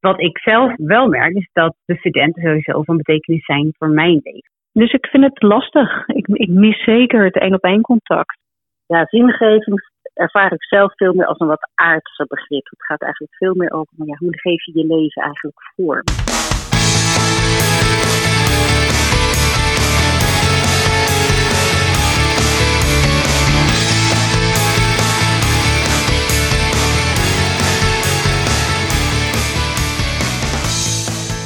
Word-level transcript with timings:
wat 0.00 0.20
ik 0.20 0.38
zelf 0.38 0.72
wel 0.76 1.08
merk, 1.08 1.34
is 1.34 1.50
dat 1.52 1.74
de 1.84 1.96
studenten 1.96 2.42
sowieso 2.42 2.82
van 2.82 2.96
betekenis 2.96 3.44
zijn 3.44 3.74
voor 3.78 3.88
mijn 3.88 4.20
leven. 4.22 4.50
Dus 4.72 4.92
ik 4.92 5.06
vind 5.06 5.24
het 5.24 5.42
lastig. 5.42 6.06
Ik, 6.06 6.26
ik 6.26 6.48
mis 6.48 6.84
zeker 6.84 7.24
het 7.24 7.38
één 7.38 7.54
op 7.54 7.62
één 7.62 7.80
contact. 7.80 8.38
Ja, 8.86 9.06
zingeving 9.06 9.80
ervaar 10.14 10.52
ik 10.52 10.64
zelf 10.64 10.92
veel 10.94 11.14
meer 11.14 11.26
als 11.26 11.38
een 11.38 11.46
wat 11.46 11.70
aardse 11.74 12.24
begrip. 12.28 12.64
Het 12.64 12.84
gaat 12.84 13.02
eigenlijk 13.02 13.34
veel 13.34 13.54
meer 13.54 13.72
over 13.72 13.92
ja, 13.96 14.16
hoe 14.18 14.38
geef 14.38 14.64
je 14.64 14.78
je 14.78 14.86
leven 14.86 15.22
eigenlijk 15.22 15.60
vorm. 15.74 16.04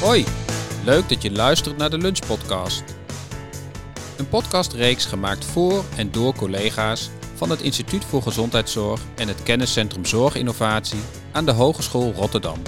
Hoi, 0.05 0.25
leuk 0.85 1.08
dat 1.08 1.22
je 1.22 1.32
luistert 1.32 1.76
naar 1.76 1.90
de 1.90 1.99
Lunchpodcast. 1.99 2.85
Een 4.17 4.29
podcastreeks 4.29 5.04
gemaakt 5.04 5.45
voor 5.45 5.85
en 5.96 6.11
door 6.11 6.35
collega's 6.35 7.11
van 7.35 7.50
het 7.50 7.61
Instituut 7.61 8.04
voor 8.04 8.22
Gezondheidszorg 8.22 9.00
en 9.14 9.29
het 9.29 9.43
Kenniscentrum 9.43 10.04
Zorginnovatie 10.04 10.98
aan 11.32 11.45
de 11.45 11.53
Hogeschool 11.53 12.12
Rotterdam. 12.12 12.62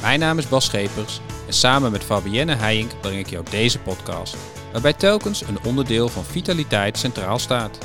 Mijn 0.00 0.20
naam 0.20 0.38
is 0.38 0.48
Bas 0.48 0.64
Schepers 0.64 1.20
en 1.46 1.52
samen 1.52 1.92
met 1.92 2.04
Fabienne 2.04 2.54
Heijink 2.54 3.00
breng 3.00 3.18
ik 3.18 3.30
jou 3.30 3.44
deze 3.50 3.78
podcast, 3.78 4.36
waarbij 4.72 4.92
telkens 4.92 5.42
een 5.42 5.64
onderdeel 5.64 6.08
van 6.08 6.24
vitaliteit 6.24 6.98
centraal 6.98 7.38
staat. 7.38 7.78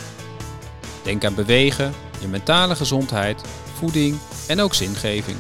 Denk 1.04 1.26
aan 1.26 1.36
bewegen, 1.36 1.94
je 2.20 2.28
mentale 2.28 2.76
gezondheid, 2.76 3.42
voeding 3.74 4.18
en 4.48 4.60
ook 4.60 4.74
zingeving. 4.74 5.38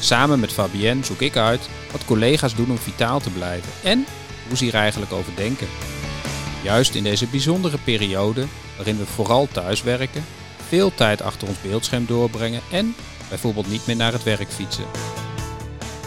Samen 0.00 0.40
met 0.40 0.52
Fabienne 0.52 1.04
zoek 1.04 1.20
ik 1.20 1.36
uit 1.36 1.68
wat 1.96 2.04
collega's 2.04 2.54
doen 2.54 2.70
om 2.70 2.78
vitaal 2.78 3.20
te 3.20 3.30
blijven 3.30 3.72
en 3.82 4.06
hoe 4.48 4.56
ze 4.56 4.64
hier 4.64 4.74
eigenlijk 4.74 5.12
over 5.12 5.32
denken. 5.36 5.66
Juist 6.62 6.94
in 6.94 7.02
deze 7.02 7.26
bijzondere 7.26 7.78
periode, 7.78 8.46
waarin 8.76 8.98
we 8.98 9.06
vooral 9.06 9.48
thuiswerken, 9.52 10.24
veel 10.68 10.94
tijd 10.94 11.22
achter 11.22 11.48
ons 11.48 11.60
beeldscherm 11.60 12.06
doorbrengen 12.06 12.60
en 12.70 12.94
bijvoorbeeld 13.28 13.68
niet 13.68 13.86
meer 13.86 13.96
naar 13.96 14.12
het 14.12 14.22
werk 14.22 14.48
fietsen. 14.48 14.84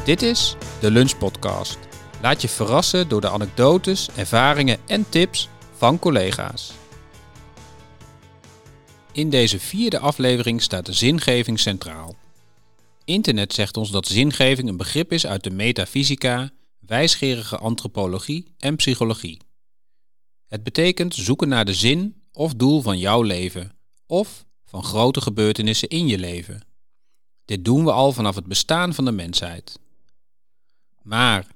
Dit 0.06 0.22
is 0.22 0.56
de 0.80 0.92
Lunch 0.92 1.18
Podcast. 1.18 1.78
Laat 2.22 2.42
je 2.42 2.50
verrassen 2.50 3.08
door 3.08 3.22
de 3.22 3.30
anekdotes, 3.30 4.10
ervaringen 4.16 4.78
en 4.88 5.10
tips 5.10 5.50
van 5.78 6.00
collega's. 6.00 6.72
In 9.12 9.30
deze 9.30 9.60
vierde 9.60 10.00
aflevering 10.00 10.62
staat 10.62 10.86
de 10.86 10.94
zingeving 10.94 11.60
centraal. 11.60 12.16
Internet 13.10 13.54
zegt 13.54 13.78
ons 13.78 13.92
dat 13.92 14.08
zingeving 14.08 14.70
een 14.70 14.78
begrip 14.78 15.12
is 15.12 15.26
uit 15.26 15.44
de 15.44 15.50
metafysica, 15.50 16.52
wijsgerige 16.80 17.58
antropologie 17.58 18.54
en 18.58 18.76
psychologie. 18.76 19.42
Het 20.48 20.64
betekent 20.64 21.16
zoeken 21.16 21.50
naar 21.50 21.66
de 21.66 21.74
zin 21.74 22.22
of 22.32 22.54
doel 22.54 22.82
van 22.82 23.00
jouw 23.00 23.22
leven, 23.22 23.72
of 24.06 24.46
van 24.66 24.84
grote 24.84 25.22
gebeurtenissen 25.22 25.90
in 25.90 26.08
je 26.08 26.18
leven. 26.18 26.62
Dit 27.46 27.66
doen 27.66 27.84
we 27.84 27.92
al 27.92 28.12
vanaf 28.12 28.36
het 28.36 28.46
bestaan 28.46 28.94
van 28.94 29.06
de 29.06 29.12
mensheid. 29.12 29.80
Maar 31.02 31.48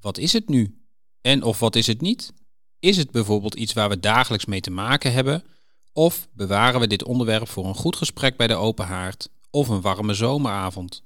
wat 0.00 0.18
is 0.18 0.32
het 0.32 0.48
nu? 0.48 0.78
En 1.20 1.42
of 1.42 1.58
wat 1.58 1.76
is 1.76 1.86
het 1.86 2.00
niet? 2.00 2.32
Is 2.78 2.96
het 2.96 3.10
bijvoorbeeld 3.10 3.54
iets 3.54 3.72
waar 3.72 3.88
we 3.88 4.00
dagelijks 4.00 4.44
mee 4.44 4.60
te 4.60 4.70
maken 4.70 5.12
hebben? 5.12 5.44
Of 5.92 6.28
bewaren 6.32 6.80
we 6.80 6.86
dit 6.86 7.04
onderwerp 7.04 7.48
voor 7.48 7.66
een 7.66 7.74
goed 7.74 7.96
gesprek 7.96 8.36
bij 8.36 8.46
de 8.46 8.54
open 8.54 8.86
haard 8.86 9.28
of 9.58 9.68
een 9.68 9.80
warme 9.80 10.14
zomeravond? 10.14 11.02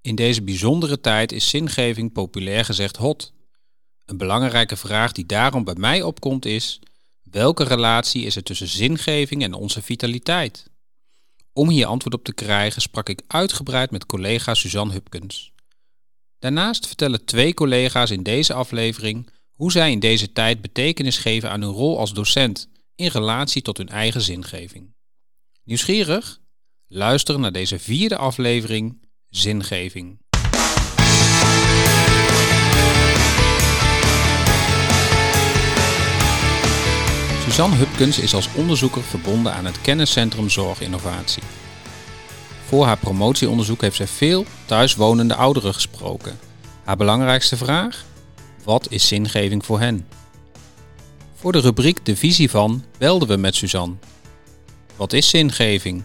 In 0.00 0.14
deze 0.14 0.42
bijzondere 0.42 1.00
tijd 1.00 1.32
is 1.32 1.48
zingeving 1.48 2.12
populair 2.12 2.64
gezegd 2.64 2.96
hot. 2.96 3.32
Een 4.04 4.16
belangrijke 4.16 4.76
vraag 4.76 5.12
die 5.12 5.26
daarom 5.26 5.64
bij 5.64 5.74
mij 5.74 6.02
opkomt 6.02 6.44
is: 6.44 6.80
welke 7.22 7.64
relatie 7.64 8.24
is 8.24 8.36
er 8.36 8.42
tussen 8.42 8.68
zingeving 8.68 9.42
en 9.42 9.52
onze 9.52 9.82
vitaliteit? 9.82 10.70
Om 11.52 11.68
hier 11.68 11.86
antwoord 11.86 12.14
op 12.14 12.24
te 12.24 12.34
krijgen 12.34 12.82
sprak 12.82 13.08
ik 13.08 13.22
uitgebreid 13.26 13.90
met 13.90 14.06
collega 14.06 14.54
Suzanne 14.54 14.92
Hupkens. 14.92 15.52
Daarnaast 16.38 16.86
vertellen 16.86 17.24
twee 17.24 17.54
collega's 17.54 18.10
in 18.10 18.22
deze 18.22 18.54
aflevering 18.54 19.30
hoe 19.52 19.72
zij 19.72 19.90
in 19.90 20.00
deze 20.00 20.32
tijd 20.32 20.60
betekenis 20.60 21.18
geven 21.18 21.50
aan 21.50 21.62
hun 21.62 21.70
rol 21.70 21.98
als 21.98 22.12
docent 22.12 22.68
in 22.94 23.08
relatie 23.08 23.62
tot 23.62 23.76
hun 23.76 23.88
eigen 23.88 24.20
zingeving. 24.20 24.94
Nieuwsgierig? 25.64 26.42
Luister 26.96 27.38
naar 27.38 27.52
deze 27.52 27.78
vierde 27.78 28.16
aflevering 28.16 28.98
Zingeving. 29.30 30.18
Suzanne 37.44 37.76
Hupkens 37.76 38.18
is 38.18 38.34
als 38.34 38.48
onderzoeker 38.54 39.02
verbonden 39.02 39.54
aan 39.54 39.64
het 39.64 39.80
kenniscentrum 39.80 40.50
Zorginnovatie. 40.50 41.42
Voor 42.64 42.84
haar 42.84 42.98
promotieonderzoek 42.98 43.80
heeft 43.80 43.96
zij 43.96 44.06
veel 44.06 44.44
thuiswonende 44.64 45.34
ouderen 45.34 45.74
gesproken. 45.74 46.38
Haar 46.84 46.96
belangrijkste 46.96 47.56
vraag? 47.56 48.04
Wat 48.64 48.90
is 48.90 49.08
zingeving 49.08 49.64
voor 49.64 49.80
hen? 49.80 50.06
Voor 51.34 51.52
de 51.52 51.60
rubriek 51.60 52.04
De 52.04 52.16
Visie 52.16 52.50
van 52.50 52.84
belden 52.98 53.28
we 53.28 53.36
met 53.36 53.54
Suzanne. 53.54 53.94
Wat 54.96 55.12
is 55.12 55.28
zingeving? 55.28 56.04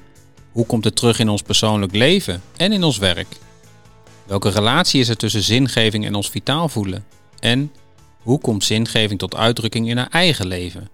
Hoe 0.52 0.66
komt 0.66 0.84
het 0.84 0.96
terug 0.96 1.20
in 1.20 1.30
ons 1.30 1.42
persoonlijk 1.42 1.96
leven 1.96 2.42
en 2.58 2.72
in 2.72 2.84
ons 2.84 2.98
werk? 2.98 3.28
Welke 4.26 4.50
relatie 4.50 5.00
is 5.00 5.10
er 5.10 5.18
tussen 5.18 5.42
zingeving 5.44 6.06
en 6.06 6.16
ons 6.16 6.30
vitaal 6.30 6.70
voelen? 6.70 7.06
En 7.40 7.72
hoe 8.22 8.40
komt 8.40 8.64
zingeving 8.64 9.20
tot 9.20 9.36
uitdrukking 9.36 9.90
in 9.90 9.98
haar 9.98 10.10
eigen 10.10 10.48
leven? 10.48 10.90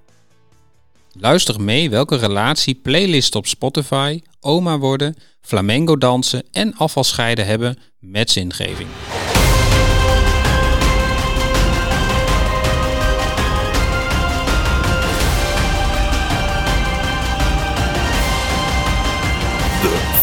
Luister 1.20 1.62
mee 1.62 1.90
welke 1.90 2.16
relatie 2.16 2.76
playlists 2.76 3.36
op 3.36 3.48
Spotify, 3.48 4.22
oma 4.40 4.78
worden, 4.78 5.16
flamenco 5.42 5.98
dansen 5.98 6.44
en 6.52 6.76
afvalscheiden 6.76 7.46
hebben 7.46 7.78
met 8.00 8.32
zingeving. 8.32 8.90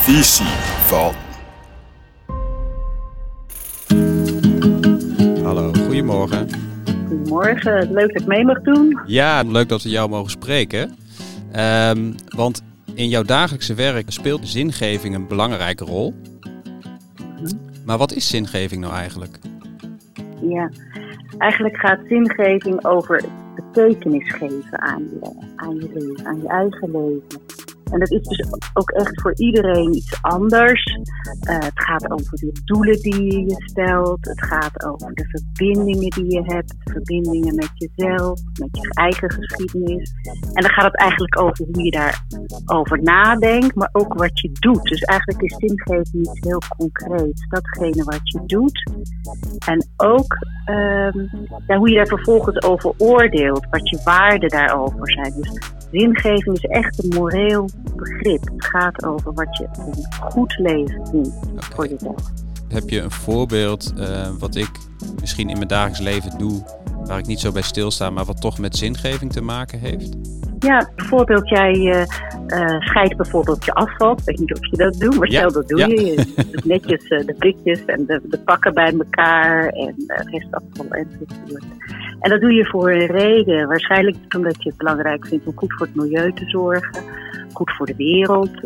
Visie 0.03 0.47
van. 0.87 1.13
Hallo, 5.45 5.73
goedemorgen. 5.73 6.49
Goedemorgen, 7.09 7.93
leuk 7.93 8.13
dat 8.13 8.23
ik 8.23 8.27
mee 8.27 8.45
mag 8.45 8.61
doen. 8.61 9.01
Ja, 9.07 9.43
leuk 9.43 9.69
dat 9.69 9.83
we 9.83 9.89
jou 9.89 10.09
mogen 10.09 10.31
spreken. 10.31 10.97
Ehm, 11.53 12.13
want 12.29 12.63
in 12.95 13.09
jouw 13.09 13.23
dagelijkse 13.23 13.75
werk 13.75 14.11
speelt 14.11 14.49
zingeving 14.49 15.15
een 15.15 15.27
belangrijke 15.27 15.85
rol. 15.85 16.15
Maar 17.85 17.99
wat 17.99 18.13
is 18.13 18.29
zingeving 18.29 18.81
nou 18.81 18.95
eigenlijk? 18.95 19.39
Ja, 20.41 20.71
eigenlijk 21.39 21.77
gaat 21.77 22.01
zingeving 22.09 22.85
over 22.85 23.25
betekenis 23.55 24.33
geven 24.33 24.81
aan 24.81 25.03
je, 25.03 25.31
aan 25.57 25.75
je 25.75 25.91
leven, 25.95 26.27
aan 26.27 26.41
je 26.41 26.49
eigen 26.49 26.91
leven. 26.91 27.62
En 27.93 27.99
dat 27.99 28.11
is 28.11 28.23
dus 28.23 28.47
ook 28.73 28.91
echt 28.91 29.21
voor 29.21 29.35
iedereen 29.35 29.95
iets 29.95 30.19
anders. 30.21 30.99
Uh, 31.49 31.59
het 31.59 31.73
gaat 31.85 32.11
over 32.11 32.39
de 32.39 32.61
doelen 32.65 33.01
die 33.01 33.49
je 33.49 33.63
stelt. 33.65 34.25
Het 34.25 34.45
gaat 34.45 34.85
over 34.85 35.15
de 35.15 35.25
verbindingen 35.29 36.11
die 36.11 36.31
je 36.31 36.43
hebt. 36.43 36.75
Verbindingen 36.85 37.55
met 37.55 37.71
jezelf, 37.75 38.41
met 38.61 38.69
je 38.71 38.91
eigen 38.95 39.33
geschiedenis. 39.33 40.13
En 40.53 40.63
dan 40.63 40.71
gaat 40.71 40.85
het 40.85 40.97
eigenlijk 40.97 41.41
over 41.41 41.67
hoe 41.73 41.85
je 41.85 41.91
daarover 41.91 43.03
nadenkt, 43.03 43.75
maar 43.75 43.91
ook 43.93 44.15
wat 44.15 44.41
je 44.41 44.51
doet. 44.53 44.83
Dus 44.83 45.01
eigenlijk 45.01 45.43
is 45.43 45.57
zingeving 45.57 46.27
iets 46.27 46.41
heel 46.41 46.63
concreets. 46.77 47.47
Datgene 47.49 48.05
wat 48.05 48.21
je 48.23 48.41
doet. 48.47 48.91
En 49.67 49.87
ook 49.97 50.37
um, 50.71 51.31
ja, 51.67 51.77
hoe 51.77 51.89
je 51.89 51.97
daar 51.97 52.07
vervolgens 52.07 52.63
over 52.63 52.93
oordeelt. 52.99 53.67
Wat 53.71 53.89
je 53.89 54.01
waarden 54.05 54.49
daarover 54.49 55.11
zijn. 55.11 55.33
Dus 55.37 55.61
zingeving 55.91 56.57
is 56.57 56.65
echt 56.65 57.05
een 57.05 57.19
moreel 57.19 57.69
begrip. 57.97 58.43
Het 58.45 58.65
gaat 58.65 59.05
over 59.05 59.33
wat 59.33 59.57
je 59.57 59.69
een 59.73 60.31
goed 60.31 60.59
leven 60.59 61.05
doet 61.13 61.33
voor 61.57 61.89
jezelf. 61.89 62.31
Heb 62.69 62.89
je 62.89 63.01
een 63.01 63.11
voorbeeld 63.11 63.93
uh, 63.97 64.29
wat 64.39 64.55
ik 64.55 64.71
misschien 65.21 65.49
in 65.49 65.57
mijn 65.57 65.69
dagelijks 65.69 66.01
leven 66.01 66.39
doe, 66.39 66.65
waar 67.05 67.19
ik 67.19 67.27
niet 67.27 67.41
zo 67.41 67.53
bij 67.53 67.63
stilsta, 67.63 68.11
maar 68.11 68.25
wat 68.25 68.41
toch 68.41 68.59
met 68.59 68.77
zingeving 68.77 69.33
te 69.33 69.41
maken 69.41 69.79
heeft? 69.79 70.17
Ja, 70.59 70.91
bijvoorbeeld 70.97 71.49
jij 71.49 71.75
uh, 71.75 72.05
uh, 72.47 72.81
scheidt 72.81 73.17
bijvoorbeeld 73.17 73.65
je 73.65 73.73
afval. 73.73 74.13
Ik 74.13 74.25
weet 74.25 74.39
niet 74.39 74.55
of 74.55 74.67
je 74.71 74.77
dat 74.77 75.01
doet, 75.01 75.19
maar 75.19 75.29
stel 75.29 75.53
dat 75.53 75.69
doe 75.69 75.79
ja. 75.79 75.87
je. 75.87 76.05
Je 76.05 76.47
doet 76.51 76.65
netjes 76.65 77.11
uh, 77.11 77.27
de 77.27 77.35
blikjes 77.39 77.85
en 77.85 78.07
de, 78.07 78.21
de, 78.25 78.39
pakken 78.39 78.75
bij 78.75 78.93
elkaar 78.93 79.69
en 79.69 79.95
restafval 80.07 80.87
enzovoort. 80.89 81.65
En 82.21 82.31
dat 82.31 82.41
doe 82.41 82.53
je 82.53 82.67
voor 82.67 82.91
een 82.91 83.07
reden. 83.07 83.69
Waarschijnlijk 83.69 84.17
omdat 84.37 84.63
je 84.63 84.69
het 84.69 84.79
belangrijk 84.79 85.27
vindt 85.27 85.47
om 85.47 85.53
goed 85.57 85.73
voor 85.73 85.87
het 85.87 85.97
milieu 85.97 86.33
te 86.33 86.49
zorgen. 86.49 87.03
Goed 87.63 87.77
voor 87.77 87.87
de 87.87 87.97
wereld 87.97 88.61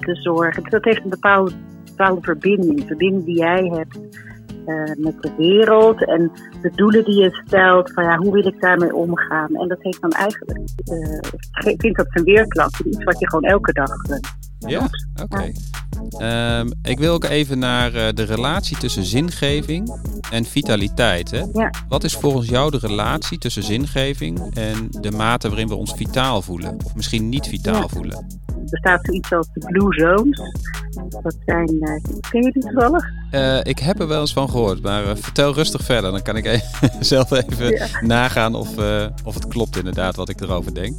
te 0.00 0.14
zorgen. 0.14 0.62
Dus 0.62 0.72
dat 0.72 0.84
heeft 0.84 1.04
een 1.04 1.10
bepaald 1.10 1.54
bepaalde 1.84 2.20
verbinding. 2.20 2.84
Verbinding 2.86 3.24
die 3.24 3.36
jij 3.36 3.70
hebt 3.72 3.98
eh, 4.66 4.94
met 4.96 5.22
de 5.22 5.32
wereld 5.36 6.04
en 6.06 6.32
de 6.62 6.70
doelen 6.74 7.04
die 7.04 7.22
je 7.22 7.42
stelt. 7.46 7.92
Van 7.92 8.04
ja, 8.04 8.16
hoe 8.16 8.32
wil 8.32 8.46
ik 8.46 8.60
daarmee 8.60 8.94
omgaan? 8.94 9.54
En 9.54 9.68
dat 9.68 9.82
heeft 9.82 10.00
dan 10.00 10.10
eigenlijk, 10.10 10.58
ik 11.64 11.80
vind 11.80 11.96
dat 11.96 12.06
zijn 12.08 12.24
weerklank 12.24 12.78
iets 12.78 13.04
wat 13.04 13.18
je 13.18 13.28
gewoon 13.28 13.50
elke 13.50 13.72
dag 13.72 13.90
Ja, 14.66 14.88
oké. 15.22 15.52
Ehm, 16.18 16.70
ik 16.82 16.98
wil 16.98 17.12
ook 17.14 17.24
even 17.24 17.58
naar 17.58 17.92
de 18.14 18.22
relatie 18.22 18.76
tussen 18.76 19.04
zingeving 19.04 19.94
en 20.30 20.44
vitaliteit. 20.44 21.30
Hè? 21.30 21.42
Ja. 21.52 21.70
Wat 21.88 22.04
is 22.04 22.14
volgens 22.14 22.48
jou 22.48 22.70
de 22.70 22.78
relatie 22.78 23.38
tussen 23.38 23.62
zingeving 23.62 24.54
en 24.54 24.88
de 24.90 25.10
mate 25.10 25.48
waarin 25.48 25.68
we 25.68 25.74
ons 25.74 25.92
vitaal 25.92 26.42
voelen? 26.42 26.76
Of 26.84 26.94
misschien 26.94 27.28
niet 27.28 27.46
vitaal 27.46 27.80
Ja. 27.80 27.88
voelen? 27.88 28.26
Er 28.70 28.78
staat 28.80 29.04
zoiets 29.04 29.32
als 29.32 29.48
de 29.54 29.66
Blue 29.66 29.92
Zones. 29.94 30.40
Dat 31.22 31.36
zijn, 31.46 31.68
eh, 31.80 32.02
ken 32.30 32.42
je 32.42 32.50
die 32.52 32.62
toevallig? 32.62 33.04
Eh, 33.30 33.58
ik 33.62 33.78
heb 33.78 34.00
er 34.00 34.06
wel 34.08 34.20
eens 34.20 34.32
van 34.32 34.50
gehoord, 34.50 34.82
maar 34.82 35.04
eh, 35.08 35.16
vertel 35.16 35.54
rustig 35.54 35.82
verder. 35.84 36.10
Dan 36.10 36.22
kan 36.22 36.36
ik 36.36 36.44
even, 36.54 36.90
zelf 37.00 37.30
even 37.30 37.70
Ja. 37.70 37.86
nagaan 38.00 38.54
of, 38.54 38.78
eh, 38.78 39.06
of 39.24 39.34
het 39.34 39.48
klopt 39.48 39.76
inderdaad 39.76 40.16
wat 40.16 40.28
ik 40.28 40.40
erover 40.40 40.74
denk. 40.74 40.96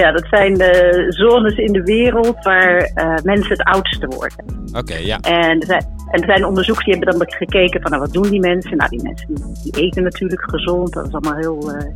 Ja, 0.00 0.12
dat 0.12 0.26
zijn 0.26 0.54
de 0.54 1.06
zones 1.08 1.56
in 1.56 1.72
de 1.72 1.82
wereld 1.82 2.44
waar 2.44 2.76
eh, 2.76 3.14
mensen 3.22 3.50
het 3.50 3.62
oudste 3.62 4.06
worden. 4.06 4.44
Oké, 4.78 4.94
ja. 4.94 5.18
En 5.20 5.60
er, 5.60 5.66
zijn, 5.66 5.84
en 6.10 6.20
er 6.20 6.26
zijn 6.26 6.44
onderzoekers 6.44 6.86
die 6.86 6.94
hebben 6.94 7.18
dan 7.18 7.36
gekeken 7.36 7.80
van 7.80 7.90
nou, 7.90 8.02
wat 8.02 8.12
doen 8.12 8.30
die 8.30 8.40
mensen? 8.40 8.76
Nou, 8.76 8.90
die 8.90 9.02
mensen 9.02 9.34
die, 9.34 9.72
die 9.72 9.82
eten 9.82 10.02
natuurlijk 10.02 10.50
gezond. 10.50 10.92
Dat 10.92 11.06
is 11.06 11.12
allemaal 11.12 11.36
heel. 11.36 11.70
eh, 11.70 11.76
eh, 11.76 11.92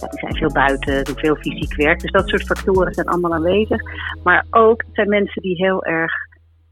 ja, 0.00 0.08
die 0.08 0.18
zijn 0.18 0.36
veel 0.36 0.52
buiten, 0.52 1.04
doen 1.04 1.18
veel 1.18 1.36
fysiek 1.36 1.76
werk. 1.76 2.00
Dus 2.00 2.10
dat 2.10 2.28
soort 2.28 2.46
factoren 2.46 2.94
zijn 2.94 3.06
allemaal 3.06 3.34
aanwezig. 3.34 3.80
Maar 4.22 4.46
ook 4.50 4.82
het 4.82 4.94
zijn 4.94 5.08
mensen 5.08 5.42
die 5.42 5.56
heel 5.56 5.84
erg 5.84 6.12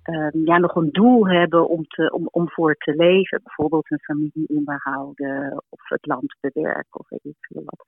ehm, 0.03 0.39
ja, 0.45 0.59
nog 0.59 0.75
een 0.75 0.93
doel 0.93 1.29
hebben 1.29 1.69
om, 1.69 1.87
te, 1.87 2.11
om, 2.13 2.29
om 2.31 2.51
voor 2.51 2.75
te 2.75 2.95
leven. 2.97 3.41
Bijvoorbeeld 3.45 3.91
een 3.91 4.03
familie 4.03 4.49
onderhouden 4.49 5.63
of 5.69 5.81
het 5.89 6.07
land 6.07 6.37
bewerken 6.41 7.01
of 7.01 7.09
weet 7.09 7.25
ik 7.25 7.37
veel 7.39 7.63
wat. 7.65 7.85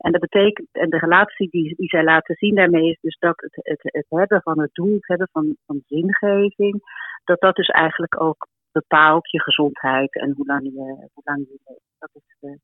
En 0.00 0.12
dat 0.12 0.20
betekent, 0.20 0.68
en 0.72 0.90
de 0.90 0.98
relatie 0.98 1.48
die, 1.50 1.74
die 1.76 1.88
zij 1.88 2.04
laten 2.04 2.34
zien 2.34 2.54
daarmee 2.54 2.90
is 2.90 2.98
dus 3.00 3.18
dat 3.18 3.40
het, 3.40 3.54
het, 3.54 3.80
het 3.82 4.06
hebben 4.08 4.42
van 4.42 4.60
het 4.60 4.74
doel, 4.74 4.94
het 4.94 5.06
hebben 5.06 5.28
van, 5.32 5.56
van 5.66 5.82
zingeving, 5.86 6.82
dat 7.24 7.40
dat 7.40 7.56
dus 7.56 7.68
eigenlijk 7.68 8.20
ook 8.20 8.48
bepaalt 8.72 9.30
je 9.30 9.40
gezondheid 9.40 10.14
en 10.14 10.32
hoe 10.36 10.46
lang 10.46 10.62
je, 10.62 11.08
hoe 11.12 11.22
lang 11.24 11.46
je 11.48 11.58
leeft. 11.64 11.80
Dat 11.98 12.10
is 12.12 12.58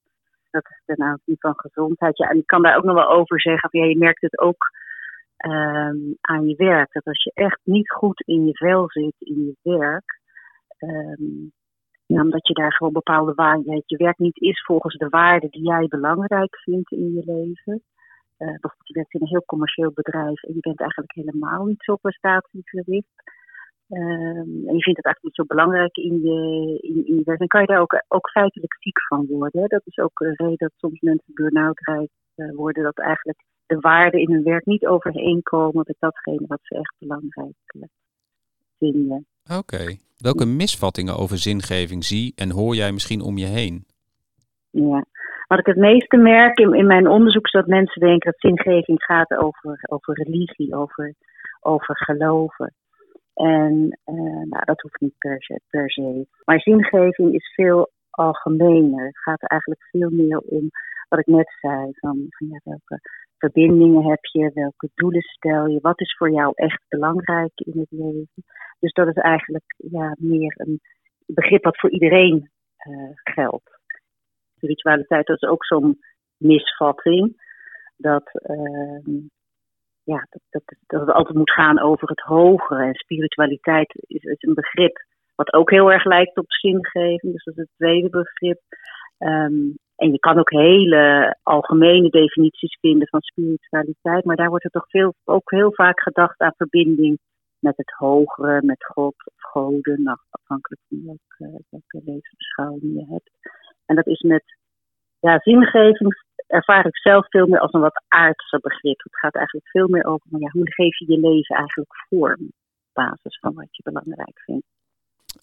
dat 0.50 0.70
is 0.70 0.82
de 0.84 1.04
aanzien 1.04 1.36
van 1.38 1.54
gezondheid. 1.56 2.18
Ja, 2.18 2.28
en 2.28 2.38
ik 2.38 2.46
kan 2.46 2.62
daar 2.62 2.76
ook 2.76 2.84
nog 2.84 2.94
wel 2.94 3.10
over 3.10 3.40
zeggen, 3.40 3.68
ja, 3.72 3.84
je 3.84 3.98
merkt 3.98 4.20
het 4.20 4.38
ook 4.38 4.70
ehm, 5.36 5.96
aan 6.20 6.48
je 6.48 6.54
werk. 6.56 6.92
Dat 6.92 7.04
als 7.04 7.22
je 7.22 7.30
echt 7.34 7.60
niet 7.62 7.90
goed 7.90 8.20
in 8.20 8.46
je 8.46 8.56
vel 8.56 8.90
zit 8.90 9.14
in 9.18 9.44
je 9.44 9.78
werk, 9.78 10.20
ehm, 10.78 11.48
ja, 12.06 12.20
omdat 12.20 12.46
je 12.46 12.54
daar 12.54 12.72
gewoon 12.72 12.92
bepaalde 12.92 13.34
waarden, 13.34 13.82
je 13.86 13.96
werk 13.96 14.18
niet 14.18 14.40
is 14.40 14.64
volgens 14.64 14.96
de 14.96 15.08
waarden 15.08 15.50
die 15.50 15.62
jij 15.62 15.86
belangrijk 15.88 16.56
vindt 16.56 16.92
in 16.92 17.12
je 17.12 17.22
leven. 17.24 17.82
Eh, 18.36 18.48
bijvoorbeeld, 18.48 18.88
je 18.88 18.94
werkt 18.94 19.14
in 19.14 19.20
een 19.20 19.28
heel 19.28 19.44
commercieel 19.46 19.90
bedrijf 19.94 20.42
en 20.42 20.54
je 20.54 20.60
bent 20.60 20.80
eigenlijk 20.80 21.12
helemaal 21.14 21.64
niet 21.64 21.82
zo 21.82 21.96
prestatiegericht. 21.96 23.34
Ehm, 23.88 24.66
en 24.68 24.76
je 24.76 24.82
vindt 24.82 24.96
het 24.96 25.04
eigenlijk 25.04 25.22
niet 25.22 25.34
zo 25.34 25.44
belangrijk 25.44 25.96
in 25.96 26.20
je, 26.20 26.78
in, 26.80 27.06
in 27.06 27.16
je 27.16 27.22
werk. 27.24 27.38
Dan 27.38 27.48
kan 27.48 27.60
je 27.60 27.66
daar 27.66 27.80
ook, 27.80 28.04
ook 28.08 28.30
feitelijk 28.30 28.76
ziek 28.80 29.06
van 29.06 29.26
worden. 29.26 29.68
Dat 29.68 29.82
is 29.84 29.98
ook 29.98 30.20
een 30.20 30.34
reden 30.34 30.56
dat 30.56 30.72
soms 30.76 31.00
mensen 31.00 31.34
burn-out 31.34 31.80
eh, 32.34 32.54
worden. 32.54 32.82
Dat 32.82 32.98
eigenlijk 32.98 33.44
de 33.66 33.80
waarden 33.80 34.20
in 34.20 34.32
hun 34.32 34.42
werk 34.42 34.64
niet 34.64 34.86
overeenkomen 34.86 35.82
met 35.86 35.96
datgene 35.98 36.46
wat 36.46 36.60
ze 36.62 36.74
echt 36.74 36.94
belangrijk 36.98 37.56
eh, 37.66 37.82
vinden. 38.78 39.26
Oké. 39.58 40.05
Welke 40.16 40.46
misvattingen 40.46 41.16
over 41.16 41.38
zingeving 41.38 42.04
zie 42.04 42.32
en 42.36 42.50
hoor 42.50 42.74
jij 42.74 42.92
misschien 42.92 43.20
om 43.20 43.38
je 43.38 43.46
heen? 43.46 43.86
Ja. 44.70 45.04
Wat 45.46 45.58
ik 45.58 45.66
het 45.66 45.76
meeste 45.76 46.16
merk 46.16 46.58
in, 46.58 46.74
in 46.74 46.86
mijn 46.86 47.08
onderzoek 47.08 47.44
is 47.44 47.52
dat 47.52 47.66
mensen 47.66 48.00
denken 48.00 48.30
dat 48.30 48.40
zingeving 48.40 49.02
gaat 49.02 49.30
over, 49.30 49.78
over 49.82 50.14
religie, 50.14 50.74
over, 50.74 51.14
over 51.60 51.96
geloven. 51.96 52.74
En 53.34 53.98
eh, 54.04 54.14
nou, 54.50 54.64
dat 54.64 54.80
hoeft 54.80 55.00
niet 55.00 55.18
per 55.18 55.42
se, 55.42 55.60
per 55.70 55.90
se. 55.90 56.26
Maar 56.44 56.60
zingeving 56.60 57.34
is 57.34 57.52
veel 57.54 57.90
algemener. 58.10 59.06
Het 59.06 59.18
gaat 59.18 59.42
er 59.42 59.48
eigenlijk 59.48 59.86
veel 59.90 60.10
meer 60.10 60.38
om 60.38 60.70
wat 61.08 61.18
ik 61.18 61.26
net 61.26 61.56
zei. 61.60 61.90
Van, 61.92 62.26
van 62.28 62.46
ja, 62.48 62.60
welke 62.64 63.00
verbindingen 63.38 64.04
heb 64.04 64.24
je, 64.24 64.50
welke 64.54 64.88
doelen 64.94 65.22
stel 65.22 65.66
je, 65.66 65.78
wat 65.80 66.00
is 66.00 66.16
voor 66.16 66.30
jou 66.30 66.52
echt 66.54 66.82
belangrijk 66.88 67.52
in 67.54 67.80
het 67.80 67.90
leven. 67.90 68.44
Dus 68.78 68.92
dat 68.92 69.08
is 69.08 69.16
eigenlijk 69.16 69.74
ja, 69.76 70.16
meer 70.18 70.54
een 70.56 70.80
begrip 71.26 71.64
wat 71.64 71.78
voor 71.78 71.90
iedereen 71.90 72.50
uh, 72.88 73.10
geldt 73.14 73.76
spiritualiteit, 74.56 75.26
dat 75.26 75.42
is 75.42 75.48
ook 75.48 75.64
zo'n 75.64 75.98
misvatting. 76.36 77.44
Dat, 77.96 78.30
uh, 78.32 79.24
ja, 80.02 80.26
dat, 80.30 80.42
dat, 80.50 80.62
dat, 80.86 81.00
het 81.00 81.10
altijd 81.10 81.36
moet 81.36 81.52
gaan 81.52 81.80
over 81.80 82.08
het 82.08 82.20
hogere. 82.20 82.84
En 82.84 82.94
spiritualiteit 82.94 83.94
is, 84.06 84.22
een 84.22 84.54
begrip 84.54 85.04
wat 85.34 85.52
ook 85.52 85.70
heel 85.70 85.92
erg 85.92 86.04
lijkt 86.04 86.38
op 86.38 86.52
zingeving. 86.52 87.32
Dus 87.32 87.44
dat 87.44 87.56
is 87.56 87.60
het 87.60 87.76
tweede 87.76 88.08
begrip. 88.08 88.60
Um, 89.18 89.78
en 89.96 90.12
je 90.12 90.18
kan 90.18 90.38
ook 90.38 90.50
hele 90.50 91.36
algemene 91.42 92.08
definities 92.08 92.78
vinden 92.80 93.08
van 93.08 93.20
spiritualiteit. 93.20 94.24
Maar 94.24 94.36
daar 94.36 94.48
wordt 94.48 94.64
er 94.64 94.70
toch 94.70 94.90
veel, 94.90 95.14
ook 95.24 95.50
heel 95.50 95.72
vaak 95.72 96.00
gedacht 96.00 96.40
aan 96.40 96.52
verbinding 96.56 97.18
met 97.58 97.76
het 97.76 97.90
hogere, 97.90 98.62
met 98.62 98.84
God 98.84 99.14
of 99.24 99.34
goden. 99.36 100.02
Nou, 100.02 100.18
afhankelijk 100.30 100.80
van 100.88 101.02
welke, 101.04 101.62
welke 101.70 102.00
levensbeschouwing 102.04 102.82
je 102.82 103.06
hebt. 103.08 103.30
En 103.86 103.96
dat 103.96 104.06
is 104.06 104.20
met 104.20 104.44
ja, 105.20 105.38
zingeving 105.38 106.24
ervaar 106.46 106.86
ik 106.86 106.96
zelf 106.96 107.26
veel 107.28 107.46
meer 107.46 107.60
als 107.60 107.72
een 107.72 107.80
wat 107.80 108.02
aardse 108.08 108.58
begrip. 108.60 108.98
Het 109.02 109.18
gaat 109.18 109.34
eigenlijk 109.34 109.68
veel 109.68 109.88
meer 109.88 110.04
over 110.04 110.26
maar 110.30 110.40
ja, 110.40 110.50
hoe 110.50 110.72
geef 110.72 110.98
je 110.98 111.12
je 111.12 111.20
leven 111.20 111.56
eigenlijk 111.56 111.94
vorm 112.08 112.40
op 112.40 112.92
basis 112.92 113.38
van 113.40 113.54
wat 113.54 113.76
je 113.76 113.82
belangrijk 113.82 114.40
vindt. 114.44 114.66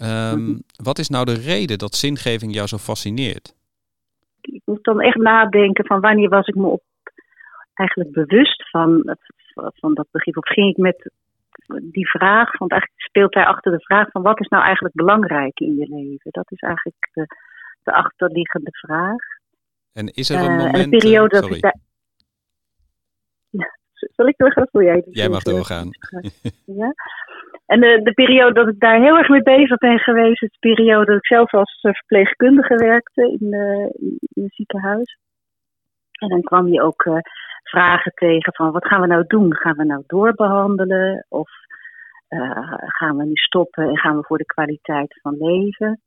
Um, 0.02 0.64
wat 0.84 1.00
is 1.00 1.10
nou 1.10 1.26
de 1.26 1.34
reden 1.34 1.78
dat 1.78 1.96
zingeving 1.96 2.54
jou 2.54 2.68
zo 2.68 2.78
fascineert? 2.78 3.56
Ik 4.45 4.62
moet 4.66 4.84
dan 4.84 5.01
echt 5.01 5.18
nadenken 5.18 5.86
van 5.86 6.00
wanneer 6.00 6.30
was 6.30 6.48
ik 6.48 6.56
me 6.56 6.68
op 6.68 6.84
eigenlijk 7.74 8.12
bewust 8.12 8.69
van, 8.69 9.18
van 9.54 9.94
dat 9.94 10.07
begrip. 10.12 10.38
Of 10.38 10.48
ging 10.48 10.69
ik 10.69 10.78
met 10.78 11.12
die 11.81 12.10
vraag, 12.10 12.57
want 12.57 12.72
eigenlijk 12.72 13.01
speelt 13.01 13.34
daar 13.34 13.45
achter 13.45 13.72
de 13.72 13.84
vraag 13.84 14.12
van 14.12 14.22
wat 14.22 14.40
is 14.40 14.48
nou 14.48 14.63
eigenlijk 14.63 14.95
belangrijk 14.95 15.60
in 15.60 15.75
je 15.75 15.88
leven? 15.90 16.31
Dat 16.31 16.51
is 16.51 16.60
eigenlijk 16.60 17.10
de, 17.13 17.27
de 17.84 17.94
achterliggende 17.94 18.72
vraag. 18.72 19.22
En 19.94 20.08
is 20.08 20.29
er 20.29 20.39
een 20.39 20.51
uh, 20.51 20.58
moment... 20.58 20.84
Een 20.84 20.89
periode 20.89 21.39
dat 21.39 21.56
ik 21.56 21.62
daar... 21.62 21.77
Ja, 23.50 23.77
zal 24.15 24.27
ik 24.27 24.38
doorgaan 24.38 24.63
of 24.63 24.72
wil 24.72 24.82
jij? 24.82 25.03
Jij 25.10 25.29
mag 25.29 25.44
doorgaan. 25.44 25.89
ja? 26.65 26.94
En 27.65 27.79
de, 27.79 28.00
de, 28.03 28.13
periode 28.13 28.53
dat 28.53 28.67
ik 28.67 28.79
daar 28.79 29.01
heel 29.01 29.17
erg 29.17 29.29
mee 29.29 29.43
bezig 29.43 29.77
ben 29.77 30.00
geweest, 30.00 30.43
is 30.43 30.51
de 30.51 30.70
periode 30.74 31.05
dat 31.05 31.15
ik 31.15 31.25
zelf 31.25 31.53
als 31.53 31.79
verpleegkundige 31.82 32.75
werkte 32.75 33.22
in, 33.22 33.53
uh, 33.53 33.89
in 34.34 34.43
het 34.43 34.53
ziekenhuis. 34.55 35.17
En 36.20 36.29
dan 36.29 36.41
kwam 36.41 36.67
je 36.67 36.82
ook 36.82 37.05
uh, 37.05 37.17
vragen 37.63 38.12
tegen 38.15 38.53
van 38.53 38.72
wat 38.72 38.88
gaan 38.88 39.01
we 39.01 39.08
nou 39.08 39.24
doen? 39.27 39.55
Gaan 39.55 39.75
we 39.75 39.86
nou 39.86 40.03
doorbehandelen? 40.08 41.25
Of 41.29 41.50
gaan 42.88 43.17
we 43.17 43.24
nu 43.24 43.36
stoppen 43.36 43.84
en 43.89 43.98
gaan 43.98 44.17
we 44.17 44.24
voor 44.24 44.38
de 44.38 44.46
kwaliteit 44.46 45.20
van 45.22 45.38
leven? 45.38 46.01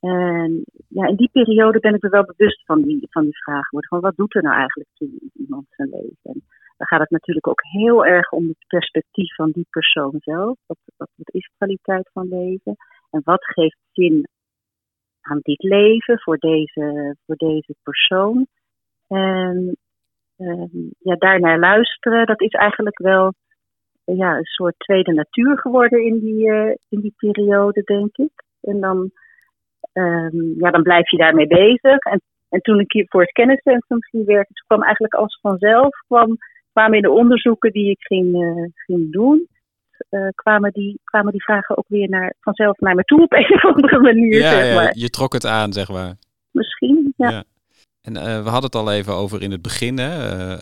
En 0.00 0.64
ja, 0.88 1.06
in 1.06 1.16
die 1.16 1.30
periode 1.32 1.78
ben 1.78 1.94
ik 1.94 2.02
me 2.02 2.08
wel 2.08 2.24
bewust 2.24 2.64
van 2.64 2.82
die, 2.82 3.06
van 3.10 3.22
die 3.22 3.42
vraag 3.42 3.64
geworden. 3.64 3.90
Van 3.90 4.00
wat 4.00 4.16
doet 4.16 4.34
er 4.34 4.42
nou 4.42 4.56
eigenlijk 4.56 4.88
toe 4.94 5.08
iemand 5.34 5.66
zijn 5.70 5.88
leven? 5.88 6.42
Dan 6.76 6.86
gaat 6.86 7.00
het 7.00 7.10
natuurlijk 7.10 7.46
ook 7.46 7.62
heel 7.62 8.06
erg 8.06 8.30
om 8.32 8.46
het 8.46 8.64
perspectief 8.66 9.34
van 9.34 9.50
die 9.50 9.66
persoon 9.70 10.14
zelf. 10.18 10.58
Wat, 10.66 10.78
wat, 10.96 11.08
is 11.16 11.50
kwaliteit 11.56 12.10
van 12.12 12.28
leven? 12.28 12.76
En 13.10 13.20
wat 13.24 13.44
geeft 13.44 13.78
zin 13.92 14.28
aan 15.20 15.38
dit 15.42 15.62
leven 15.62 16.20
voor 16.20 16.38
deze, 16.38 17.16
voor 17.26 17.36
deze 17.36 17.74
persoon? 17.82 18.46
En 19.08 19.76
um, 20.38 20.90
ja, 20.98 21.14
daarnaar 21.14 21.58
luisteren, 21.58 22.26
dat 22.26 22.40
is 22.40 22.52
eigenlijk 22.52 22.98
wel 22.98 23.32
ja, 24.04 24.36
een 24.36 24.44
soort 24.44 24.74
tweede 24.78 25.12
natuur 25.12 25.58
geworden 25.58 26.04
in 26.04 26.18
die, 26.18 26.46
uh, 26.46 26.74
in 26.88 27.00
die 27.00 27.14
periode, 27.16 27.82
denk 27.82 28.16
ik. 28.16 28.42
En 28.60 28.80
dan 28.80 29.10
um, 29.92 30.54
ja, 30.58 30.70
dan 30.70 30.82
blijf 30.82 31.10
je 31.10 31.16
daarmee 31.16 31.46
bezig. 31.46 31.98
En, 31.98 32.20
en 32.48 32.60
toen 32.60 32.80
ik 32.80 32.92
hier 32.92 33.06
voor 33.08 33.20
het 33.20 33.32
kenniscentrum 33.32 34.02
ging 34.02 34.24
werken, 34.24 34.54
toen 34.54 34.66
kwam 34.66 34.82
eigenlijk 34.82 35.14
als 35.14 35.38
vanzelf, 35.40 35.88
kwam, 36.06 36.36
kwamen 36.76 36.96
in 36.96 37.02
de 37.02 37.10
onderzoeken 37.10 37.72
die 37.72 37.90
ik 37.90 38.00
ging, 38.00 38.34
uh, 38.34 38.68
ging 38.74 39.12
doen, 39.12 39.48
uh, 40.10 40.28
kwamen, 40.34 40.72
die, 40.72 41.00
kwamen 41.04 41.32
die 41.32 41.42
vragen 41.42 41.76
ook 41.76 41.88
weer 41.88 42.08
naar, 42.08 42.34
vanzelf 42.40 42.78
naar 42.78 42.94
me 42.94 43.02
toe 43.02 43.22
op 43.22 43.32
een 43.32 43.54
of 43.54 43.64
andere 43.64 44.00
manier. 44.00 44.38
Ja, 44.38 44.50
zeg 44.50 44.74
maar. 44.74 44.84
ja 44.84 44.92
je 44.94 45.10
trok 45.10 45.32
het 45.32 45.46
aan, 45.46 45.72
zeg 45.72 45.88
maar. 45.88 46.14
Misschien, 46.50 47.14
ja. 47.16 47.30
ja. 47.30 47.44
En 48.00 48.14
uh, 48.14 48.22
we 48.22 48.48
hadden 48.48 48.70
het 48.70 48.74
al 48.74 48.92
even 48.92 49.12
over 49.12 49.42
in 49.42 49.50
het 49.50 49.62
begin, 49.62 49.98
hè? 49.98 50.12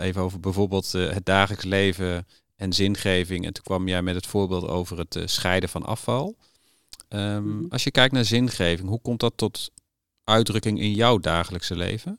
even 0.01 0.23
over 0.23 0.41
bijvoorbeeld 0.41 0.93
het 0.93 1.25
dagelijks 1.25 1.65
leven 1.65 2.25
en 2.57 2.73
zingeving. 2.73 3.47
En 3.47 3.53
toen 3.53 3.65
kwam 3.65 3.89
jij 3.89 4.03
met 4.03 4.15
het 4.15 4.27
voorbeeld 4.27 4.69
over 4.69 4.99
het 4.99 5.17
eh, 5.17 5.23
scheiden 5.27 5.69
van 5.69 5.83
afval. 5.83 6.35
Ehm, 7.09 7.49
Mhm. 7.49 7.65
Als 7.69 7.85
je 7.85 7.91
kijkt 7.91 8.13
naar 8.13 8.25
zingeving, 8.25 8.89
hoe 8.89 9.01
komt 9.01 9.21
dat 9.21 9.37
tot 9.37 9.73
uitdrukking 10.25 10.81
in 10.81 10.91
jouw 10.91 11.19
dagelijkse 11.19 11.77
leven? 11.77 12.19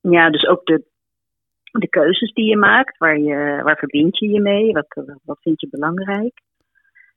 Ja, 0.00 0.30
dus 0.30 0.46
ook 0.46 0.66
de, 0.66 0.84
de 1.80 1.88
keuzes 1.88 2.32
die 2.32 2.48
je 2.48 2.56
maakt, 2.56 2.98
waar, 2.98 3.18
je, 3.18 3.60
waar 3.62 3.76
verbind 3.76 4.18
je 4.18 4.28
je 4.28 4.40
mee, 4.40 4.72
wat, 4.72 5.04
wat 5.24 5.38
vind 5.40 5.60
je 5.60 5.68
belangrijk. 5.70 6.40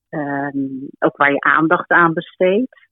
Ehm, 0.10 0.58
ook 1.00 1.18
waar 1.18 1.32
je 1.32 1.40
aandacht 1.40 1.90
aan 1.90 2.14
besteedt. 2.14 2.88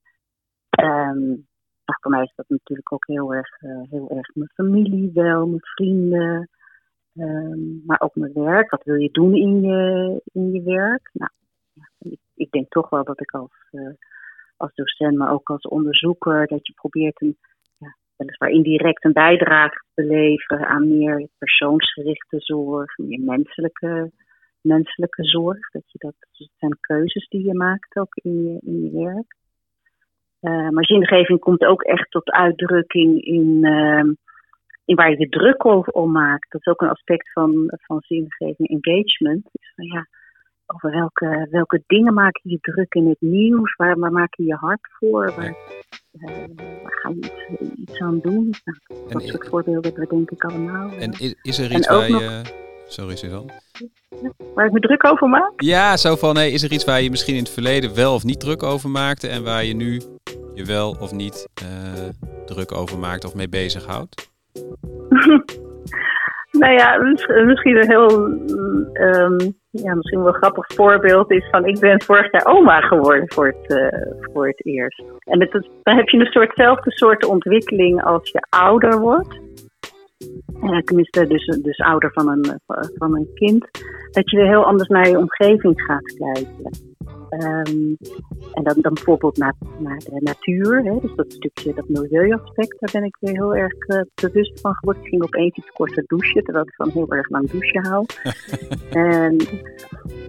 Nou, 1.88 2.00
voor 2.00 2.10
mij 2.10 2.22
is 2.22 2.32
dat 2.34 2.48
natuurlijk 2.48 2.92
ook 2.92 3.06
heel 3.06 3.34
erg, 3.34 3.60
eh, 3.60 3.82
heel 3.90 4.10
erg 4.10 4.34
mijn 4.34 4.50
familie 4.54 5.10
wel, 5.14 5.46
mijn 5.46 5.64
vrienden. 5.64 6.48
Ehm, 7.14 7.86
maar 7.86 8.00
ook 8.00 8.14
mijn 8.14 8.32
werk. 8.32 8.70
Wat 8.70 8.84
wil 8.84 8.94
je 8.94 9.10
doen 9.10 9.34
in 9.34 9.60
je, 9.60 10.20
in 10.32 10.52
je 10.52 10.62
werk? 10.62 11.10
Nou, 11.12 11.30
ik, 11.98 12.20
ik 12.34 12.50
denk 12.50 12.68
toch 12.68 12.88
wel 12.88 13.04
dat 13.04 13.20
ik 13.20 13.30
als, 13.30 13.68
eh, 13.70 13.90
als 14.56 14.74
docent, 14.74 15.16
maar 15.16 15.32
ook 15.32 15.48
als 15.48 15.62
onderzoeker, 15.62 16.46
dat 16.46 16.66
je 16.66 16.72
probeert 16.72 17.20
een 17.20 17.38
weliswaar 18.18 18.50
indirect 18.50 19.04
een 19.04 19.12
bijdrage 19.12 19.82
te 19.94 20.04
leveren 20.04 20.66
aan 20.66 20.98
meer 20.98 21.28
persoonsgerichte 21.38 22.36
zorg, 22.38 22.96
meer 22.96 23.20
menselijke, 23.20 24.10
menselijke 24.60 25.24
zorg. 25.24 25.70
Dat 25.70 25.82
je 25.86 25.98
dat, 25.98 26.14
dus 26.18 26.38
het 26.38 26.58
zijn 26.58 26.78
keuzes 26.80 27.28
die 27.28 27.46
je 27.46 27.54
maakt 27.54 27.96
ook 27.96 28.14
in 28.14 28.60
je, 28.62 28.90
werk. 28.92 29.36
Eh, 30.40 30.68
maar 30.68 30.84
zingeving 30.84 31.38
komt 31.38 31.64
ook 31.64 31.82
echt 31.82 32.10
tot 32.10 32.30
uitdrukking 32.30 33.24
in, 33.24 33.64
ehm, 33.64 34.12
in 34.84 34.96
waar 34.96 35.10
je 35.10 35.18
je 35.18 35.28
druk 35.28 35.94
om 35.94 36.12
maakt. 36.12 36.50
Dat 36.50 36.60
is 36.60 36.72
ook 36.72 36.80
een 36.80 36.88
aspect 36.88 37.32
van, 37.32 37.70
van 37.70 38.00
zingeving, 38.00 38.68
engagement. 38.68 39.50
Van, 39.74 39.84
ja, 39.84 40.06
over 40.66 40.90
welke, 40.90 41.46
welke 41.50 41.82
dingen 41.86 42.14
maak 42.14 42.36
je 42.42 42.50
je 42.50 42.58
druk 42.60 42.94
in 42.94 43.08
het 43.08 43.20
nieuws? 43.20 43.74
Waar, 43.76 43.98
waar 43.98 44.12
maak 44.12 44.34
je 44.34 44.44
je 44.44 44.54
hart 44.54 44.88
voor? 44.98 45.24
Eh, 45.24 45.77
waar 46.82 46.98
ga 47.02 47.08
je 47.08 47.16
iets, 47.16 47.60
iets 47.76 48.00
aan 48.00 48.18
doen? 48.22 48.54
Nou, 48.88 49.08
dat 49.08 49.22
En- 49.22 49.28
soort 49.28 49.48
voorbeelden 49.48 49.94
we 49.94 50.06
denk 50.10 50.30
ik 50.30 50.44
allemaal. 50.44 50.90
En 50.98 51.12
eh, 51.12 51.20
is, 51.20 51.34
is 51.42 51.58
er 51.58 51.72
iets 51.76 51.86
waar 51.88 52.10
nog- 52.10 52.20
je... 52.20 52.40
Sorry 52.88 53.16
Suzanne. 53.16 53.52
waar 54.54 54.66
ik 54.66 54.72
me 54.72 54.80
druk 54.80 55.04
over 55.04 55.28
maak? 55.28 55.52
Ja, 55.56 55.96
zo 55.96 56.16
van, 56.16 56.34
nee, 56.34 56.52
is 56.52 56.62
er 56.62 56.72
iets 56.72 56.84
waar 56.84 57.02
je 57.02 57.10
misschien 57.10 57.34
in 57.36 57.42
het 57.42 57.52
verleden 57.52 57.94
wel 57.94 58.14
of 58.14 58.24
niet 58.24 58.40
druk 58.40 58.62
over 58.62 58.90
maakte 58.90 59.28
en 59.28 59.44
waar 59.44 59.64
je 59.64 59.74
nu 59.74 60.02
je 60.54 60.64
wel 60.64 60.96
of 61.00 61.12
niet 61.12 61.48
eh, 61.54 61.66
druk 62.46 62.72
over 62.72 62.98
maakt 62.98 63.24
of 63.24 63.34
mee 63.34 63.48
bezighoudt? 63.48 64.30
nou 66.50 66.72
ja, 66.72 66.96
mis- 66.96 67.26
misschien 67.26 67.76
een 67.76 67.90
heel, 67.90 68.08
ehm, 68.92 69.50
ja, 69.70 69.94
misschien 69.94 70.18
wel 70.18 70.28
een 70.28 70.34
grappig 70.34 70.66
voorbeeld 70.74 71.30
is 71.30 71.48
van 71.50 71.66
ik 71.66 71.80
ben 71.80 72.02
vorig 72.02 72.32
jaar 72.32 72.46
oma 72.46 72.80
geworden 72.80 73.32
voor 73.32 73.46
het, 73.46 73.76
eh, 73.76 74.12
voor 74.32 74.46
het 74.46 74.66
eerst. 74.66 75.02
En 75.18 75.40
het, 75.40 75.68
dan 75.82 75.96
heb 75.96 76.08
je 76.08 76.18
een 76.18 76.32
soortzelfde 76.32 76.90
soort 76.90 77.24
ontwikkeling 77.24 78.04
als 78.04 78.30
je 78.30 78.46
ouder 78.48 78.98
wordt. 78.98 79.38
Eh, 80.62 80.78
tenminste, 80.78 81.26
dus, 81.26 81.46
dus 81.46 81.78
ouder 81.78 82.12
van 82.12 82.28
een, 82.28 82.60
van 82.94 83.16
een 83.16 83.30
kind. 83.34 83.68
Dat 84.10 84.30
je 84.30 84.36
weer 84.36 84.48
heel 84.48 84.64
anders 84.64 84.88
naar 84.88 85.08
je 85.08 85.18
omgeving 85.18 85.82
gaat 85.82 86.14
kijken. 86.14 86.96
Ehm, 87.28 87.94
en 88.52 88.62
dan, 88.62 88.74
dan 88.80 88.94
bijvoorbeeld 88.94 89.36
naar, 89.36 89.54
naar 89.78 89.98
de 89.98 90.20
natuur. 90.20 90.84
Hè? 90.84 91.00
Dus 91.00 91.14
dat 91.14 91.32
stukje, 91.32 91.74
dat 91.74 91.88
milieuaspect, 91.88 92.80
daar 92.80 92.90
ben 92.92 93.04
ik 93.04 93.16
weer 93.20 93.32
heel 93.32 93.54
erg 93.54 93.72
eh, 93.72 94.00
bewust 94.14 94.60
van 94.60 94.74
geworden. 94.74 95.02
Ik 95.02 95.08
ging 95.08 95.22
opeens 95.22 95.56
iets 95.56 95.70
korter 95.72 96.04
douchen, 96.06 96.44
terwijl 96.44 96.64
ik 96.64 96.74
van 96.74 96.90
heel 96.90 97.12
erg 97.12 97.28
lang 97.28 97.50
douchen 97.50 97.86
hou. 97.86 98.06
en 98.90 99.36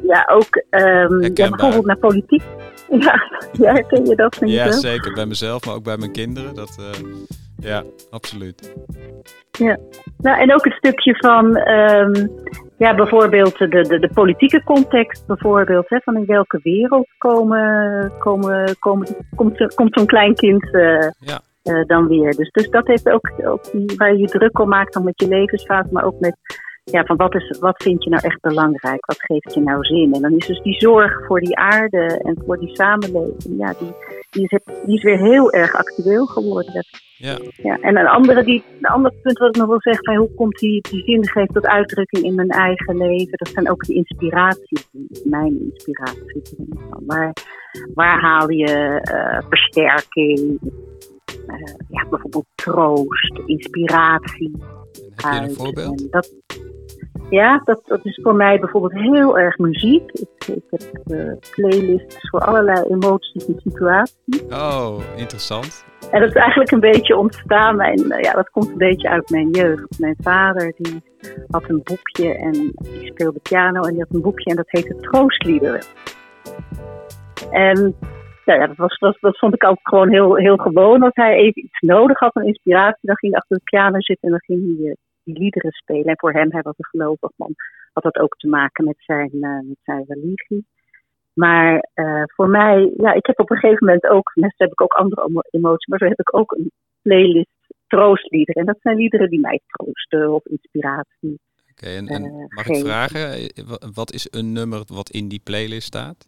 ja, 0.03 0.29
ook 0.32 0.63
ehm, 0.70 1.22
ja, 1.22 1.50
bijvoorbeeld 1.50 1.86
naar 1.86 1.98
politiek. 1.98 2.44
Ja, 2.89 3.22
ja, 3.51 3.74
herken 3.74 4.06
je 4.06 4.15
dat 4.15 4.38
Ja, 4.39 4.72
zeker. 4.72 5.13
Bij 5.13 5.25
mezelf, 5.25 5.65
maar 5.65 5.75
ook 5.75 5.84
bij 5.84 5.98
mijn 5.98 6.12
kinderen. 6.12 6.56
Dat, 6.56 6.77
eh, 6.79 7.06
ja, 7.59 7.83
absoluut. 8.11 8.73
Nou, 10.17 10.39
en 10.41 10.53
ook 10.53 10.63
het 10.63 10.73
stukje 10.73 11.15
van, 11.15 11.55
ehm, 11.55 12.27
ja, 12.77 12.95
bijvoorbeeld 12.95 13.57
de, 13.57 13.67
de, 13.67 13.99
de 13.99 14.09
politieke 14.13 14.63
context, 14.63 15.27
bijvoorbeeld, 15.27 15.89
hè, 15.89 15.99
van 16.03 16.15
in 16.15 16.25
welke 16.25 16.59
wereld 16.63 17.07
komen, 17.17 18.11
komen, 18.19 18.75
komen, 18.79 19.07
komt, 19.35 19.75
komt 19.75 19.93
zo'n 19.93 20.05
klein 20.05 20.35
kind 20.35 20.73
eh, 20.73 21.07
Ja. 21.19 21.39
eh, 21.63 21.85
dan 21.85 22.07
weer. 22.07 22.35
Dus, 22.35 22.49
dus 22.49 22.69
dat 22.69 22.87
heeft 22.87 23.09
ook, 23.09 23.31
ook 23.45 23.71
die, 23.71 23.97
waar 23.97 24.11
je 24.11 24.19
je 24.19 24.27
druk 24.27 24.59
om 24.59 24.69
maakt, 24.69 24.93
dan 24.93 25.03
met 25.03 25.19
je 25.19 25.27
levensfase, 25.27 25.89
maar 25.91 26.03
ook 26.05 26.19
met, 26.19 26.35
ja, 26.91 27.03
van 27.03 27.15
wat, 27.15 27.36
is, 27.36 27.58
wat 27.60 27.84
vind 27.84 28.03
je 28.03 28.10
nou 28.10 28.24
echt 28.25 28.41
belangrijk? 28.41 29.05
Wat 29.05 29.22
geeft 29.22 29.53
je 29.53 29.62
nou 29.62 29.84
zin? 29.84 30.13
En 30.13 30.22
dan 30.22 30.31
is 30.31 30.48
dus 30.48 30.62
die 30.62 30.79
zorg 30.79 31.25
voor 31.25 31.39
die 31.39 31.58
aarde 31.58 32.22
en 32.24 32.41
voor 32.46 32.60
die 32.60 32.75
samenleving, 32.75 33.58
ja, 33.58 33.74
die, 33.79 33.93
die, 34.29 34.43
is, 34.43 34.60
die 34.86 34.96
is 34.96 35.03
weer 35.03 35.17
heel 35.17 35.51
erg 35.51 35.75
actueel 35.75 36.25
geworden. 36.25 36.86
Ja, 37.17 37.38
Ja, 37.55 37.77
en 37.79 37.98
een 37.98 38.08
andere, 38.08 38.43
die, 38.43 38.63
een 38.77 38.89
ander 38.89 39.13
punt 39.22 39.38
wat 39.38 39.50
ik 39.50 39.55
nog 39.55 39.67
wil 39.67 39.81
zeggen, 39.81 40.03
van 40.03 40.15
hoe 40.15 40.34
komt 40.36 40.60
die, 40.60 40.81
die 40.89 41.03
zingeving 41.03 41.51
tot 41.51 41.65
uitdrukking 41.65 42.24
in 42.24 42.36
mijn 42.36 42.50
eigen 42.50 42.98
leven? 42.98 43.38
Dat 43.38 43.48
zijn 43.48 43.69
ook 43.69 43.84
de 43.84 43.93
inspiraties, 43.93 44.89
mijn 45.24 45.60
inspiraties. 45.62 46.55
Waar, 47.05 47.34
waar 47.93 48.22
haal 48.22 48.50
je 48.50 49.00
eh, 49.01 49.41
versterking, 49.50 50.60
eh, 51.48 51.74
ja, 51.89 52.05
bijvoorbeeld 52.10 52.46
troost, 52.55 53.39
inspiratie 53.46 54.51
heb 55.22 55.31
je 55.31 55.39
een 55.39 55.48
uit? 55.48 55.55
voorbeeld? 55.55 56.01
En 56.01 56.08
dat, 56.10 56.34
ja, 57.29 57.62
dat, 57.63 57.81
dat 57.86 58.05
is 58.05 58.19
voor 58.24 58.36
mij 58.36 58.59
bijvoorbeeld 58.59 58.93
heel 58.93 59.39
erg 59.39 59.57
muziek. 59.57 60.12
Ik, 60.12 60.48
ik 60.48 60.63
heb 60.69 60.81
eh, 61.05 61.33
playlists 61.55 62.29
voor 62.29 62.39
allerlei 62.39 62.81
emoties 62.89 63.48
en 63.48 63.59
situaties. 63.63 64.43
Oh, 64.50 65.00
interessant. 65.15 65.86
En 66.12 66.19
dat 66.19 66.29
is 66.29 66.36
eigenlijk 66.36 66.71
een 66.71 66.79
beetje 66.79 67.17
ontstaan. 67.17 67.75
Mijn, 67.75 68.12
eh, 68.12 68.24
ja, 68.24 68.33
dat 68.33 68.50
komt 68.50 68.69
een 68.69 68.77
beetje 68.77 69.09
uit 69.09 69.29
mijn 69.29 69.50
jeugd. 69.50 70.00
Mijn 70.00 70.15
vader 70.21 70.74
die 70.77 71.03
had 71.48 71.69
een 71.69 71.81
boekje 71.83 72.36
en 72.36 72.51
die 72.51 73.05
speelde 73.05 73.39
piano 73.39 73.81
en 73.81 73.91
die 73.91 74.00
had 74.00 74.13
een 74.13 74.21
boekje 74.21 74.50
en 74.50 74.55
dat 74.55 74.69
heette 74.69 74.95
Troostliederen. 74.95 75.81
En 77.51 77.95
ja, 78.45 78.55
ja, 78.55 78.67
dat, 78.67 78.77
was, 78.77 78.98
dat, 78.98 79.17
dat 79.19 79.38
vond 79.38 79.53
ik 79.53 79.63
ook 79.63 79.79
gewoon 79.81 80.09
heel, 80.09 80.36
heel 80.36 80.57
gewoon. 80.57 81.03
Als 81.03 81.13
hij 81.13 81.33
even 81.33 81.63
iets 81.63 81.79
nodig 81.79 82.19
had, 82.19 82.36
een 82.36 82.45
inspiratie, 82.45 83.07
dan 83.07 83.17
ging 83.17 83.31
hij 83.31 83.41
achter 83.41 83.57
de 83.57 83.63
piano 83.63 84.01
zitten 84.01 84.27
en 84.27 84.29
dan 84.29 84.43
ging 84.43 84.77
hij 84.77 84.89
eh, 84.89 84.95
die 85.33 85.43
liederen 85.43 85.71
spelen. 85.71 86.05
En 86.05 86.17
voor 86.19 86.33
hem, 86.33 86.51
hij 86.51 86.62
was 86.62 86.77
een 86.77 86.86
gelovig 86.86 87.31
man, 87.36 87.53
had 87.93 88.03
dat 88.03 88.17
ook 88.17 88.36
te 88.38 88.48
maken 88.48 88.86
met 88.86 88.98
zijn, 88.98 89.31
eh, 89.31 89.59
met 89.63 89.77
zijn 89.83 90.03
religie. 90.07 90.65
Maar 91.33 91.89
eh, 91.93 92.24
voor 92.25 92.50
mij, 92.50 92.93
ja, 92.98 93.13
ik 93.13 93.25
heb 93.25 93.39
op 93.39 93.50
een 93.51 93.57
gegeven 93.57 93.86
moment 93.86 94.07
ook, 94.07 94.31
net 94.36 94.53
heb 94.57 94.71
ik 94.71 94.81
ook 94.81 94.93
andere 94.93 95.25
emo- 95.27 95.50
emoties, 95.50 95.88
maar 95.88 96.00
zo 96.00 96.05
heb 96.05 96.19
ik 96.19 96.36
ook 96.36 96.51
een 96.51 96.71
playlist 97.01 97.74
troostliederen. 97.88 98.62
En 98.62 98.67
dat 98.67 98.81
zijn 98.81 98.95
liederen 98.98 99.29
die 99.29 99.39
mij 99.39 99.59
troosten 99.67 100.33
of 100.33 100.45
inspiratie. 100.45 101.39
Oké, 101.71 101.86
en, 101.86 102.07
en 102.07 102.24
Eh, 102.24 102.45
mag 102.48 102.67
ik 102.67 102.75
vragen, 102.75 103.29
wa- 103.67 103.91
wat 103.93 104.12
is 104.13 104.27
een 104.31 104.51
nummer 104.53 104.81
wat 104.93 105.09
in 105.09 105.27
die 105.27 105.41
playlist 105.43 105.88
staat? 105.88 106.27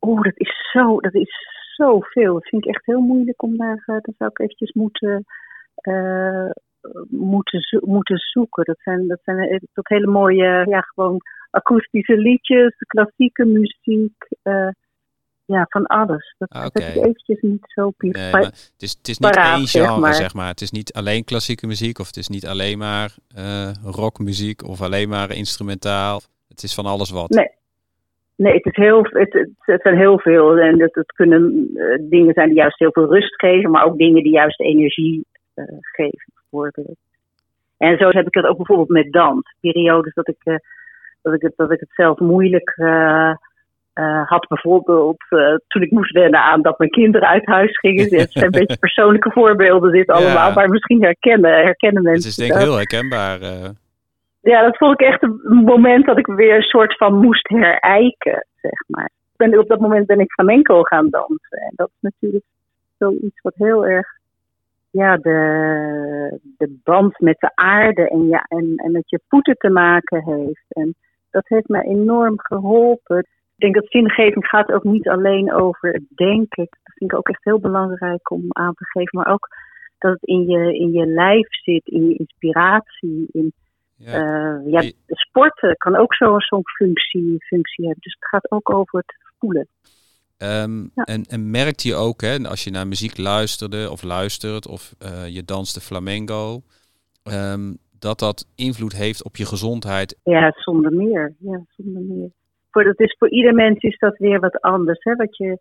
Oeh, 0.00 0.22
dat 0.22 0.36
is 0.38 0.70
zo, 0.72 1.00
dat 1.00 1.14
is 1.14 1.36
zoveel. 1.76 2.32
Dat 2.34 2.48
vind 2.48 2.64
ik 2.64 2.74
echt 2.74 2.86
heel 2.86 3.00
moeilijk 3.00 3.42
om 3.42 3.56
daar, 3.56 3.82
eh, 3.86 3.96
dat 4.00 4.14
zou 4.18 4.30
ik 4.30 4.38
eventjes 4.38 4.72
moeten, 4.72 5.24
moeten, 7.08 7.60
zo- 7.60 7.86
moeten 7.86 8.18
zoeken. 8.18 8.64
Dat 8.64 8.78
zijn, 8.78 9.06
dat 9.06 9.20
zijn 9.24 9.60
dat 9.72 9.88
hele 9.88 10.06
mooie, 10.06 10.64
ja, 10.68 10.80
gewoon 10.80 11.20
akoestische 11.50 12.16
liedjes, 12.16 12.76
klassieke 12.76 13.44
muziek, 13.44 14.28
eh, 14.42 14.68
ja, 15.44 15.66
van 15.68 15.86
alles. 15.86 16.34
Dat, 16.38 16.48
Ah, 16.48 16.62
dat 16.62 16.78
ik 16.78 16.94
eventjes 16.94 17.40
niet 17.40 17.64
zo 17.74 17.92
Nee, 17.98 18.32
maar 18.32 18.42
het 18.42 18.74
is, 18.78 18.94
het 18.98 19.08
is 19.08 19.18
niet 19.18 19.30
paraat, 19.30 19.58
één 19.58 19.66
zeg 19.66 19.84
genre, 19.84 20.00
maar. 20.00 20.14
zeg 20.14 20.34
maar. 20.34 20.48
Het 20.48 20.60
is 20.60 20.70
niet 20.70 20.92
alleen 20.92 21.24
klassieke 21.24 21.66
muziek 21.66 21.98
of 21.98 22.06
het 22.06 22.16
is 22.16 22.28
niet 22.28 22.46
alleen 22.46 22.78
maar 22.78 23.14
eh, 23.34 23.70
rockmuziek 23.84 24.68
of 24.68 24.82
alleen 24.82 25.08
maar 25.08 25.30
instrumentaal. 25.36 26.20
Het 26.48 26.62
is 26.62 26.74
van 26.74 26.86
alles 26.86 27.10
wat. 27.10 27.28
Nee. 27.30 27.50
Nee, 28.36 28.52
het, 28.54 28.66
is 28.66 28.76
heel, 28.76 29.02
het, 29.02 29.32
het, 29.58 29.82
zijn 29.82 29.96
heel 29.96 30.18
veel. 30.18 30.58
En 30.58 30.80
het, 30.80 30.94
het 30.94 31.12
kunnen 31.12 31.70
eh, 31.74 31.98
dingen 32.10 32.34
zijn 32.34 32.48
die 32.48 32.56
juist 32.56 32.78
heel 32.78 32.92
veel 32.92 33.12
rust 33.12 33.34
geven, 33.34 33.70
maar 33.70 33.84
ook 33.84 33.98
dingen 33.98 34.22
die 34.22 34.32
juist 34.32 34.60
energie 34.60 35.24
geven, 35.80 36.32
En 37.76 37.98
zo 37.98 38.08
heb 38.08 38.26
ik 38.26 38.32
dat 38.32 38.44
ook 38.44 38.56
bijvoorbeeld 38.56 38.88
met 38.88 39.12
dans. 39.12 39.54
Periodes 39.60 40.14
dat 40.14 40.28
ik, 40.28 40.36
eh, 40.42 40.56
dat 41.22 41.34
ik, 41.34 41.42
het, 41.42 41.52
dat 41.56 41.70
ik 41.70 41.80
het 41.80 41.92
zelf 41.94 42.18
moeilijk 42.18 42.72
eh, 42.76 43.34
eh, 43.92 44.28
had, 44.28 44.46
bijvoorbeeld 44.48 45.24
toen 45.66 45.82
ik 45.82 45.90
moest 45.90 46.12
wennen 46.12 46.40
aan 46.40 46.62
dat 46.62 46.78
mijn 46.78 46.90
kinderen 46.90 47.28
uit 47.28 47.46
huis 47.46 47.78
gingen. 47.78 48.04
Het 48.18 48.32
zijn 48.32 48.44
een 48.44 48.50
beetje 48.50 48.78
persoonlijke 48.78 49.30
voorbeelden, 49.30 49.92
dit 49.92 50.06
Ja. 50.06 50.12
allemaal, 50.12 50.52
maar 50.52 50.68
misschien 50.68 51.02
herkennen, 51.02 51.50
herkennen 51.50 52.02
mensen. 52.02 52.28
Het 52.28 52.38
is 52.38 52.46
denk 52.46 52.52
ik 52.52 52.66
heel 52.66 52.76
herkenbaar. 52.76 53.38
Ja, 54.40 54.62
dat 54.62 54.76
vond 54.76 55.00
ik 55.00 55.06
echt 55.06 55.22
een 55.22 55.40
moment 55.64 56.06
dat 56.06 56.18
ik 56.18 56.26
weer 56.26 56.56
een 56.56 56.62
soort 56.62 56.96
van 56.96 57.18
moest 57.18 57.48
herijken, 57.48 58.46
zeg 58.60 58.84
maar. 58.86 59.04
Ik 59.04 59.36
Ben, 59.36 59.58
op 59.58 59.68
dat 59.68 59.80
moment 59.80 60.06
ben 60.06 60.20
ik 60.20 60.32
flamenco 60.32 60.82
gaan 60.82 61.10
dansen. 61.10 61.58
En 61.58 61.72
dat 61.76 61.88
is 61.88 62.00
natuurlijk 62.00 62.44
zoiets 62.98 63.40
wat 63.42 63.54
heel 63.56 63.86
erg 63.86 64.06
ja, 64.94 65.16
de, 65.16 66.40
de 66.56 66.80
band 66.84 67.20
met 67.20 67.36
de 67.38 67.50
aarde 67.54 68.08
en, 68.08 68.28
ja, 68.28 68.44
en, 68.48 68.74
en 68.76 68.92
met 68.92 69.10
je 69.10 69.20
voeten 69.28 69.56
te 69.56 69.70
maken 69.70 70.24
heeft. 70.24 70.64
En 70.68 70.94
dat 71.30 71.48
heeft 71.48 71.68
mij 71.68 71.82
enorm 71.82 72.34
geholpen. 72.36 73.18
Ik 73.18 73.26
denk 73.56 73.74
dat 73.74 73.86
zingeving 73.88 74.46
gaat 74.46 74.72
ook 74.72 74.84
niet 74.84 75.08
alleen 75.08 75.52
over 75.52 75.92
het 75.92 76.04
denken. 76.14 76.66
Dat 76.82 76.94
vind 76.94 77.12
ik 77.12 77.16
ook 77.16 77.28
echt 77.28 77.44
heel 77.44 77.60
belangrijk 77.60 78.30
om 78.30 78.44
aan 78.48 78.74
te 78.74 78.84
geven. 78.84 79.18
Maar 79.18 79.32
ook 79.32 79.48
dat 79.98 80.12
het 80.12 80.22
in 80.22 80.46
je, 80.46 80.78
in 80.78 80.92
je 80.92 81.06
lijf 81.06 81.46
zit, 81.50 81.86
in 81.86 82.08
je 82.08 82.14
inspiratie. 82.14 83.28
In, 83.32 83.52
ja. 83.96 84.22
Uh, 84.22 84.72
ja, 84.72 84.90
sporten 85.06 85.76
kan 85.76 85.96
ook 85.96 86.14
zo'n 86.14 86.40
zo 86.40 86.60
functie, 86.62 87.44
functie 87.44 87.84
hebben. 87.84 88.02
Dus 88.02 88.16
het 88.18 88.28
gaat 88.28 88.50
ook 88.50 88.74
over 88.74 88.98
het 88.98 89.16
voelen. 89.38 89.68
Um, 90.38 90.90
en, 90.94 91.22
en 91.22 91.50
merkte 91.50 91.88
je 91.88 91.94
ook, 91.94 92.20
hè, 92.20 92.36
als 92.48 92.64
je 92.64 92.70
naar 92.70 92.86
muziek 92.86 93.18
luisterde 93.18 93.90
of 93.90 94.02
luistert 94.02 94.68
of 94.68 94.94
uh, 95.02 95.28
je 95.28 95.44
danste 95.44 95.80
flamenco, 95.80 96.62
um, 97.32 97.78
dat 97.98 98.18
dat 98.18 98.46
invloed 98.54 98.92
heeft 98.92 99.24
op 99.24 99.36
je 99.36 99.46
gezondheid? 99.46 100.18
Ja, 100.22 100.52
zonder 100.56 100.92
meer. 100.92 101.34
Ja, 101.38 101.64
zonder 101.76 102.02
meer. 102.02 102.30
Voor, 102.70 102.84
dat 102.84 103.00
is, 103.00 103.16
voor 103.18 103.30
ieder 103.30 103.54
mens 103.54 103.82
is 103.82 103.98
dat 103.98 104.16
weer 104.18 104.40
wat 104.40 104.60
anders. 104.60 105.02
Hè? 105.02 105.14
Wat 105.14 105.36
je, 105.36 105.58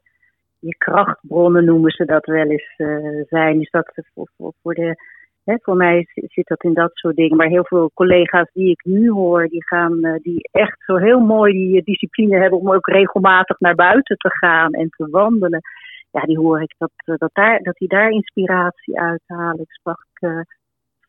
je 0.59 0.75
krachtbronnen 0.77 1.65
noemen 1.65 1.91
ze 1.91 2.05
dat 2.05 2.25
wel 2.25 2.45
eens 2.45 2.73
uh, 2.77 3.21
zijn. 3.29 3.61
Is 3.61 3.69
dat 3.69 3.93
voor, 4.13 4.29
voor, 4.37 4.53
voor 4.61 4.73
de 4.73 4.95
voor 5.45 5.75
mij 5.75 6.07
zit 6.13 6.47
dat 6.47 6.63
in 6.63 6.73
dat 6.73 6.91
soort 6.93 7.15
dingen. 7.15 7.37
Maar 7.37 7.47
heel 7.47 7.65
veel 7.65 7.91
collega's 7.93 8.49
die 8.53 8.69
ik 8.69 8.83
nu 8.83 9.09
hoor, 9.09 9.47
die 9.47 9.63
gaan, 9.63 10.05
uh, 10.05 10.15
die 10.21 10.49
echt 10.51 10.83
zo 10.85 10.95
heel 10.95 11.19
mooi 11.19 11.53
die 11.53 11.75
uh, 11.75 11.83
discipline 11.83 12.37
hebben 12.37 12.59
om 12.59 12.71
ook 12.71 12.87
regelmatig 12.87 13.59
naar 13.59 13.75
buiten 13.75 14.17
te 14.17 14.29
gaan 14.29 14.73
en 14.73 14.89
te 14.89 15.09
wandelen. 15.09 15.61
Ja, 16.11 16.21
die 16.21 16.37
hoor 16.37 16.61
ik 16.61 16.75
dat, 16.77 16.91
uh, 17.05 17.15
dat, 17.17 17.29
daar, 17.33 17.59
dat 17.59 17.75
die 17.77 17.87
daar 17.87 18.09
inspiratie 18.09 18.99
uithalen. 18.99 19.59
Ik 19.59 19.71
sprak 19.71 20.05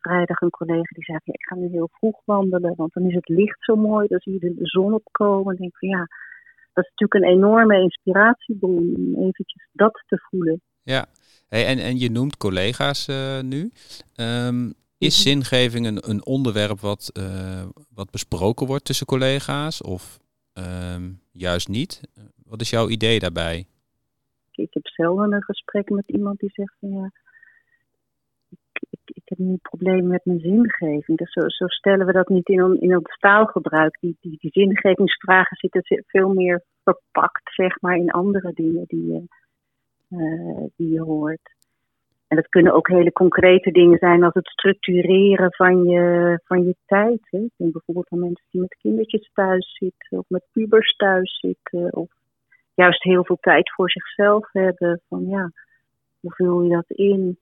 vrijdag 0.01 0.41
een 0.41 0.51
collega 0.51 0.95
die 0.95 1.05
zei: 1.05 1.19
ja, 1.25 1.33
Ik 1.33 1.47
ga 1.47 1.55
nu 1.55 1.69
heel 1.69 1.89
vroeg 1.93 2.21
wandelen, 2.25 2.75
want 2.77 2.93
dan 2.93 3.09
is 3.09 3.15
het 3.15 3.29
licht 3.29 3.65
zo 3.65 3.77
mooi. 3.77 4.07
Dan 4.09 4.19
zie 4.19 4.33
je 4.33 4.39
de 4.39 4.55
zon 4.61 4.93
opkomen. 4.93 5.55
En 5.55 5.61
denk 5.61 5.79
van 5.79 5.89
ja, 5.89 6.07
dat 6.73 6.85
is 6.85 6.91
natuurlijk 6.91 7.15
een 7.15 7.37
enorme 7.37 7.81
inspiratiebron 7.81 8.95
om 8.97 9.27
eventjes 9.27 9.69
dat 9.73 10.03
te 10.07 10.19
voelen. 10.31 10.61
Ja, 10.83 11.07
Hey, 11.49 11.67
en, 11.67 11.79
en 11.79 11.99
je 11.99 12.11
noemt 12.11 12.37
collega's 12.37 13.09
uh, 13.09 13.41
nu. 13.41 13.71
Um, 14.17 14.75
is 14.99 15.25
Mhm. 15.25 15.29
zingeving 15.29 15.87
een, 15.87 16.11
een 16.11 16.27
onderwerp 16.27 16.81
wat, 16.81 17.11
uh, 17.19 17.63
wat 17.95 18.11
besproken 18.11 18.67
wordt 18.67 18.85
tussen 18.85 19.07
collega's 19.07 19.83
of 19.83 20.19
um, 20.55 21.21
juist 21.33 21.69
niet? 21.69 22.01
Wat 22.45 22.61
is 22.61 22.71
jouw 22.71 22.89
idee 22.89 23.19
daarbij? 23.19 23.67
Ik 24.53 24.75
heb 24.75 24.87
zelden 24.87 25.33
een 25.33 25.43
gesprek 25.43 25.91
met 25.91 26.09
iemand 26.09 26.39
die 26.39 26.51
zegt 26.53 26.75
van 26.81 26.91
ja, 26.91 27.11
ik, 28.49 28.59
ik, 28.91 29.01
ik 29.05 29.23
heb 29.25 29.39
nu 29.39 29.57
problemen 29.57 30.07
met 30.07 30.25
mijn 30.25 30.41
zingeving. 30.41 31.19
Dus 31.19 31.33
zo, 31.33 31.49
zo 31.49 31.67
stellen 31.67 32.07
we 32.07 32.13
dat 32.13 32.29
niet 32.29 32.49
in, 32.49 32.81
in 32.81 32.97
ons 32.97 33.17
taalgebruik. 33.19 33.97
Die, 34.01 34.17
die, 34.21 34.37
die 34.41 34.51
zingevingsvragen 34.51 35.57
zitten 35.57 36.05
veel 36.07 36.29
meer 36.29 36.65
verpakt, 36.85 37.55
zeg 37.55 37.81
maar, 37.81 37.97
in 37.97 38.11
andere 38.11 38.53
dingen 38.53 38.85
die 38.87 39.07
je, 39.07 39.13
uh, 39.19 39.25
die 40.77 40.91
je 40.91 41.01
hoort. 41.01 41.55
En 42.35 42.37
dat 42.37 42.49
kunnen 42.49 42.75
ook 42.75 42.89
hele 42.89 43.13
concrete 43.13 43.71
dingen 43.71 43.99
zijn 43.99 44.23
als 44.23 44.35
het 44.35 44.47
structureren 44.47 45.53
van 45.53 45.85
je, 45.85 46.39
van 46.45 46.65
je 46.65 46.77
tijd. 46.87 47.21
Hè. 47.31 47.39
Ik 47.39 47.53
denk 47.57 47.73
bijvoorbeeld 47.73 48.11
aan 48.11 48.19
mensen 48.19 48.45
die 48.51 48.61
met 48.61 48.77
kindertjes 48.81 49.31
thuis 49.33 49.77
zitten 49.77 50.19
of 50.19 50.25
met 50.29 50.45
pubers 50.53 50.97
thuis 50.97 51.39
zitten. 51.39 51.97
Of 51.97 52.11
juist 52.75 53.03
heel 53.03 53.25
veel 53.25 53.39
tijd 53.41 53.73
voor 53.73 53.91
zichzelf 53.91 54.53
hebben. 54.53 55.01
Van 55.09 55.27
ja, 55.27 55.51
hoe 56.21 56.35
vul 56.35 56.63
je 56.63 56.75
dat 56.75 56.89
in? 56.89 57.39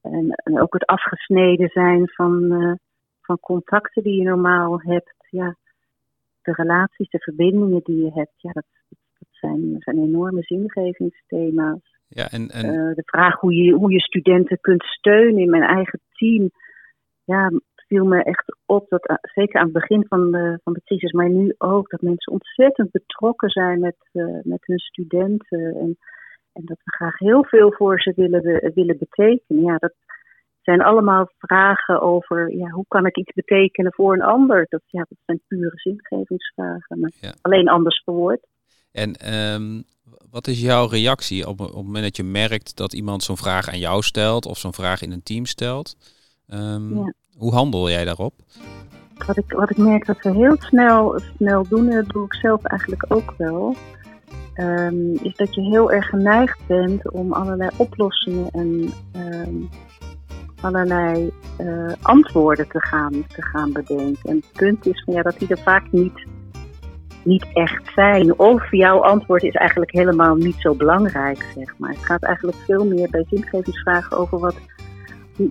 En, 0.00 0.60
ook 0.60 0.72
het 0.72 0.86
afgesneden 0.86 1.68
zijn 1.68 2.08
van, 2.08 2.42
uh, 2.42 2.72
van 3.20 3.38
contacten 3.40 4.02
die 4.02 4.16
je 4.16 4.28
normaal 4.28 4.80
hebt. 4.80 5.14
Ja, 5.30 5.56
de 6.42 6.52
relaties, 6.52 7.10
de 7.10 7.18
verbindingen 7.18 7.80
die 7.84 8.04
je 8.04 8.12
hebt. 8.12 8.34
Ja, 8.36 8.52
dat, 8.52 8.64
dat 8.88 9.28
zijn, 9.30 9.72
dat 9.72 9.82
zijn 9.82 9.98
enorme 9.98 10.42
zingevingsthema's. 10.42 11.89
Ja, 12.12 12.30
en, 12.30 12.48
en... 12.48 12.64
Uh, 12.64 12.94
de 12.94 13.02
vraag 13.04 13.40
hoe 13.40 13.54
je, 13.54 13.72
hoe 13.72 13.92
je 13.92 14.00
studenten 14.00 14.60
kunt 14.60 14.82
steunen 14.82 15.40
in 15.40 15.50
mijn 15.50 15.62
eigen 15.62 16.00
team. 16.12 16.50
Ja, 17.24 17.50
viel 17.90 18.04
me 18.04 18.22
echt 18.22 18.56
op 18.66 18.88
dat 18.88 19.10
uh, 19.10 19.16
zeker 19.20 19.60
aan 19.60 19.64
het 19.64 19.80
begin 19.80 20.06
van 20.08 20.30
de, 20.30 20.60
van 20.64 20.72
de 20.72 20.82
crisis, 20.84 21.12
maar 21.12 21.30
nu 21.30 21.54
ook, 21.58 21.90
dat 21.90 22.00
mensen 22.00 22.32
ontzettend 22.32 22.90
betrokken 22.90 23.50
zijn 23.50 23.80
met, 23.80 23.96
uh, 24.12 24.38
met 24.42 24.66
hun 24.66 24.78
studenten. 24.78 25.74
En, 25.74 25.98
en 26.52 26.62
dat 26.64 26.80
we 26.84 26.92
graag 26.92 27.18
heel 27.18 27.44
veel 27.44 27.72
voor 27.72 28.00
ze 28.00 28.12
willen, 28.16 28.72
willen 28.74 28.98
betekenen. 28.98 29.62
Ja, 29.64 29.76
dat 29.76 29.94
zijn 30.62 30.82
allemaal 30.82 31.30
vragen 31.38 32.00
over 32.00 32.56
ja, 32.56 32.68
hoe 32.68 32.84
kan 32.88 33.06
ik 33.06 33.16
iets 33.16 33.32
betekenen 33.32 33.92
voor 33.92 34.12
een 34.12 34.22
ander. 34.22 34.66
Dat, 34.68 34.82
ja, 34.86 35.06
dat 35.08 35.18
zijn 35.24 35.40
pure 35.48 35.78
zingevingsvragen, 35.78 37.00
maar 37.00 37.12
ja. 37.20 37.32
alleen 37.40 37.68
anders 37.68 38.02
verwoord. 38.04 38.46
En 38.92 39.34
um, 39.34 39.84
wat 40.30 40.46
is 40.46 40.60
jouw 40.60 40.86
reactie 40.86 41.48
op, 41.48 41.60
op 41.60 41.66
het 41.66 41.84
moment 41.84 42.04
dat 42.04 42.16
je 42.16 42.22
merkt 42.22 42.76
dat 42.76 42.92
iemand 42.92 43.22
zo'n 43.22 43.36
vraag 43.36 43.68
aan 43.68 43.78
jou 43.78 44.02
stelt 44.02 44.46
of 44.46 44.58
zo'n 44.58 44.74
vraag 44.74 45.02
in 45.02 45.12
een 45.12 45.22
team 45.22 45.46
stelt? 45.46 45.96
Um, 46.48 46.96
ja. 46.96 47.12
Hoe 47.36 47.52
handel 47.52 47.90
jij 47.90 48.04
daarop? 48.04 48.34
Wat 49.26 49.36
ik, 49.36 49.52
wat 49.52 49.70
ik 49.70 49.76
merk 49.76 50.06
dat 50.06 50.22
we 50.22 50.30
heel 50.30 50.56
snel, 50.58 51.20
snel 51.36 51.66
doen, 51.68 51.88
en 51.88 51.94
dat 51.94 52.08
doe 52.08 52.24
ik 52.24 52.34
zelf 52.34 52.62
eigenlijk 52.64 53.04
ook 53.08 53.34
wel, 53.36 53.76
um, 54.56 55.14
is 55.22 55.36
dat 55.36 55.54
je 55.54 55.60
heel 55.60 55.92
erg 55.92 56.06
geneigd 56.06 56.58
bent 56.66 57.10
om 57.10 57.32
allerlei 57.32 57.70
oplossingen 57.76 58.50
en 58.50 58.92
allerlei 60.60 61.30
uh, 61.58 61.92
antwoorden 62.02 62.68
te 62.68 62.80
gaan, 62.80 63.26
te 63.28 63.42
gaan 63.42 63.72
bedenken. 63.72 64.30
En 64.30 64.36
het 64.36 64.52
punt 64.52 64.86
is 64.86 65.02
van, 65.04 65.14
ja, 65.14 65.22
dat 65.22 65.38
die 65.38 65.48
er 65.48 65.58
vaak 65.58 65.92
niet 65.92 66.26
niet 67.22 67.46
echt 67.52 67.92
zijn. 67.94 68.38
Of 68.38 68.70
jouw 68.70 69.02
antwoord 69.02 69.42
is 69.42 69.54
eigenlijk 69.54 69.92
helemaal 69.92 70.34
niet 70.34 70.56
zo 70.58 70.74
belangrijk, 70.74 71.52
zeg 71.54 71.78
maar. 71.78 71.90
Het 71.90 72.04
gaat 72.04 72.22
eigenlijk 72.22 72.58
veel 72.58 72.84
meer 72.84 73.08
bij 73.10 73.24
zingevingsvragen 73.28 74.16
over 74.16 74.38
wat 74.38 74.56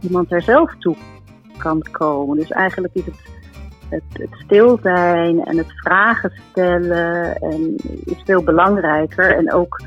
iemand 0.01 0.32
er 0.32 0.41
zelf 0.41 0.75
toe 0.79 0.95
kan 1.58 1.82
komen. 1.91 2.38
Dus 2.38 2.51
eigenlijk 2.51 2.93
is 2.93 3.05
het, 3.05 3.19
het, 3.89 4.03
het 4.13 4.39
stil 4.45 4.79
zijn 4.82 5.45
en 5.45 5.58
het 5.58 5.71
vragen 5.71 6.32
stellen 6.49 7.36
en 7.36 7.75
is 8.05 8.21
veel 8.25 8.43
belangrijker. 8.43 9.36
En 9.36 9.53
ook 9.53 9.82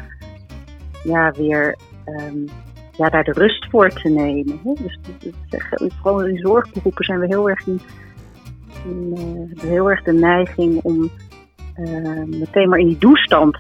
ja, 1.03 1.31
weer 1.31 1.77
um, 2.07 2.45
ja, 2.93 3.09
daar 3.09 3.25
de 3.25 3.33
rust 3.33 3.67
voor 3.71 3.89
te 3.89 4.09
nemen. 4.09 4.61
Hè? 4.65 4.73
Dus, 4.73 4.99
dus 5.19 5.93
vooral 6.01 6.27
in 6.27 6.39
zorgberoepen 6.39 7.05
zijn 7.05 7.21
we 7.21 7.27
heel 7.27 7.49
erg 7.49 7.67
in, 7.67 7.81
in 8.85 9.15
uh, 9.19 9.63
heel 9.63 9.91
erg 9.91 10.03
de 10.03 10.13
neiging 10.13 10.81
om 10.83 11.11
meteen 12.27 12.69
maar 12.69 12.79
in 12.79 12.87
die 12.87 12.99
doestand 12.99 13.57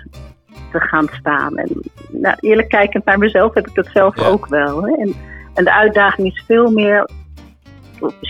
te 0.72 0.80
gaan 0.80 1.08
staan. 1.12 1.56
En 1.56 1.82
nou, 2.10 2.36
eerlijk 2.40 2.68
kijkend 2.68 3.04
naar 3.04 3.18
mezelf 3.18 3.54
heb 3.54 3.66
ik 3.66 3.74
dat 3.74 3.88
zelf 3.92 4.20
ja. 4.20 4.26
ook 4.26 4.46
wel. 4.46 4.82
Hè? 4.82 4.94
En, 4.94 5.14
en 5.54 5.64
de 5.64 5.72
uitdaging 5.72 6.28
is 6.28 6.44
veel 6.46 6.70
meer, 6.70 7.08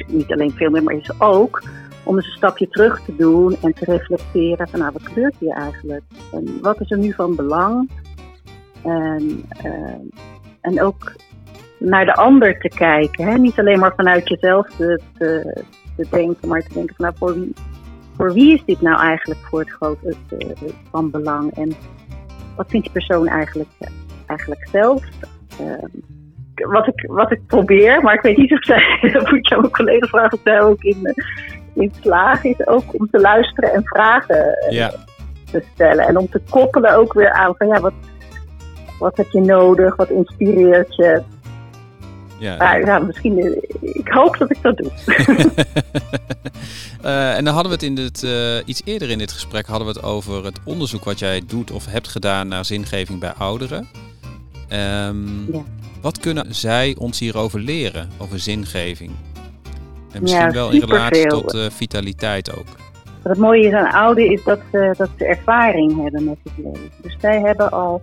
niet 0.06 0.32
alleen 0.32 0.52
veel 0.52 0.70
meer, 0.70 0.82
maar 0.82 0.94
is 0.94 1.20
ook 1.20 1.62
om 2.04 2.16
eens 2.16 2.26
een 2.26 2.32
stapje 2.32 2.68
terug 2.68 3.04
te 3.04 3.16
doen 3.16 3.56
en 3.62 3.72
te 3.72 3.84
reflecteren 3.84 4.68
van 4.68 4.80
nou, 4.80 4.92
wat 4.92 5.06
gebeurt 5.06 5.36
hier 5.38 5.54
eigenlijk? 5.54 6.02
En 6.32 6.58
wat 6.60 6.80
is 6.80 6.90
er 6.90 6.98
nu 6.98 7.12
van 7.12 7.36
belang? 7.36 7.90
En, 8.82 9.44
uh, 9.64 10.24
en 10.60 10.82
ook 10.82 11.12
naar 11.78 12.04
de 12.04 12.14
ander 12.14 12.58
te 12.58 12.68
kijken. 12.68 13.26
Hè? 13.26 13.38
Niet 13.38 13.58
alleen 13.58 13.78
maar 13.78 13.94
vanuit 13.94 14.28
jezelf 14.28 14.68
te, 14.76 15.00
te, 15.18 15.62
te 15.96 16.06
denken, 16.10 16.48
maar 16.48 16.62
te 16.62 16.74
denken 16.74 16.94
van 16.94 17.04
nou, 17.04 17.16
voor 17.18 17.34
wie, 17.34 17.54
voor 18.16 18.32
wie 18.32 18.54
is 18.54 18.64
dit 18.64 18.80
nou 18.80 19.00
eigenlijk 19.00 19.40
voor 19.40 19.60
het 19.60 20.16
uh, 20.42 20.50
van 20.90 21.10
belang? 21.10 21.54
En 21.54 21.72
wat 22.56 22.68
vindt 22.68 22.84
die 22.84 22.94
persoon 22.94 23.28
eigenlijk, 23.28 23.70
uh, 23.80 23.88
eigenlijk 24.26 24.68
zelf? 24.72 25.04
Uh, 25.60 26.02
wat, 26.54 26.86
ik, 26.86 27.04
wat 27.06 27.32
ik 27.32 27.46
probeer, 27.46 28.02
maar 28.02 28.14
ik 28.14 28.20
weet 28.20 28.36
niet 28.36 28.52
of 28.52 28.64
zij, 28.64 28.98
dat 29.12 29.30
moet 29.30 29.48
je 29.48 29.54
aan 29.54 29.60
mijn 29.60 29.72
collega 29.72 30.06
vragen, 30.06 30.32
of 30.32 30.40
zij 30.44 30.60
ook 30.60 30.82
in, 30.82 31.14
in 31.74 31.92
slagen, 32.00 32.50
is 32.50 32.66
ook 32.66 33.00
om 33.00 33.08
te 33.10 33.20
luisteren 33.20 33.72
en 33.72 33.84
vragen 33.84 34.58
eh, 34.58 34.72
ja. 34.72 34.92
te 35.50 35.62
stellen. 35.74 36.06
En 36.06 36.16
om 36.16 36.28
te 36.28 36.40
koppelen 36.50 36.96
ook 36.96 37.12
weer 37.12 37.30
aan 37.30 37.54
van 37.56 37.66
ja, 37.66 37.80
wat, 37.80 37.92
wat 38.98 39.16
heb 39.16 39.30
je 39.30 39.40
nodig? 39.40 39.96
Wat 39.96 40.10
inspireert 40.10 40.96
je? 40.96 41.22
Ja, 42.42 42.56
maar, 42.56 42.80
ja, 42.86 42.98
misschien, 42.98 43.62
ik 43.80 44.08
hoop 44.08 44.38
dat 44.38 44.50
ik 44.50 44.62
dat 44.62 44.76
doe. 44.76 44.90
uh, 47.04 47.34
en 47.36 47.44
dan 47.44 47.54
hadden 47.54 47.72
we 47.72 47.78
het 47.78 47.82
in 47.82 47.94
dit, 47.94 48.22
uh, 48.22 48.56
iets 48.64 48.82
eerder 48.84 49.10
in 49.10 49.18
dit 49.18 49.32
gesprek 49.32 49.66
hadden 49.66 49.86
we 49.86 49.92
het 49.92 50.02
over 50.02 50.44
het 50.44 50.58
onderzoek 50.64 51.04
wat 51.04 51.18
jij 51.18 51.42
doet 51.46 51.70
of 51.70 51.86
hebt 51.86 52.08
gedaan 52.08 52.48
naar 52.48 52.64
zingeving 52.64 53.20
bij 53.20 53.32
ouderen. 53.32 53.88
Um, 54.72 55.52
ja. 55.52 55.62
Wat 56.00 56.18
kunnen 56.18 56.54
zij 56.54 56.94
ons 56.98 57.18
hierover 57.18 57.60
leren, 57.60 58.08
over 58.18 58.38
zingeving? 58.38 59.10
En 60.12 60.22
misschien 60.22 60.46
ja, 60.46 60.52
wel 60.52 60.70
in 60.70 60.80
relatie 60.80 61.26
tot 61.26 61.54
uh, 61.54 61.66
vitaliteit 61.70 62.56
ook. 62.56 62.66
Wat 63.22 63.32
het 63.32 63.40
mooie 63.40 63.66
is 63.66 63.72
aan 63.72 63.92
ouderen 63.92 64.30
is 64.30 64.44
dat 64.44 64.60
ze, 64.70 64.94
dat 64.96 65.08
ze 65.16 65.24
ervaring 65.24 66.02
hebben 66.02 66.24
met 66.24 66.38
het 66.42 66.52
leven. 66.56 66.90
Dus 67.02 67.16
zij 67.20 67.40
hebben 67.40 67.70
al 67.70 68.00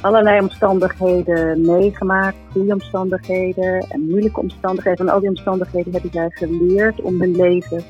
allerlei 0.00 0.40
omstandigheden 0.40 1.60
meegemaakt, 1.60 2.36
goede 2.52 2.72
omstandigheden 2.72 3.86
en 3.88 4.08
moeilijke 4.08 4.40
omstandigheden. 4.40 5.06
Van 5.06 5.14
al 5.14 5.20
die 5.20 5.28
omstandigheden 5.28 5.92
hebben 5.92 6.10
zij 6.12 6.30
geleerd 6.30 7.00
om 7.00 7.20
hun 7.20 7.36
leven 7.36 7.82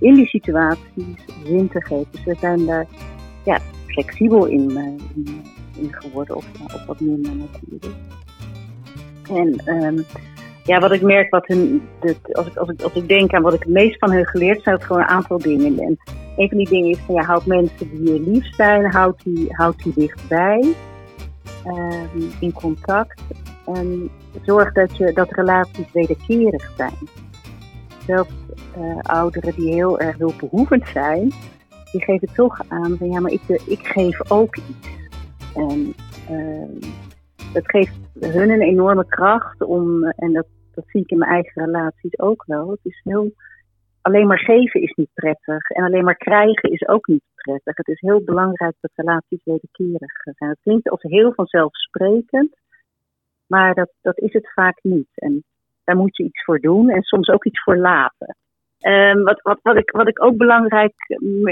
in 0.00 0.14
die 0.14 0.26
situaties 0.26 1.24
zin 1.44 1.68
te 1.68 1.80
geven. 1.82 2.06
Dus 2.10 2.24
we 2.24 2.36
zijn 2.40 2.66
daar 2.66 2.86
ja, 3.44 3.58
flexibel 3.86 4.46
in, 4.46 4.70
in, 5.76 5.88
geworden, 5.90 6.36
of, 6.36 6.46
of 6.74 6.86
wat 6.86 7.00
minder 7.00 7.32
natuurlijk. 7.36 7.94
En 9.30 9.74
um, 9.84 10.04
ja, 10.64 10.80
wat 10.80 10.92
ik 10.92 11.02
merk, 11.02 11.30
wat 11.30 11.46
hun, 11.46 11.82
als, 12.32 12.46
ik, 12.46 12.56
als, 12.56 12.68
ik, 12.68 12.82
als 12.82 12.92
ik 12.92 13.08
denk 13.08 13.34
aan 13.34 13.42
wat 13.42 13.54
ik 13.54 13.62
het 13.62 13.72
meest 13.72 13.98
van 13.98 14.12
hun 14.12 14.26
geleerd, 14.26 14.62
zijn 14.62 14.74
het 14.74 14.84
gewoon 14.84 15.02
een 15.02 15.08
aantal 15.08 15.38
dingen. 15.38 15.78
En 15.78 15.98
een 16.38 16.48
van 16.48 16.58
die 16.58 16.68
dingen 16.68 16.90
is 16.90 16.98
van 16.98 17.14
ja, 17.14 17.22
houd 17.22 17.46
mensen 17.46 17.90
die 17.90 18.12
je 18.12 18.20
lief 18.20 18.54
zijn, 18.54 18.92
houd 18.92 19.22
die, 19.22 19.46
houd 19.48 19.82
die 19.82 19.92
dichtbij, 19.94 20.74
um, 21.66 22.30
in 22.40 22.52
contact. 22.52 23.22
En 23.66 24.10
zorg 24.42 24.72
dat, 24.72 24.96
je, 24.96 25.12
dat 25.12 25.30
relaties 25.30 25.92
wederkerig 25.92 26.72
zijn. 26.76 26.94
Zelfs 28.06 28.30
uh, 28.78 28.98
ouderen 28.98 29.54
die 29.54 29.72
heel 29.72 30.00
erg 30.00 30.18
hulpbehoevend 30.18 30.88
zijn, 30.88 31.32
die 31.92 32.02
geven 32.04 32.28
toch 32.34 32.60
aan 32.68 32.96
van 32.98 33.10
ja, 33.10 33.20
maar 33.20 33.32
ik, 33.32 33.42
ik 33.66 33.86
geef 33.86 34.30
ook 34.30 34.56
iets. 34.56 34.88
En 35.54 35.94
uh, 36.30 36.82
dat 37.52 37.70
geeft 37.70 37.94
hun 38.20 38.50
een 38.50 38.62
enorme 38.62 39.06
kracht 39.06 39.62
om, 39.62 40.04
en 40.04 40.32
dat, 40.32 40.46
dat 40.74 40.84
zie 40.86 41.00
ik 41.00 41.10
in 41.10 41.18
mijn 41.18 41.30
eigen 41.30 41.64
relaties 41.64 42.18
ook 42.18 42.44
wel. 42.46 42.70
Het 42.70 42.80
is 42.82 43.00
heel, 43.04 43.32
alleen 44.08 44.26
maar 44.26 44.38
geven 44.38 44.82
is 44.82 44.92
niet 44.94 45.10
prettig 45.14 45.70
en 45.70 45.84
alleen 45.84 46.04
maar 46.04 46.16
krijgen 46.16 46.70
is 46.70 46.88
ook 46.88 47.06
niet 47.06 47.22
prettig. 47.34 47.76
Het 47.76 47.88
is 47.88 48.00
heel 48.00 48.24
belangrijk 48.24 48.74
dat 48.80 48.90
relaties 48.94 49.44
wederkerig 49.44 50.12
zijn. 50.22 50.50
Het 50.50 50.58
klinkt 50.62 50.88
als 50.88 51.02
heel 51.02 51.32
vanzelfsprekend, 51.32 52.56
maar 53.46 53.74
dat, 53.74 53.90
dat 54.02 54.18
is 54.18 54.32
het 54.32 54.52
vaak 54.52 54.78
niet. 54.82 55.08
En 55.14 55.44
daar 55.84 55.96
moet 55.96 56.16
je 56.16 56.24
iets 56.24 56.44
voor 56.44 56.58
doen 56.58 56.90
en 56.90 57.02
soms 57.02 57.28
ook 57.28 57.44
iets 57.44 57.62
voor 57.62 57.76
laten. 57.76 58.36
Um, 58.86 59.22
wat, 59.24 59.40
wat, 59.42 59.58
wat, 59.62 59.76
ik, 59.76 59.90
wat 59.90 60.08
ik 60.08 60.22
ook 60.24 60.36
belangrijk, 60.36 60.94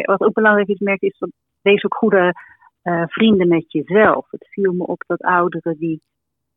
wat 0.02 0.20
ook 0.20 0.34
belangrijk 0.34 0.68
is, 0.68 0.78
merk 0.78 1.02
is 1.02 1.18
dat 1.18 1.30
wees 1.62 1.84
ook 1.84 1.94
goede 1.94 2.34
uh, 2.82 3.02
vrienden 3.06 3.48
met 3.48 3.72
jezelf. 3.72 4.30
Het 4.30 4.46
viel 4.48 4.72
me 4.72 4.86
op 4.86 5.02
dat 5.06 5.20
ouderen 5.20 5.76
die 5.78 6.00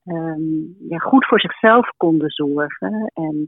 um, 0.06 0.76
ja, 0.90 0.98
goed 0.98 1.26
voor 1.26 1.40
zichzelf 1.40 1.90
konden 1.98 2.30
zorgen 2.30 3.12
en 3.14 3.46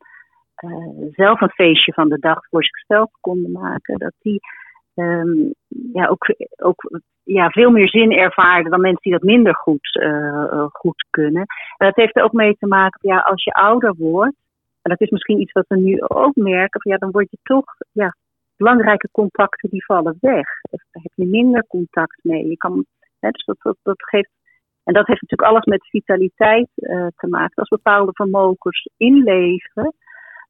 zelf 1.12 1.42
een 1.42 1.50
feestje 1.50 1.94
van 1.94 2.10
de 2.10 2.20
dag 2.20 2.48
voor 2.50 2.64
zichzelf 2.64 3.12
konden 3.20 3.52
maken, 3.52 3.98
dat 3.98 4.14
die 4.22 4.40
um, 4.96 5.54
ja, 5.94 6.08
ook, 6.08 6.36
ook 6.58 7.02
ja, 7.24 7.50
veel 7.50 7.72
meer 7.72 7.90
zin 7.90 8.12
ervaarden 8.12 8.72
dan 8.72 8.82
mensen 8.82 9.02
die 9.02 9.12
dat 9.12 9.24
minder 9.24 9.56
goed, 9.56 10.00
uh, 10.02 10.66
goed 10.72 11.06
kunnen. 11.10 11.46
En 11.78 11.88
dat 11.88 11.96
heeft 11.96 12.18
er 12.18 12.24
ook 12.24 12.34
mee 12.34 12.56
te 12.58 12.68
maken, 12.68 13.10
ja, 13.10 13.20
als 13.20 13.44
je 13.44 13.52
ouder 13.52 13.96
wordt, 13.98 14.36
en 14.82 14.90
dat 14.90 15.02
is 15.02 15.10
misschien 15.10 15.42
iets 15.42 15.52
wat 15.52 15.66
we 15.68 15.78
nu 15.78 16.02
ook 16.02 16.36
merken, 16.36 16.92
ja, 16.92 16.98
dan 16.98 17.12
word 17.12 17.32
je 17.32 17.38
toch, 17.44 17.66
ja, 17.92 18.16
belangrijke 18.58 19.10
contacten 19.12 19.70
die 19.70 19.86
vallen 19.86 20.18
weg. 20.20 20.48
Daar 20.70 21.04
heb 21.04 21.12
je 21.16 21.28
minder 21.28 21.66
contact 21.68 22.20
mee. 22.24 22.48
Je 22.48 22.58
kan, 22.58 22.86
dus 23.20 23.46
dat, 23.46 23.58
dat, 23.60 23.78
dat 23.84 24.04
geeft, 24.04 24.30
en 24.84 24.94
dat 24.94 25.08
heeft 25.08 25.22
natuurlijk 25.22 25.50
alles 25.50 25.66
met 25.66 25.90
vitaliteit 25.90 26.70
uh, 26.76 27.08
te 27.16 27.28
maken. 27.28 27.56
Als 27.56 27.70
bepaalde 27.70 28.12
vermogens 28.14 28.90
inleveren, 28.98 29.94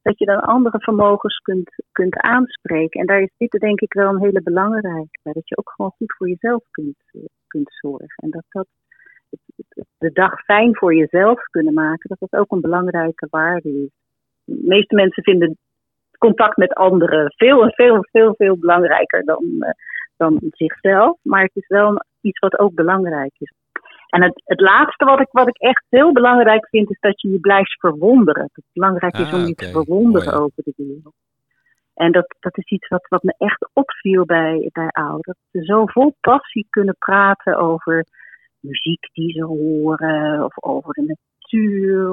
dat 0.01 0.17
je 0.17 0.25
dan 0.25 0.39
andere 0.39 0.79
vermogens 0.79 1.37
kunt, 1.37 1.83
kunt 1.91 2.17
aanspreken. 2.17 2.99
En 2.99 3.05
daar 3.05 3.21
is 3.21 3.33
dit 3.37 3.51
denk 3.51 3.81
ik 3.81 3.93
wel 3.93 4.09
een 4.09 4.21
hele 4.21 4.41
belangrijke. 4.41 5.19
Dat 5.21 5.49
je 5.49 5.57
ook 5.57 5.71
gewoon 5.75 5.93
goed 5.97 6.13
voor 6.17 6.27
jezelf 6.27 6.63
kunt, 6.71 6.95
kunt 7.47 7.73
zorgen. 7.81 8.23
En 8.23 8.29
dat 8.29 8.43
dat 8.49 8.67
de 9.97 10.11
dag 10.11 10.43
fijn 10.43 10.75
voor 10.75 10.95
jezelf 10.95 11.41
kunnen 11.43 11.73
maken, 11.73 12.09
dat 12.09 12.29
dat 12.29 12.41
ook 12.41 12.51
een 12.51 12.61
belangrijke 12.61 13.27
waarde 13.29 13.69
is. 13.69 13.89
De 14.43 14.61
meeste 14.63 14.95
mensen 14.95 15.23
vinden 15.23 15.57
contact 16.17 16.57
met 16.57 16.73
anderen 16.73 17.33
veel, 17.35 17.71
veel, 17.71 18.05
veel, 18.11 18.35
veel 18.35 18.57
belangrijker 18.57 19.23
dan, 19.23 19.43
uh, 19.43 19.69
dan 20.17 20.37
zichzelf. 20.49 21.17
Maar 21.21 21.41
het 21.41 21.55
is 21.55 21.67
wel 21.67 22.05
iets 22.21 22.39
wat 22.39 22.59
ook 22.59 22.73
belangrijk 22.73 23.33
is. 23.37 23.53
En 24.11 24.23
het, 24.23 24.41
het 24.45 24.59
laatste 24.59 25.05
wat 25.05 25.19
ik, 25.19 25.27
wat 25.31 25.47
ik 25.47 25.57
echt 25.57 25.85
heel 25.89 26.11
belangrijk 26.11 26.67
vind, 26.69 26.89
is 26.89 26.99
dat 26.99 27.21
je 27.21 27.29
je 27.29 27.39
blijft 27.39 27.79
verwonderen. 27.79 28.49
Het 28.53 28.65
belangrijk 28.73 29.17
is 29.17 29.33
om 29.33 29.41
ah, 29.41 29.47
je 29.47 29.55
te 29.55 29.71
verwonderen 29.71 30.33
over 30.33 30.63
de 30.63 30.73
wereld. 30.75 31.15
En 31.93 32.11
dat, 32.11 32.35
dat 32.39 32.57
is 32.57 32.69
iets 32.69 32.87
wat, 32.87 33.07
wat 33.07 33.23
me 33.23 33.33
echt 33.37 33.69
opviel 33.73 34.25
bij, 34.25 34.69
bij 34.71 34.87
ouderen. 34.87 35.37
Dat 35.51 35.61
ze 35.61 35.63
zo 35.73 35.85
vol 35.85 36.15
passie 36.19 36.67
kunnen 36.69 36.95
praten 36.99 37.57
over 37.57 38.05
muziek 38.59 39.09
die 39.13 39.31
ze 39.31 39.43
horen, 39.43 40.43
of 40.43 40.63
over 40.63 40.93
de 40.93 41.17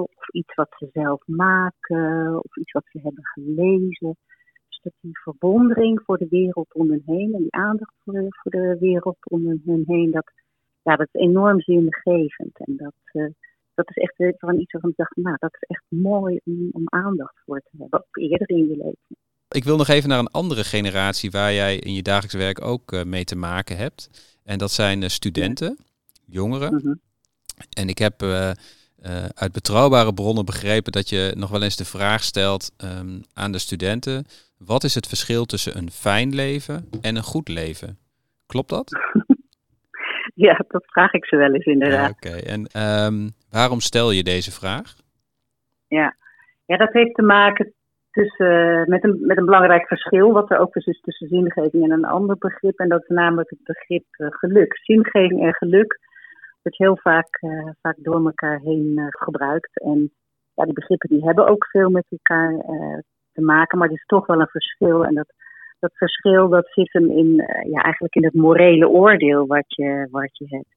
of 0.00 0.28
iets 0.30 0.54
wat 0.54 0.74
ze 0.78 0.88
zelf 0.92 1.20
maken, 1.26 2.38
of 2.42 2.56
iets 2.56 2.72
wat 2.72 2.84
ze 2.87 3.00
hebben 3.02 3.26
gelezen. 3.26 4.16
Dus 4.68 4.80
dat 4.82 4.92
die 5.00 5.18
verwondering 5.22 6.02
voor 6.04 6.18
de 6.18 6.26
wereld 6.28 6.74
om 6.74 6.90
hen 6.90 7.02
heen 7.06 7.34
en 7.34 7.40
die 7.40 7.54
aandacht 7.54 7.94
voor, 8.04 8.26
voor 8.28 8.50
de 8.50 8.76
wereld 8.80 9.16
om 9.22 9.46
hen 9.46 9.82
heen, 9.87 10.11
dat, 10.11 10.32
ja, 10.88 10.96
dat 10.96 11.09
is 11.12 11.20
enorm 11.20 11.61
zingevend. 11.61 12.59
En 12.59 12.77
dat, 12.77 12.94
uh, 13.12 13.29
dat 13.74 13.88
is 13.88 13.96
echt 13.96 14.38
van 14.38 14.61
iets 14.61 14.72
waarvan 14.72 14.90
ik 14.90 14.96
dacht, 14.96 15.16
nou, 15.16 15.37
dat 15.38 15.55
is 15.55 15.62
echt 15.68 15.85
mooi 15.88 16.40
om, 16.44 16.68
om 16.72 16.83
aandacht 16.85 17.35
voor 17.44 17.61
te 17.61 17.70
hebben, 17.79 17.98
ook 17.98 18.16
eerder 18.16 18.48
in 18.48 18.68
je 18.68 18.77
leven. 18.77 19.16
Ik 19.48 19.64
wil 19.64 19.77
nog 19.77 19.88
even 19.88 20.09
naar 20.09 20.18
een 20.18 20.31
andere 20.31 20.64
generatie 20.64 21.31
waar 21.31 21.53
jij 21.53 21.77
in 21.77 21.94
je 21.94 22.03
dagelijks 22.03 22.35
werk 22.35 22.64
ook 22.64 22.92
uh, 22.92 23.03
mee 23.03 23.24
te 23.24 23.37
maken 23.37 23.77
hebt. 23.77 24.11
En 24.44 24.59
dat 24.59 24.70
zijn 24.70 25.03
uh, 25.03 25.09
studenten, 25.09 25.79
jongeren. 26.27 26.72
Mm 26.72 26.81
-hmm. 26.83 27.01
En 27.70 27.88
ik 27.88 27.98
heb 27.98 28.22
uh, 28.22 28.51
uit 29.35 29.53
betrouwbare 29.53 30.14
bronnen 30.14 30.44
begrepen 30.44 30.92
dat 30.92 31.09
je 31.09 31.33
nog 31.37 31.51
wel 31.51 31.62
eens 31.62 31.77
de 31.77 31.85
vraag 31.85 32.22
stelt 32.22 32.72
um, 32.85 33.22
aan 33.33 33.53
de 33.53 33.59
studenten: 33.59 34.24
wat 34.57 34.85
is 34.85 34.94
het 34.94 35.07
verschil 35.07 35.44
tussen 35.44 35.77
een 35.77 35.90
fijn 35.90 36.35
leven 36.35 36.88
en 37.01 37.16
een 37.16 37.22
goed 37.22 37.48
leven? 37.48 37.98
Klopt 38.46 38.68
dat? 38.68 38.92
Ja, 40.46 40.64
dat 40.68 40.85
vraag 40.87 41.12
ik 41.12 41.24
ze 41.24 41.37
wel 41.37 41.53
eens 41.53 41.64
inderdaad. 41.64 42.11
Oké, 42.11 42.29
okay. 42.29 42.40
en 42.40 42.61
um, 43.05 43.31
waarom 43.51 43.81
stel 43.81 44.11
je 44.11 44.22
deze 44.22 44.53
vraag? 44.53 44.96
Ja, 45.88 46.16
ja 46.66 46.77
dat 46.77 46.92
heeft 46.92 47.14
te 47.14 47.22
maken 47.22 47.72
tussen, 48.11 48.85
met, 48.88 49.05
een, 49.05 49.18
met 49.20 49.37
een 49.38 49.44
belangrijk 49.44 49.87
verschil, 49.87 50.33
wat 50.33 50.51
er 50.51 50.59
ook 50.59 50.77
is 50.77 51.01
tussen 51.01 51.29
zingeving 51.29 51.85
en 51.85 51.90
een 51.90 52.05
ander 52.05 52.37
begrip. 52.38 52.79
En 52.79 52.88
dat 52.88 53.03
is 53.03 53.09
namelijk 53.09 53.51
het 53.51 53.62
begrip 53.62 54.05
uh, 54.11 54.29
geluk. 54.31 54.79
Zingeving 54.83 55.42
en 55.42 55.55
geluk 55.55 55.98
wordt 56.62 56.79
heel 56.79 56.98
vaak, 57.03 57.42
uh, 57.42 57.68
vaak 57.81 57.96
door 57.98 58.27
elkaar 58.27 58.59
heen 58.59 59.01
gebruikt. 59.09 59.81
En 59.81 60.12
ja, 60.55 60.64
die 60.64 60.72
begrippen 60.72 61.09
die 61.09 61.24
hebben 61.24 61.48
ook 61.48 61.66
veel 61.66 61.90
met 61.90 62.07
elkaar 62.11 62.57
te 63.33 63.40
maken, 63.40 63.79
maar 63.79 63.88
er 63.88 63.94
is 63.94 64.07
toch 64.07 64.27
wel 64.27 64.40
een 64.40 64.48
verschil. 64.48 65.05
En 65.05 65.14
dat, 65.14 65.33
dat 65.78 65.96
verschil 65.96 66.48
dat 66.48 66.68
zit 66.70 66.92
hem 66.92 67.10
in, 67.10 67.34
ja, 67.70 67.82
eigenlijk 67.82 68.14
in 68.14 68.24
het 68.24 68.34
morele 68.34 68.88
oordeel 68.88 69.46
wat 69.46 69.64
je, 69.66 70.08
wat 70.10 70.36
je 70.38 70.46
hebt. 70.48 70.76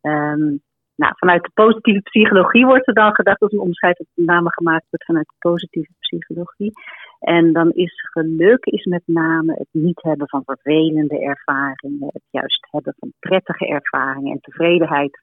Um, 0.00 0.62
nou, 0.94 1.12
vanuit 1.16 1.42
de 1.42 1.50
positieve 1.54 2.00
psychologie 2.02 2.66
wordt 2.66 2.88
er 2.88 2.94
dan 2.94 3.14
gedacht, 3.14 3.40
als 3.40 3.52
een 3.52 3.58
onderscheid 3.58 3.98
dat 3.98 4.06
met 4.14 4.26
name 4.26 4.52
gemaakt 4.52 4.86
wordt 4.90 5.04
vanuit 5.04 5.26
de 5.26 5.34
positieve 5.38 5.92
psychologie. 5.98 6.72
En 7.20 7.52
dan 7.52 7.70
is 7.70 7.92
geluk 8.12 8.64
is 8.64 8.84
met 8.84 9.02
name 9.04 9.52
het 9.52 9.68
niet 9.70 10.02
hebben 10.02 10.28
van 10.28 10.42
vervelende 10.44 11.20
ervaringen, 11.20 12.08
het 12.12 12.22
juist 12.30 12.66
hebben 12.70 12.94
van 12.98 13.12
prettige 13.18 13.66
ervaringen 13.66 14.32
en 14.32 14.40
tevredenheid 14.40 15.20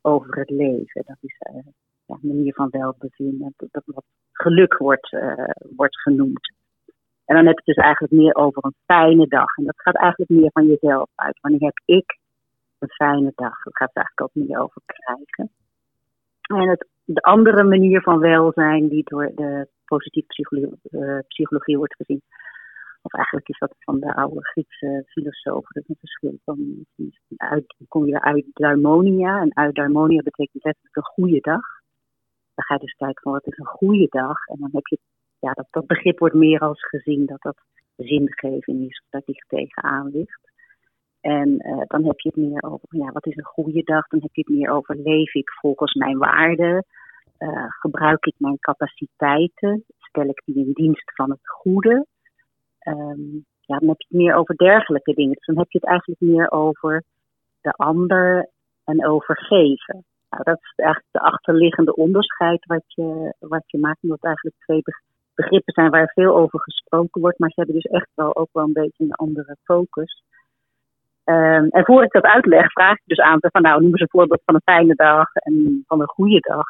over 0.00 0.38
het 0.38 0.50
leven. 0.50 1.02
Dat 1.06 1.18
is 1.20 1.36
uh, 1.50 1.62
ja, 2.06 2.18
een 2.22 2.28
manier 2.28 2.54
van 2.54 2.68
welbevinden, 2.70 3.54
dat, 3.56 3.68
dat 3.70 3.82
wat 3.86 4.04
geluk 4.32 4.76
wordt, 4.76 5.12
uh, 5.12 5.48
wordt 5.76 6.00
genoemd. 6.00 6.52
En 7.24 7.36
dan 7.36 7.46
heb 7.46 7.58
je 7.58 7.62
het 7.64 7.74
dus 7.76 7.84
eigenlijk 7.84 8.12
meer 8.12 8.34
over 8.34 8.64
een 8.64 8.74
fijne 8.84 9.26
dag. 9.26 9.56
En 9.56 9.64
dat 9.64 9.80
gaat 9.80 9.96
eigenlijk 9.96 10.30
meer 10.30 10.50
van 10.52 10.66
jezelf 10.66 11.08
uit. 11.14 11.38
Wanneer 11.40 11.60
heb 11.60 11.80
ik 11.84 12.18
een 12.78 12.88
fijne 12.88 13.32
dag? 13.34 13.62
Dat 13.62 13.76
gaat 13.76 13.94
eigenlijk 13.94 14.20
ook 14.20 14.46
meer 14.46 14.60
over 14.60 14.82
krijgen. 14.86 15.50
En 16.40 16.68
het, 16.68 16.86
de 17.04 17.20
andere 17.20 17.64
manier 17.64 18.02
van 18.02 18.18
welzijn 18.18 18.88
die 18.88 19.04
door 19.04 19.32
de 19.34 19.68
positieve 19.84 20.28
psychologie, 20.28 20.78
uh, 20.90 21.18
psychologie 21.28 21.76
wordt 21.78 21.94
gezien. 21.94 22.22
Of 23.02 23.12
eigenlijk 23.12 23.48
is 23.48 23.58
dat 23.58 23.74
van 23.78 24.00
de 24.00 24.14
oude 24.14 24.44
Griekse 24.44 25.04
filosofen. 25.06 25.68
Dat 25.72 25.82
is 25.82 25.88
een 25.88 25.96
verschil 25.98 26.38
van, 26.44 26.86
uit, 27.36 27.74
kom 27.88 28.06
je 28.06 28.20
uit 28.20 28.44
Daimonia. 28.52 29.40
En 29.40 29.56
uit 29.56 29.74
Daimonia 29.74 30.22
betekent 30.22 30.64
letterlijk 30.64 30.96
een 30.96 31.02
goede 31.02 31.40
dag. 31.40 31.62
Dan 32.54 32.64
ga 32.64 32.74
je 32.74 32.80
dus 32.80 32.94
kijken 32.94 33.22
van 33.22 33.32
wat 33.32 33.46
is 33.46 33.58
een 33.58 33.66
goede 33.66 34.06
dag. 34.10 34.46
En 34.46 34.56
dan 34.60 34.70
heb 34.72 34.86
je, 34.86 34.98
ja, 35.44 35.52
dat, 35.52 35.66
dat 35.70 35.86
begrip 35.86 36.18
wordt 36.18 36.34
meer 36.34 36.60
als 36.60 36.86
gezien 36.86 37.26
dat 37.26 37.42
dat 37.42 37.56
zingeving 37.96 38.88
is. 38.88 39.02
Dat 39.10 39.26
die 39.26 39.44
tegenaan 39.48 40.10
ligt. 40.10 40.52
En 41.20 41.48
uh, 41.48 41.82
dan 41.86 42.04
heb 42.04 42.20
je 42.20 42.28
het 42.28 42.48
meer 42.48 42.62
over, 42.62 42.88
ja, 42.88 43.12
wat 43.12 43.26
is 43.26 43.36
een 43.36 43.44
goede 43.44 43.82
dag? 43.82 44.06
Dan 44.06 44.20
heb 44.20 44.34
je 44.34 44.42
het 44.46 44.56
meer 44.58 44.70
over, 44.70 44.96
leef 44.96 45.34
ik 45.34 45.50
volgens 45.50 45.94
mijn 45.94 46.18
waarden? 46.18 46.84
Uh, 47.38 47.66
gebruik 47.68 48.26
ik 48.26 48.34
mijn 48.36 48.58
capaciteiten? 48.58 49.84
Stel 49.98 50.24
ik 50.24 50.42
die 50.44 50.66
in 50.66 50.72
dienst 50.72 51.14
van 51.14 51.30
het 51.30 51.48
goede? 51.48 52.06
Um, 52.86 53.44
ja, 53.60 53.78
dan 53.78 53.88
heb 53.88 54.00
je 54.00 54.06
het 54.08 54.18
meer 54.18 54.34
over 54.34 54.56
dergelijke 54.56 55.14
dingen. 55.14 55.34
Dus 55.34 55.46
dan 55.46 55.58
heb 55.58 55.70
je 55.70 55.78
het 55.78 55.88
eigenlijk 55.88 56.20
meer 56.20 56.50
over 56.50 57.04
de 57.60 57.72
ander 57.72 58.50
en 58.84 59.06
over 59.06 59.36
geven. 59.36 60.04
Nou, 60.30 60.42
dat 60.42 60.58
is 60.60 60.72
eigenlijk 60.76 61.12
de 61.12 61.20
achterliggende 61.20 61.94
onderscheid 61.94 62.66
wat 62.66 62.84
je, 62.86 63.34
wat 63.38 63.64
je 63.66 63.78
maakt. 63.78 64.02
Omdat 64.02 64.22
eigenlijk 64.22 64.56
twee 64.58 64.82
begrippen 64.82 65.13
zijn 65.64 65.90
waar 65.90 66.12
veel 66.14 66.36
over 66.36 66.60
gesproken 66.60 67.20
wordt. 67.20 67.38
Maar 67.38 67.50
ze 67.50 67.60
hebben 67.60 67.74
dus 67.74 67.90
echt 67.90 68.08
wel 68.14 68.36
ook 68.36 68.48
wel 68.52 68.64
een 68.64 68.72
beetje 68.72 69.04
een 69.04 69.12
andere 69.12 69.56
focus. 69.64 70.22
Um, 71.24 71.68
en 71.70 71.84
voor 71.84 72.04
ik 72.04 72.12
dat 72.12 72.22
uitleg, 72.22 72.72
vraag 72.72 72.96
ik 72.96 73.02
dus 73.04 73.18
aan 73.18 73.38
van 73.40 73.62
nou, 73.62 73.80
noem 73.80 73.90
eens 73.90 74.00
een 74.00 74.08
voorbeeld 74.08 74.42
van 74.44 74.54
een 74.54 74.74
fijne 74.74 74.94
dag 74.94 75.34
en 75.34 75.84
van 75.86 76.00
een 76.00 76.08
goede 76.08 76.40
dag. 76.40 76.66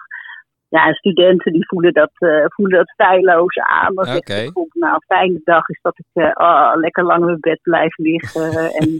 Ja, 0.69 0.87
en 0.87 0.95
studenten 0.95 1.53
die 1.53 1.67
voelen 1.67 1.93
dat, 1.93 2.11
uh, 2.19 2.45
voelen 2.47 2.79
dat 2.79 2.95
feilloos 2.97 3.57
aan. 3.57 3.95
Dan 3.95 4.17
okay. 4.17 4.45
ik, 4.45 4.53
nou, 4.73 4.95
een 4.95 5.17
fijne 5.17 5.41
dag 5.45 5.69
is 5.69 5.79
dat 5.83 5.99
ik 5.99 6.23
uh, 6.23 6.31
oh, 6.35 6.73
lekker 6.75 7.05
lang 7.05 7.21
in 7.21 7.27
mijn 7.27 7.41
bed 7.41 7.59
blijf 7.63 7.97
liggen 7.97 8.53
en 8.81 8.99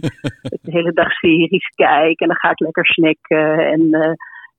de 0.61 0.71
hele 0.71 0.93
dag 0.93 1.11
series 1.11 1.67
kijk. 1.75 2.19
En 2.19 2.27
dan 2.27 2.37
ga 2.37 2.49
ik 2.49 2.59
lekker 2.59 2.85
snacken 2.85 3.59
en 3.59 3.81
uh, 3.81 4.13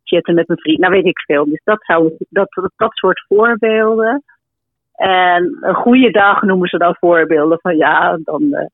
chatten 0.04 0.34
met 0.34 0.48
mijn 0.48 0.60
vriend. 0.60 0.78
Nou, 0.78 0.92
weet 0.92 1.06
ik 1.06 1.20
veel. 1.20 1.44
Dus 1.44 1.60
dat, 1.64 1.84
zou, 1.84 2.12
dat, 2.28 2.70
dat 2.76 2.92
soort 2.92 3.24
voorbeelden. 3.28 4.22
En 4.96 5.56
een 5.60 5.74
goede 5.74 6.10
dag 6.10 6.42
noemen 6.42 6.68
ze 6.68 6.78
dan 6.78 6.96
voorbeelden 6.98 7.60
van 7.60 7.76
ja, 7.76 8.18
dan 8.22 8.42
uh, 8.42 8.66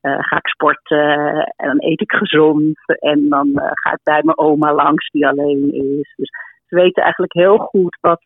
ga 0.00 0.36
ik 0.36 0.46
sporten 0.46 1.44
en 1.56 1.66
dan 1.66 1.76
eet 1.78 2.00
ik 2.00 2.12
gezond. 2.12 2.78
En 2.86 3.28
dan 3.28 3.48
uh, 3.48 3.70
ga 3.72 3.92
ik 3.92 4.00
bij 4.02 4.22
mijn 4.22 4.38
oma 4.38 4.74
langs 4.74 5.10
die 5.10 5.26
alleen 5.26 5.72
is. 5.72 6.14
Dus 6.16 6.30
ze 6.66 6.74
weten 6.74 7.02
eigenlijk 7.02 7.32
heel 7.32 7.58
goed 7.58 7.98
wat 8.00 8.22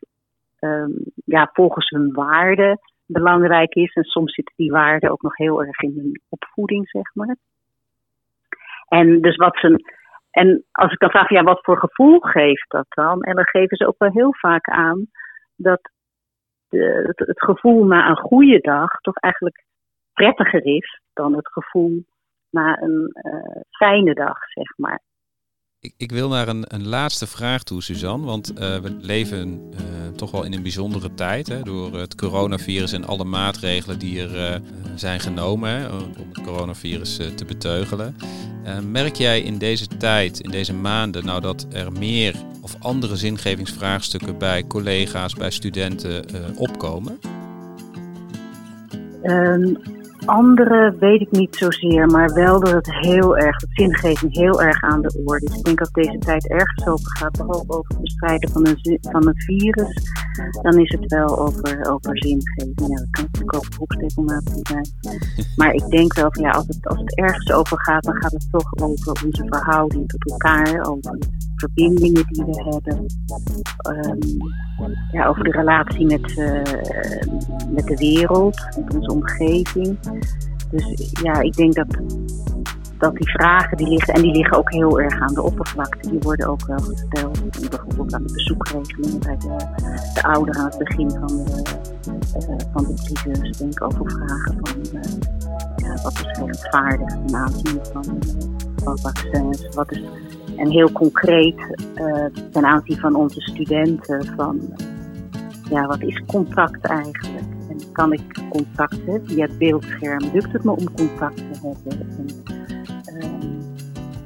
um, 0.60 0.94
ja, 1.24 1.50
volgens 1.52 1.88
hun 1.88 2.12
waarden 2.12 2.78
belangrijk 3.06 3.74
is. 3.74 3.92
En 3.92 4.04
soms 4.04 4.34
zitten 4.34 4.54
die 4.56 4.70
waarden 4.70 5.10
ook 5.10 5.22
nog 5.22 5.36
heel 5.36 5.64
erg 5.64 5.80
in 5.80 5.94
hun 5.96 6.20
opvoeding, 6.28 6.88
zeg 6.88 7.14
maar. 7.14 7.36
En 8.88 9.20
dus 9.20 9.36
wat 9.36 9.56
ze. 9.56 9.98
En 10.30 10.64
als 10.72 10.92
ik 10.92 10.98
dan 10.98 11.10
vraag, 11.10 11.28
ja, 11.28 11.42
wat 11.42 11.62
voor 11.62 11.78
gevoel 11.78 12.20
geeft 12.20 12.70
dat 12.70 12.86
dan? 12.88 13.22
En 13.22 13.34
dan 13.34 13.46
geven 13.46 13.76
ze 13.76 13.86
ook 13.86 13.98
wel 13.98 14.10
heel 14.12 14.34
vaak 14.34 14.68
aan 14.68 15.06
dat 15.56 15.90
de, 16.70 17.02
het, 17.06 17.28
het 17.28 17.44
gevoel 17.44 17.84
na 17.84 18.08
een 18.08 18.16
goede 18.16 18.58
dag 18.60 19.00
toch 19.00 19.16
eigenlijk 19.16 19.64
prettiger 20.12 20.64
is 20.64 21.00
dan 21.12 21.36
het 21.36 21.48
gevoel 21.48 22.04
na 22.50 22.82
een 22.82 23.10
uh, 23.22 23.60
fijne 23.70 24.14
dag, 24.14 24.38
zeg 24.52 24.76
maar. 24.76 25.00
Ik, 25.82 25.94
ik, 25.96 26.12
wil 26.12 26.28
naar 26.28 26.48
een, 26.48 26.64
een 26.68 26.86
laatste 26.86 27.26
vraag 27.26 27.62
toe, 27.62 27.82
Suzanne. 27.82 28.26
Want 28.26 28.50
uh, 28.52 28.56
we 28.58 28.96
leven 29.00 29.60
uh, 29.72 29.78
toch 30.16 30.30
wel 30.30 30.42
in 30.42 30.52
een 30.52 30.62
bijzondere 30.62 31.14
tijd. 31.14 31.48
Hè, 31.48 31.62
door 31.62 31.98
het 31.98 32.14
coronavirus 32.14 32.92
en 32.92 33.04
alle 33.04 33.24
maatregelen 33.24 33.98
die 33.98 34.20
er 34.20 34.62
zijn 34.94 35.20
genomen 35.20 35.92
om 35.92 36.28
het 36.28 36.44
coronavirus 36.44 37.16
te 37.16 37.44
beteugelen. 37.44 38.16
merk 38.90 39.16
jij 39.16 39.40
in 39.40 39.58
deze 39.58 39.86
tijd, 39.86 40.40
in 40.40 40.50
deze 40.50 40.74
maanden, 40.74 41.24
nou 41.24 41.40
dat 41.40 41.66
er 41.70 41.92
meer 41.92 42.34
of 42.60 42.76
andere 42.78 43.16
zingevingsvraagstukken 43.16 44.38
bij 44.38 44.66
collega's, 44.66 45.34
bij 45.34 45.50
studenten 45.50 46.24
opkomen? 46.56 47.18
Um, 49.22 49.99
andere 50.24 50.94
weet 50.98 51.20
ik 51.20 51.30
niet 51.30 51.56
zozeer, 51.56 52.06
maar 52.06 52.32
wel 52.32 52.60
dat 52.60 52.72
het 52.72 52.94
heel 52.94 53.36
erg, 53.36 53.56
de 53.56 53.66
zingeving 53.70 54.36
heel 54.36 54.62
erg 54.62 54.82
aan 54.82 55.02
de 55.02 55.22
orde 55.24 55.46
is. 55.46 55.56
Ik 55.56 55.64
denk 55.64 55.78
dat 55.78 55.92
deze 55.92 56.18
tijd 56.18 56.48
ergens 56.48 56.86
over 56.86 57.16
gaat, 57.16 57.38
behalve 57.38 57.72
over 57.72 57.88
het 57.88 58.00
bestrijden 58.00 58.50
van 58.50 58.66
een, 58.66 58.98
van 59.00 59.26
een 59.26 59.40
virus, 59.40 60.02
dan 60.62 60.78
is 60.78 60.90
het 60.90 61.12
wel 61.12 61.38
over, 61.38 61.90
over 61.90 62.18
zingeving. 62.18 62.74
Dat 62.76 63.06
kan 63.10 63.24
natuurlijk 63.24 63.54
ook 63.54 63.70
beroepsdeformatie 63.70 64.60
zijn. 64.62 64.88
Maar 65.56 65.72
ik 65.72 65.88
denk 65.88 66.14
wel 66.14 66.32
van 66.32 66.42
ja, 66.42 66.50
als 66.50 66.66
het, 66.66 66.86
als 66.86 66.98
het 66.98 67.16
ergens 67.16 67.52
over 67.52 67.80
gaat, 67.80 68.02
dan 68.02 68.16
gaat 68.16 68.32
het 68.32 68.48
toch 68.50 68.72
over 68.82 69.24
onze 69.24 69.42
verhouding 69.46 70.08
tot 70.08 70.30
elkaar, 70.30 70.86
over 70.86 71.18
verbindingen 71.56 72.26
die 72.26 72.44
we 72.44 72.62
hebben, 72.70 73.06
um, 74.06 74.36
ja, 75.12 75.26
over 75.26 75.44
de 75.44 75.50
relatie 75.50 76.06
met, 76.06 76.30
uh, 76.30 76.62
met 77.70 77.86
de 77.86 77.96
wereld, 77.96 78.68
met 78.76 78.94
onze 78.94 79.12
omgeving. 79.12 79.98
Dus 80.70 81.10
ja, 81.22 81.40
ik 81.40 81.56
denk 81.56 81.74
dat, 81.74 81.86
dat 82.98 83.16
die 83.16 83.30
vragen 83.30 83.76
die 83.76 83.88
liggen, 83.88 84.14
en 84.14 84.22
die 84.22 84.32
liggen 84.32 84.58
ook 84.58 84.72
heel 84.72 85.00
erg 85.00 85.20
aan 85.20 85.34
de 85.34 85.42
oppervlakte, 85.42 86.10
die 86.10 86.18
worden 86.18 86.48
ook 86.48 86.66
wel 86.66 86.78
gesteld. 86.78 87.70
Bijvoorbeeld 87.70 88.14
aan 88.14 88.26
de 88.26 88.32
bezoekregelingen 88.32 89.20
bij 89.20 89.36
de, 89.36 89.56
de 90.14 90.22
ouderen 90.22 90.60
aan 90.60 90.68
het 90.68 90.78
begin 90.78 91.10
van 91.10 91.26
de, 91.26 91.62
uh, 92.48 92.56
van 92.72 92.84
crisis. 92.84 93.58
Denk 93.58 93.82
over 93.82 94.10
vragen 94.10 94.58
van 94.60 94.76
uh, 94.94 95.02
ja, 95.76 96.02
wat 96.02 96.12
is 96.12 96.38
rechtvaardig 96.38 97.08
ten 97.26 97.36
aanzien 97.36 97.80
van, 97.92 98.18
van 98.76 98.98
vaccins, 98.98 99.74
wat 99.74 99.92
is 99.92 100.02
en 100.60 100.70
heel 100.70 100.92
concreet 100.92 101.78
uh, 101.94 102.24
ten 102.50 102.64
aanzien 102.64 102.98
van 102.98 103.14
onze 103.14 103.40
studenten 103.40 104.26
van 104.36 104.60
ja, 105.70 105.86
wat 105.86 106.02
is 106.02 106.22
contact 106.26 106.86
eigenlijk? 106.86 107.49
Kan 107.92 108.12
ik 108.12 108.20
contact 108.50 108.96
hebben 109.06 109.28
via 109.28 109.46
het 109.46 109.58
beeldscherm? 109.58 110.30
Lukt 110.32 110.52
het 110.52 110.64
me 110.64 110.70
om 110.70 110.92
contact 110.92 111.36
te 111.36 111.42
hebben? 111.62 112.08
En, 113.04 113.16
uh, 113.16 113.30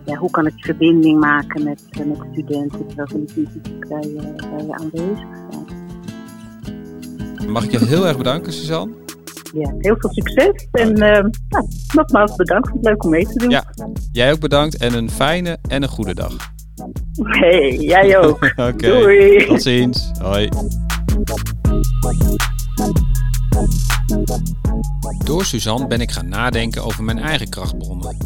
ja, 0.04 0.16
hoe 0.16 0.30
kan 0.30 0.46
ik 0.46 0.52
verbinding 0.56 1.20
maken 1.20 1.64
met, 1.64 1.82
uh, 1.98 2.06
met 2.06 2.18
studenten 2.32 2.86
terwijl 2.86 3.08
ze 3.08 3.16
niet 3.16 3.32
fysiek 3.32 3.88
bij, 3.88 4.10
bij 4.50 4.66
je 4.66 4.74
aanwezig 4.74 5.18
zijn? 5.50 5.64
Mag 7.52 7.64
ik 7.64 7.70
je 7.70 7.84
heel 7.84 8.06
erg 8.06 8.16
bedanken, 8.16 8.52
Suzanne? 8.52 8.94
Ja, 9.54 9.74
heel 9.78 9.96
veel 9.98 10.10
succes. 10.12 10.68
En 10.72 10.92
nou, 10.92 11.30
nogmaals 11.94 12.36
bedankt. 12.36 12.70
Leuk 12.80 13.04
om 13.04 13.10
mee 13.10 13.26
te 13.26 13.38
doen. 13.38 13.50
Ja, 13.50 13.64
jij 14.12 14.32
ook 14.32 14.40
bedankt 14.40 14.76
en 14.76 14.94
een 14.94 15.10
fijne 15.10 15.58
en 15.68 15.82
een 15.82 15.88
goede 15.88 16.14
dag. 16.14 16.36
Hey, 17.22 17.76
jij 17.76 18.18
ook. 18.18 18.52
Doei. 18.76 19.46
Tot 19.46 19.62
ziens. 19.62 20.10
Hoi. 20.22 20.48
Door 25.24 25.44
Suzanne 25.44 25.86
ben 25.86 26.00
ik 26.00 26.10
gaan 26.10 26.28
nadenken 26.28 26.84
over 26.84 27.04
mijn 27.04 27.18
eigen 27.18 27.48
krachtbronnen. 27.48 28.16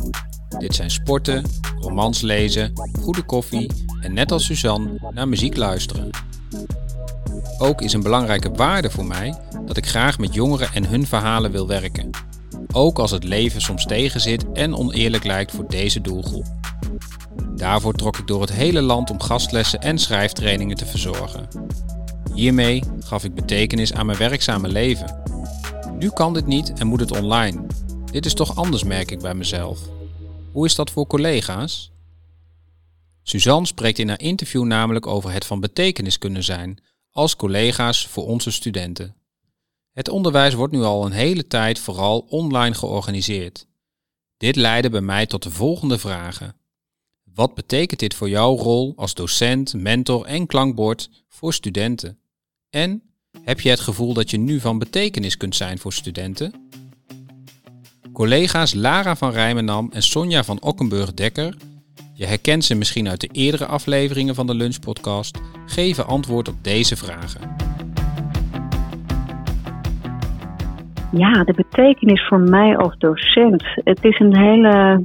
Dit 0.58 0.74
zijn 0.74 0.90
sporten, 0.90 1.44
romans 1.80 2.20
lezen, 2.20 2.72
goede 3.00 3.22
koffie 3.22 3.70
en 4.00 4.12
net 4.12 4.32
als 4.32 4.44
Suzanne 4.44 5.10
naar 5.14 5.28
muziek 5.28 5.56
luisteren. 5.56 6.10
Ook 7.58 7.82
is 7.82 7.92
een 7.92 8.02
belangrijke 8.02 8.50
waarde 8.50 8.90
voor 8.90 9.06
mij 9.06 9.34
dat 9.66 9.76
ik 9.76 9.86
graag 9.86 10.18
met 10.18 10.34
jongeren 10.34 10.72
en 10.72 10.88
hun 10.88 11.06
verhalen 11.06 11.50
wil 11.50 11.66
werken. 11.66 12.10
Ook 12.72 12.98
als 12.98 13.10
het 13.10 13.24
leven 13.24 13.60
soms 13.60 13.84
tegenzit 13.84 14.52
en 14.52 14.76
oneerlijk 14.76 15.24
lijkt 15.24 15.52
voor 15.52 15.68
deze 15.68 16.00
doelgroep. 16.00 16.46
Daarvoor 17.56 17.94
trok 17.94 18.18
ik 18.18 18.26
door 18.26 18.40
het 18.40 18.52
hele 18.52 18.82
land 18.82 19.10
om 19.10 19.20
gastlessen 19.20 19.80
en 19.80 19.98
schrijftrainingen 19.98 20.76
te 20.76 20.86
verzorgen. 20.86 21.48
Hiermee 22.38 22.82
gaf 23.00 23.24
ik 23.24 23.34
betekenis 23.34 23.92
aan 23.92 24.06
mijn 24.06 24.18
werkzame 24.18 24.68
leven. 24.68 25.22
Nu 25.98 26.10
kan 26.10 26.34
dit 26.34 26.46
niet 26.46 26.72
en 26.72 26.86
moet 26.86 27.00
het 27.00 27.10
online. 27.10 27.66
Dit 28.10 28.26
is 28.26 28.34
toch 28.34 28.56
anders, 28.56 28.84
merk 28.84 29.10
ik 29.10 29.18
bij 29.18 29.34
mezelf. 29.34 29.80
Hoe 30.52 30.66
is 30.66 30.74
dat 30.74 30.90
voor 30.90 31.06
collega's? 31.06 31.90
Suzanne 33.22 33.66
spreekt 33.66 33.98
in 33.98 34.08
haar 34.08 34.20
interview 34.20 34.64
namelijk 34.64 35.06
over 35.06 35.32
het 35.32 35.44
van 35.44 35.60
betekenis 35.60 36.18
kunnen 36.18 36.44
zijn 36.44 36.78
als 37.10 37.36
collega's 37.36 38.06
voor 38.06 38.26
onze 38.26 38.50
studenten. 38.50 39.14
Het 39.92 40.08
onderwijs 40.08 40.54
wordt 40.54 40.72
nu 40.72 40.82
al 40.82 41.06
een 41.06 41.12
hele 41.12 41.46
tijd 41.46 41.78
vooral 41.78 42.18
online 42.28 42.74
georganiseerd. 42.74 43.66
Dit 44.36 44.56
leidde 44.56 44.90
bij 44.90 45.00
mij 45.00 45.26
tot 45.26 45.42
de 45.42 45.50
volgende 45.50 45.98
vragen. 45.98 46.56
Wat 47.34 47.54
betekent 47.54 48.00
dit 48.00 48.14
voor 48.14 48.28
jouw 48.28 48.56
rol 48.56 48.92
als 48.96 49.14
docent, 49.14 49.74
mentor 49.74 50.24
en 50.24 50.46
klankbord 50.46 51.10
voor 51.28 51.54
studenten? 51.54 52.18
En 52.70 53.02
heb 53.44 53.60
je 53.60 53.70
het 53.70 53.80
gevoel 53.80 54.14
dat 54.14 54.30
je 54.30 54.38
nu 54.38 54.60
van 54.60 54.78
betekenis 54.78 55.36
kunt 55.36 55.56
zijn 55.56 55.78
voor 55.78 55.92
studenten? 55.92 56.68
Collega's 58.12 58.74
Lara 58.74 59.16
van 59.16 59.30
Rijmenam 59.30 59.90
en 59.92 60.02
Sonja 60.02 60.42
van 60.42 60.62
Okkenburg-Dekker, 60.62 61.56
je 62.14 62.26
herkent 62.26 62.64
ze 62.64 62.74
misschien 62.74 63.08
uit 63.08 63.20
de 63.20 63.28
eerdere 63.32 63.66
afleveringen 63.66 64.34
van 64.34 64.46
de 64.46 64.54
Lunchpodcast, 64.54 65.40
geven 65.66 66.06
antwoord 66.06 66.48
op 66.48 66.54
deze 66.62 66.96
vragen. 66.96 67.56
Ja, 71.12 71.44
de 71.44 71.54
betekenis 71.56 72.26
voor 72.26 72.40
mij 72.40 72.76
als 72.76 72.98
docent. 72.98 73.64
Het 73.74 74.04
is 74.04 74.18
een 74.18 74.36
hele 74.36 75.02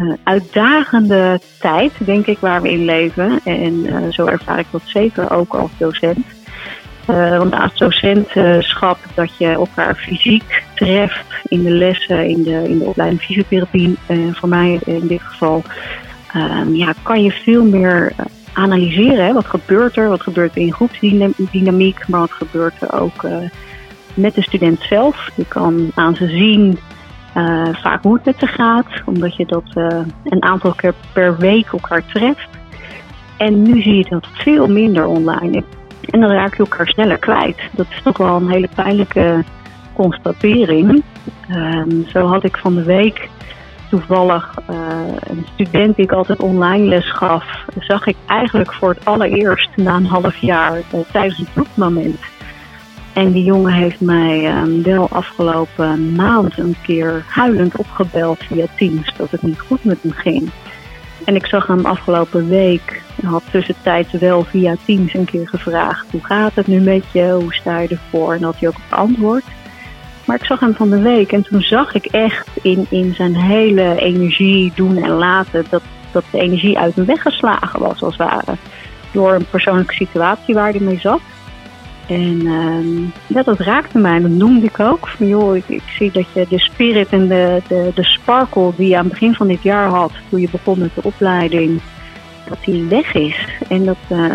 uh, 0.00 0.12
uitdagende 0.22 1.40
tijd, 1.60 1.92
denk 2.04 2.26
ik, 2.26 2.38
waar 2.38 2.62
we 2.62 2.70
in 2.70 2.84
leven. 2.84 3.40
En 3.44 3.74
uh, 3.74 4.10
zo 4.10 4.26
ervaar 4.26 4.58
ik 4.58 4.66
dat 4.70 4.82
zeker 4.84 5.30
ook 5.30 5.54
als 5.54 5.70
docent. 5.78 6.31
Uh, 7.10 7.38
want 7.38 7.54
als 7.54 7.78
docentschap 7.78 8.98
dat 9.14 9.36
je 9.36 9.46
elkaar 9.46 9.94
fysiek 9.94 10.64
treft 10.74 11.26
in 11.48 11.62
de 11.62 11.70
lessen, 11.70 12.28
in 12.28 12.42
de, 12.42 12.68
in 12.68 12.78
de 12.78 12.84
opleiding 12.84 13.22
fysiotherapie, 13.22 13.98
voor 14.32 14.48
mij 14.48 14.80
in 14.84 15.06
dit 15.06 15.22
geval, 15.22 15.62
ja, 16.72 16.94
kan 17.02 17.22
je 17.22 17.30
veel 17.30 17.64
meer 17.64 18.12
analyseren. 18.52 19.34
Wat 19.34 19.46
gebeurt 19.46 19.96
er? 19.96 20.08
Wat 20.08 20.22
gebeurt 20.22 20.54
er 20.54 20.62
in 20.62 20.72
groepsdynamiek? 20.72 22.08
Maar 22.08 22.20
wat 22.20 22.32
gebeurt 22.32 22.82
er 22.82 23.00
ook 23.00 23.26
met 24.14 24.34
de 24.34 24.42
student 24.42 24.80
zelf? 24.80 25.30
Je 25.34 25.46
kan 25.46 25.90
aan 25.94 26.14
ze 26.14 26.26
zien 26.26 26.78
uh, 27.36 27.68
vaak 27.72 28.02
hoe 28.02 28.14
het 28.14 28.24
met 28.24 28.38
ze 28.38 28.46
gaat, 28.46 28.86
omdat 29.04 29.36
je 29.36 29.46
dat 29.46 29.64
uh, 29.74 29.86
een 30.24 30.42
aantal 30.42 30.72
keer 30.72 30.94
per 31.12 31.36
week 31.36 31.66
elkaar 31.72 32.06
treft. 32.06 32.48
En 33.36 33.62
nu 33.62 33.82
zie 33.82 33.94
je 33.94 34.06
dat 34.08 34.26
veel 34.32 34.66
minder 34.66 35.06
online. 35.06 35.64
En 36.10 36.20
dan 36.20 36.30
raak 36.30 36.52
je 36.56 36.58
elkaar 36.58 36.86
sneller 36.86 37.18
kwijt. 37.18 37.58
Dat 37.72 37.86
is 37.90 38.02
toch 38.02 38.16
wel 38.16 38.36
een 38.36 38.50
hele 38.50 38.68
pijnlijke 38.74 39.44
constatering. 39.92 41.02
Um, 41.50 42.04
zo 42.08 42.26
had 42.26 42.44
ik 42.44 42.56
van 42.56 42.74
de 42.74 42.82
week 42.82 43.28
toevallig 43.88 44.58
uh, 44.70 44.76
een 45.20 45.46
student 45.54 45.96
die 45.96 46.04
ik 46.04 46.12
altijd 46.12 46.40
online 46.40 46.84
les 46.84 47.10
gaf, 47.10 47.44
zag 47.78 48.06
ik 48.06 48.16
eigenlijk 48.26 48.72
voor 48.72 48.88
het 48.88 49.04
allereerst 49.04 49.70
na 49.76 49.94
een 49.94 50.06
half 50.06 50.36
jaar 50.36 50.78
uh, 50.78 51.00
tijdens 51.12 51.38
een 51.38 51.48
proefmoment. 51.52 52.20
En 53.12 53.32
die 53.32 53.44
jongen 53.44 53.72
heeft 53.72 54.00
mij 54.00 54.62
um, 54.62 54.82
wel 54.82 55.08
afgelopen 55.10 56.14
maand 56.14 56.58
een 56.58 56.76
keer 56.82 57.24
huilend 57.28 57.76
opgebeld 57.76 58.38
via 58.44 58.66
Teams 58.76 59.14
dat 59.16 59.30
het 59.30 59.42
niet 59.42 59.60
goed 59.60 59.84
met 59.84 59.98
hem 60.02 60.12
ging. 60.12 60.50
En 61.24 61.34
ik 61.34 61.46
zag 61.46 61.66
hem 61.66 61.86
afgelopen 61.86 62.48
week, 62.48 63.02
had 63.24 63.42
tussentijds 63.50 64.12
wel 64.12 64.44
via 64.44 64.76
Teams 64.84 65.14
een 65.14 65.24
keer 65.24 65.48
gevraagd: 65.48 66.06
hoe 66.10 66.24
gaat 66.24 66.54
het 66.54 66.66
nu 66.66 66.80
met 66.80 67.04
je? 67.12 67.30
Hoe 67.30 67.54
sta 67.54 67.78
je 67.78 67.88
ervoor? 67.88 68.34
En 68.34 68.42
had 68.42 68.58
hij 68.58 68.68
ook 68.68 68.80
antwoord. 68.88 69.44
Maar 70.24 70.36
ik 70.36 70.44
zag 70.44 70.60
hem 70.60 70.74
van 70.74 70.90
de 70.90 71.00
week 71.00 71.32
en 71.32 71.42
toen 71.42 71.62
zag 71.62 71.94
ik 71.94 72.04
echt 72.04 72.48
in, 72.62 72.86
in 72.90 73.14
zijn 73.14 73.36
hele 73.36 74.00
energie 74.00 74.72
doen 74.74 74.96
en 74.96 75.10
laten 75.10 75.64
dat, 75.70 75.82
dat 76.12 76.24
de 76.30 76.40
energie 76.40 76.78
uit 76.78 76.94
hem 76.94 77.04
weggeslagen 77.04 77.80
was, 77.80 78.02
als 78.02 78.16
het 78.16 78.28
ware. 78.28 78.56
Door 79.12 79.34
een 79.34 79.46
persoonlijke 79.50 79.94
situatie 79.94 80.54
waar 80.54 80.70
hij 80.70 80.80
mee 80.80 80.98
zat. 81.00 81.20
En 82.06 82.46
uh, 83.26 83.44
dat 83.44 83.58
raakte 83.58 83.98
mij. 83.98 84.20
Dat 84.20 84.30
noemde 84.30 84.66
ik 84.66 84.80
ook. 84.80 85.08
Van 85.08 85.26
joh, 85.26 85.56
ik, 85.56 85.82
zie 85.86 86.10
dat 86.10 86.26
je 86.34 86.46
de 86.48 86.58
spirit 86.58 87.08
en 87.08 87.28
de, 87.28 87.62
de, 87.68 87.90
de 87.94 88.04
sparkle 88.04 88.72
die 88.76 88.88
je 88.88 88.96
aan 88.96 89.04
het 89.04 89.12
begin 89.12 89.34
van 89.34 89.46
dit 89.46 89.62
jaar 89.62 89.88
had, 89.88 90.12
toen 90.28 90.40
je 90.40 90.48
begon 90.50 90.78
met 90.78 90.94
de 90.94 91.02
opleiding, 91.02 91.80
dat 92.48 92.58
die 92.64 92.84
weg 92.84 93.14
is. 93.14 93.48
En 93.68 93.84
dat, 93.84 93.96
uh, 94.08 94.34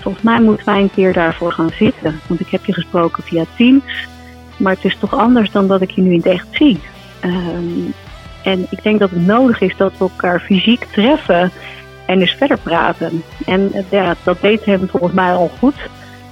volgens 0.00 0.24
mij 0.24 0.40
moeten 0.40 0.66
wij 0.66 0.80
een 0.80 0.90
keer 0.94 1.12
daarvoor 1.12 1.52
gaan 1.52 1.70
zitten. 1.70 2.20
Want 2.26 2.40
ik 2.40 2.48
heb 2.48 2.64
je 2.64 2.72
gesproken 2.72 3.22
via 3.22 3.44
Teams. 3.56 4.08
Maar 4.56 4.74
het 4.74 4.84
is 4.84 4.96
toch 4.98 5.14
anders 5.14 5.50
dan 5.50 5.66
dat 5.66 5.80
ik 5.80 5.90
je 5.90 6.02
nu 6.02 6.10
in 6.10 6.16
het 6.16 6.26
echt 6.26 6.46
zie. 6.50 6.80
Um, 7.24 7.94
en 8.42 8.66
ik 8.70 8.82
denk 8.82 8.98
dat 8.98 9.10
het 9.10 9.26
nodig 9.26 9.60
is 9.60 9.76
dat 9.76 9.92
we 9.92 9.98
elkaar 9.98 10.40
fysiek 10.40 10.84
treffen 10.84 11.50
en 12.06 12.20
eens 12.20 12.34
verder 12.34 12.58
praten. 12.58 13.22
En 13.46 13.72
ja, 13.90 14.14
dat 14.22 14.40
deed 14.40 14.64
hem 14.64 14.88
volgens 14.88 15.12
mij 15.12 15.32
al 15.32 15.50
goed. 15.58 15.74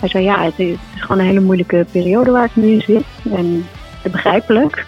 Hij 0.01 0.09
zei 0.09 0.25
ja, 0.25 0.43
het 0.43 0.59
is, 0.59 0.77
gewoon 0.97 1.19
een 1.19 1.27
hele 1.27 1.41
moeilijke 1.41 1.87
periode 1.93 2.31
waar 2.31 2.45
ik 2.45 2.57
nu 2.57 2.67
in 2.67 2.81
zit. 2.81 3.07
En 3.33 3.65
begrijpelijk. 4.03 4.87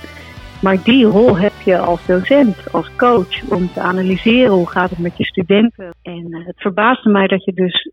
Maar 0.62 0.82
die 0.82 1.04
rol 1.04 1.38
heb 1.38 1.52
je 1.64 1.78
als 1.78 2.06
docent, 2.06 2.72
als 2.72 2.96
coach, 2.96 3.50
om 3.50 3.72
te 3.72 3.80
analyseren 3.80 4.52
hoe 4.52 4.70
gaat 4.70 4.90
het 4.90 4.98
met 4.98 5.16
je 5.16 5.24
studenten. 5.24 5.94
En 6.02 6.26
uh, 6.28 6.46
het 6.46 6.60
verbaasde 6.60 7.10
mij 7.10 7.26
dat 7.26 7.44
je 7.44 7.52
dus 7.52 7.92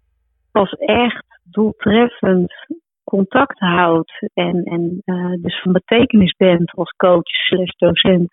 pas 0.51 0.71
echt 0.71 1.25
doeltreffend 1.43 2.53
contact 3.03 3.59
houdt 3.59 4.11
en, 4.33 4.63
en 4.63 5.01
uh, 5.05 5.41
dus 5.41 5.61
van 5.61 5.71
betekenis 5.71 6.35
bent 6.37 6.71
als 6.71 6.89
coach 6.89 7.29
slash 7.47 7.71
docent, 7.77 8.29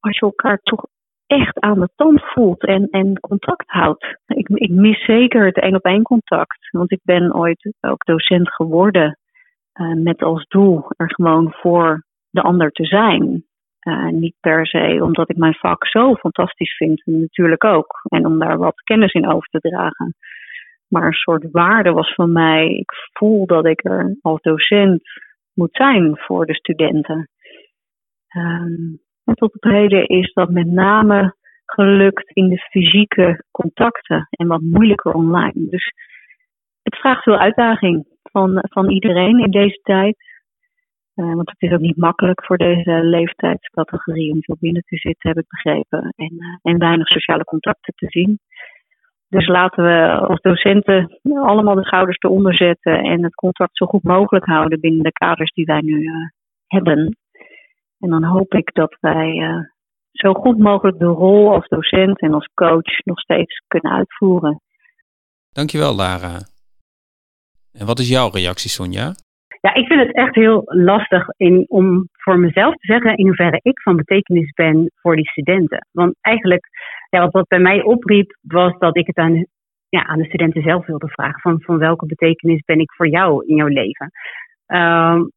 als 0.00 0.18
je 0.18 0.24
elkaar 0.26 0.58
toch 0.62 0.86
echt 1.28 1.60
aan 1.60 1.80
de 1.80 1.88
tand 1.96 2.22
voelt 2.22 2.64
en, 2.64 2.88
en 2.90 3.20
contact 3.20 3.70
houdt. 3.70 4.18
Ik, 4.26 4.48
ik 4.48 4.70
mis 4.70 5.04
zeker 5.04 5.46
het 5.46 5.60
één 5.60 5.74
op 5.74 5.84
één 5.84 6.02
contact, 6.02 6.68
want 6.70 6.92
ik 6.92 7.00
ben 7.02 7.34
ooit 7.34 7.72
ook 7.80 8.04
docent 8.04 8.54
geworden 8.54 9.18
uh, 9.80 9.94
met 9.94 10.22
als 10.22 10.46
doel 10.46 10.84
er 10.96 11.14
gewoon 11.14 11.52
voor 11.52 12.04
de 12.30 12.42
ander 12.42 12.70
te 12.70 12.84
zijn. 12.84 13.44
Uh, 13.88 14.08
niet 14.08 14.34
per 14.40 14.66
se 14.66 14.98
omdat 15.02 15.30
ik 15.30 15.36
mijn 15.36 15.54
vak 15.54 15.86
zo 15.86 16.14
fantastisch 16.14 16.76
vind, 16.76 17.02
natuurlijk 17.04 17.64
ook. 17.64 18.00
En 18.02 18.26
om 18.26 18.38
daar 18.38 18.58
wat 18.58 18.82
kennis 18.82 19.12
in 19.12 19.32
over 19.32 19.48
te 19.48 19.58
dragen. 19.58 20.14
Maar 20.88 21.06
een 21.06 21.12
soort 21.12 21.50
waarde 21.50 21.92
was 21.92 22.14
van 22.14 22.32
mij, 22.32 22.68
ik 22.68 22.92
voel 23.12 23.46
dat 23.46 23.66
ik 23.66 23.84
er 23.84 24.16
als 24.20 24.40
docent 24.40 25.02
moet 25.54 25.76
zijn 25.76 26.16
voor 26.16 26.46
de 26.46 26.54
studenten. 26.54 27.28
Um, 28.36 29.00
en 29.28 29.34
tot 29.34 29.54
op 29.54 29.62
heden 29.62 30.06
is 30.06 30.32
dat 30.32 30.50
met 30.50 30.66
name 30.66 31.34
gelukt 31.64 32.30
in 32.30 32.48
de 32.48 32.58
fysieke 32.58 33.44
contacten 33.50 34.28
en 34.30 34.46
wat 34.46 34.60
moeilijker 34.60 35.12
online. 35.12 35.68
Dus 35.70 35.92
het 36.82 36.96
vraagt 36.96 37.22
veel 37.22 37.38
uitdaging 37.38 38.06
van, 38.22 38.64
van 38.70 38.90
iedereen 38.90 39.38
in 39.38 39.50
deze 39.50 39.80
tijd. 39.82 40.16
Uh, 41.14 41.34
want 41.34 41.50
het 41.50 41.62
is 41.62 41.72
ook 41.72 41.80
niet 41.80 41.96
makkelijk 41.96 42.44
voor 42.44 42.56
deze 42.56 43.00
leeftijdscategorie 43.02 44.32
om 44.32 44.38
zo 44.40 44.54
binnen 44.60 44.82
te 44.82 44.96
zitten, 44.96 45.28
heb 45.28 45.38
ik 45.38 45.48
begrepen. 45.48 46.12
En, 46.16 46.32
uh, 46.32 46.72
en 46.72 46.78
weinig 46.78 47.06
sociale 47.06 47.44
contacten 47.44 47.94
te 47.96 48.06
zien. 48.08 48.38
Dus 49.28 49.46
laten 49.46 49.84
we 49.84 50.10
als 50.10 50.40
docenten 50.40 51.20
allemaal 51.22 51.74
de 51.74 51.84
schouders 51.84 52.18
eronder 52.18 52.54
zetten 52.54 52.98
en 52.98 53.22
het 53.22 53.34
contract 53.34 53.76
zo 53.76 53.86
goed 53.86 54.02
mogelijk 54.02 54.44
houden 54.44 54.80
binnen 54.80 55.02
de 55.02 55.12
kaders 55.12 55.52
die 55.52 55.64
wij 55.64 55.80
nu 55.80 56.02
uh, 56.02 56.12
hebben. 56.66 57.17
En 57.98 58.10
dan 58.10 58.24
hoop 58.24 58.54
ik 58.54 58.74
dat 58.74 58.96
wij 59.00 59.36
uh, 59.36 59.60
zo 60.12 60.32
goed 60.32 60.58
mogelijk 60.58 60.98
de 60.98 61.04
rol 61.04 61.52
als 61.54 61.68
docent 61.68 62.20
en 62.20 62.32
als 62.32 62.50
coach 62.54 63.04
nog 63.04 63.20
steeds 63.20 63.62
kunnen 63.66 63.92
uitvoeren. 63.92 64.60
Dankjewel, 65.52 65.94
Lara. 65.94 66.38
En 67.72 67.86
wat 67.86 67.98
is 67.98 68.08
jouw 68.08 68.30
reactie, 68.30 68.70
Sonja? 68.70 69.14
Ja, 69.60 69.74
ik 69.74 69.86
vind 69.86 70.00
het 70.00 70.14
echt 70.14 70.34
heel 70.34 70.62
lastig 70.64 71.28
in, 71.36 71.64
om 71.68 72.08
voor 72.12 72.38
mezelf 72.38 72.74
te 72.74 72.86
zeggen 72.86 73.16
in 73.16 73.26
hoeverre 73.26 73.60
ik 73.62 73.80
van 73.80 73.96
betekenis 73.96 74.50
ben 74.50 74.90
voor 74.94 75.16
die 75.16 75.28
studenten. 75.28 75.86
Want 75.92 76.14
eigenlijk 76.20 76.68
ja, 77.10 77.20
wat, 77.20 77.32
wat 77.32 77.46
bij 77.48 77.58
mij 77.58 77.82
opriep, 77.82 78.36
was 78.40 78.78
dat 78.78 78.96
ik 78.96 79.06
het 79.06 79.16
aan, 79.16 79.46
ja, 79.88 80.04
aan 80.06 80.18
de 80.18 80.24
studenten 80.24 80.62
zelf 80.62 80.86
wilde 80.86 81.08
vragen. 81.08 81.40
Van, 81.40 81.62
van 81.62 81.78
welke 81.78 82.06
betekenis 82.06 82.60
ben 82.64 82.78
ik 82.80 82.92
voor 82.92 83.08
jou 83.08 83.46
in 83.46 83.56
jouw 83.56 83.66
leven? 83.66 84.10
Um, 84.66 85.30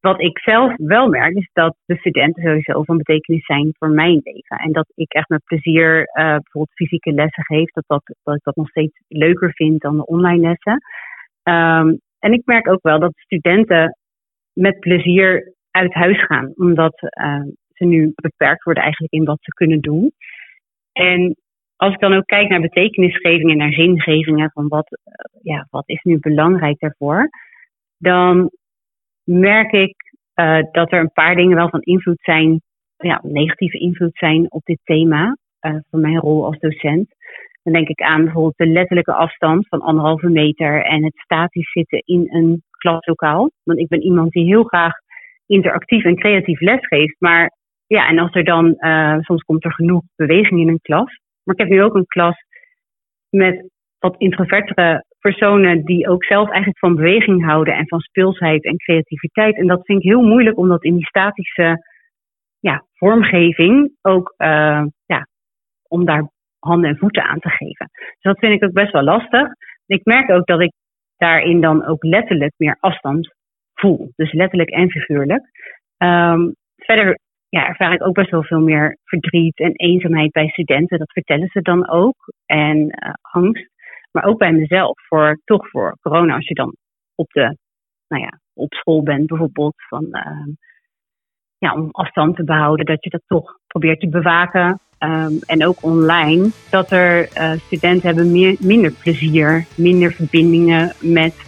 wat 0.00 0.20
ik 0.20 0.38
zelf 0.38 0.72
wel 0.76 1.08
merk, 1.08 1.34
is 1.34 1.50
dat 1.52 1.76
de 1.84 1.96
studenten 1.96 2.42
sowieso 2.42 2.82
van 2.82 2.96
betekenis 2.96 3.44
zijn 3.44 3.74
voor 3.78 3.90
mijn 3.90 4.20
leven. 4.24 4.56
En 4.56 4.72
dat 4.72 4.92
ik 4.94 5.12
echt 5.12 5.28
met 5.28 5.44
plezier 5.44 5.98
uh, 6.00 6.14
bijvoorbeeld 6.14 6.76
fysieke 6.76 7.12
lessen 7.12 7.44
geef. 7.44 7.70
Dat, 7.70 7.84
dat, 7.86 8.02
dat 8.22 8.34
ik 8.34 8.42
dat 8.42 8.56
nog 8.56 8.68
steeds 8.68 9.00
leuker 9.08 9.52
vind 9.52 9.80
dan 9.80 9.96
de 9.96 10.06
online 10.06 10.40
lessen. 10.40 10.80
Um, 11.42 12.00
en 12.18 12.32
ik 12.32 12.42
merk 12.44 12.68
ook 12.68 12.82
wel 12.82 12.98
dat 12.98 13.12
studenten 13.16 13.96
met 14.52 14.80
plezier 14.80 15.54
uit 15.70 15.92
huis 15.92 16.24
gaan. 16.24 16.52
Omdat 16.56 17.02
uh, 17.02 17.42
ze 17.72 17.84
nu 17.84 18.12
beperkt 18.14 18.64
worden 18.64 18.82
eigenlijk 18.82 19.12
in 19.12 19.24
wat 19.24 19.38
ze 19.40 19.50
kunnen 19.50 19.80
doen. 19.80 20.12
En 20.92 21.36
als 21.76 21.92
ik 21.92 22.00
dan 22.00 22.14
ook 22.14 22.26
kijk 22.26 22.48
naar 22.48 22.60
betekenisgeving 22.60 23.50
en 23.50 23.56
naar 23.56 23.72
zingeving, 23.72 24.50
van 24.52 24.68
wat, 24.68 24.92
uh, 24.92 25.42
ja, 25.42 25.66
wat 25.70 25.88
is 25.88 26.02
nu 26.02 26.18
belangrijk 26.18 26.78
daarvoor, 26.78 27.28
dan 27.98 28.50
merk 29.26 29.72
ik 29.72 29.94
uh, 30.34 30.58
dat 30.72 30.92
er 30.92 31.00
een 31.00 31.12
paar 31.12 31.34
dingen 31.34 31.56
wel 31.56 31.68
van 31.68 31.80
invloed 31.80 32.20
zijn, 32.20 32.60
ja, 32.96 33.20
negatieve 33.22 33.78
invloed 33.78 34.16
zijn 34.16 34.50
op 34.50 34.64
dit 34.64 34.78
thema, 34.84 35.36
uh, 35.60 35.76
van 35.90 36.00
mijn 36.00 36.18
rol 36.18 36.44
als 36.44 36.58
docent. 36.58 37.14
Dan 37.62 37.72
denk 37.72 37.88
ik 37.88 38.00
aan 38.00 38.24
bijvoorbeeld 38.24 38.56
de 38.56 38.66
letterlijke 38.66 39.12
afstand 39.12 39.68
van 39.68 39.80
anderhalve 39.80 40.28
meter 40.28 40.84
en 40.84 41.04
het 41.04 41.16
statisch 41.16 41.72
zitten 41.72 42.02
in 42.04 42.26
een 42.30 42.62
klaslokaal. 42.70 43.50
Want 43.62 43.78
ik 43.78 43.88
ben 43.88 44.02
iemand 44.02 44.32
die 44.32 44.44
heel 44.44 44.64
graag 44.64 44.92
interactief 45.46 46.04
en 46.04 46.16
creatief 46.16 46.60
lesgeeft, 46.60 47.16
maar 47.18 47.52
ja, 47.86 48.08
en 48.08 48.18
als 48.18 48.34
er 48.34 48.44
dan, 48.44 48.74
uh, 48.78 49.18
soms 49.18 49.42
komt 49.42 49.64
er 49.64 49.72
genoeg 49.72 50.02
beweging 50.16 50.60
in 50.60 50.68
een 50.68 50.80
klas. 50.80 51.20
Maar 51.42 51.54
ik 51.54 51.60
heb 51.60 51.68
nu 51.68 51.82
ook 51.82 51.94
een 51.94 52.06
klas 52.06 52.36
met 53.28 53.70
wat 53.98 54.14
introvertere 54.18 55.04
personen 55.20 55.84
die 55.84 56.08
ook 56.08 56.24
zelf 56.24 56.48
eigenlijk 56.48 56.78
van 56.78 56.94
beweging 56.94 57.44
houden 57.44 57.74
en 57.74 57.88
van 57.88 58.00
speelsheid 58.00 58.64
en 58.64 58.76
creativiteit. 58.76 59.56
En 59.56 59.66
dat 59.66 59.84
vind 59.84 59.98
ik 59.98 60.10
heel 60.10 60.22
moeilijk 60.22 60.58
om 60.58 60.68
dat 60.68 60.84
in 60.84 60.94
die 60.94 61.06
statische 61.06 61.84
ja, 62.60 62.84
vormgeving 62.92 63.96
ook, 64.02 64.34
uh, 64.38 64.84
ja, 65.06 65.26
om 65.88 66.04
daar 66.04 66.30
handen 66.58 66.90
en 66.90 66.98
voeten 66.98 67.22
aan 67.22 67.38
te 67.38 67.48
geven. 67.48 67.88
Dus 67.90 68.22
dat 68.22 68.38
vind 68.38 68.52
ik 68.52 68.64
ook 68.64 68.72
best 68.72 68.92
wel 68.92 69.02
lastig. 69.02 69.48
Ik 69.86 70.04
merk 70.04 70.30
ook 70.30 70.46
dat 70.46 70.60
ik 70.60 70.72
daarin 71.16 71.60
dan 71.60 71.86
ook 71.86 72.04
letterlijk 72.04 72.52
meer 72.56 72.76
afstand 72.80 73.34
voel. 73.74 74.12
Dus 74.16 74.32
letterlijk 74.32 74.70
en 74.70 74.90
figuurlijk. 74.90 75.42
Um, 75.98 76.54
verder 76.76 77.18
ja, 77.48 77.66
ervaar 77.66 77.92
ik 77.92 78.06
ook 78.06 78.14
best 78.14 78.30
wel 78.30 78.42
veel 78.42 78.60
meer 78.60 78.98
verdriet 79.04 79.58
en 79.58 79.72
eenzaamheid 79.72 80.30
bij 80.30 80.48
studenten. 80.48 80.98
Dat 80.98 81.12
vertellen 81.12 81.48
ze 81.48 81.62
dan 81.62 81.88
ook. 81.88 82.16
En 82.46 82.78
uh, 82.78 83.12
angst. 83.20 83.70
Maar 84.16 84.24
ook 84.24 84.38
bij 84.38 84.52
mezelf. 84.52 85.06
Voor, 85.06 85.40
toch 85.44 85.68
voor 85.68 85.96
corona. 86.00 86.34
Als 86.34 86.48
je 86.48 86.54
dan 86.54 86.76
op, 87.14 87.30
de, 87.32 87.56
nou 88.08 88.22
ja, 88.22 88.40
op 88.54 88.74
school 88.74 89.02
bent 89.02 89.26
bijvoorbeeld. 89.26 89.74
Van, 89.88 90.04
uh, 90.10 90.54
ja, 91.58 91.74
om 91.74 91.88
afstand 91.90 92.36
te 92.36 92.44
behouden. 92.44 92.86
Dat 92.86 93.04
je 93.04 93.10
dat 93.10 93.22
toch 93.26 93.58
probeert 93.66 94.00
te 94.00 94.08
bewaken. 94.08 94.80
Um, 94.98 95.38
en 95.46 95.66
ook 95.66 95.82
online. 95.82 96.50
Dat 96.70 96.90
er 96.90 97.28
uh, 97.36 97.52
studenten 97.52 98.06
hebben 98.06 98.32
meer, 98.32 98.56
minder 98.60 98.92
plezier. 98.92 99.66
Minder 99.76 100.12
verbindingen 100.12 100.92
met 101.00 101.46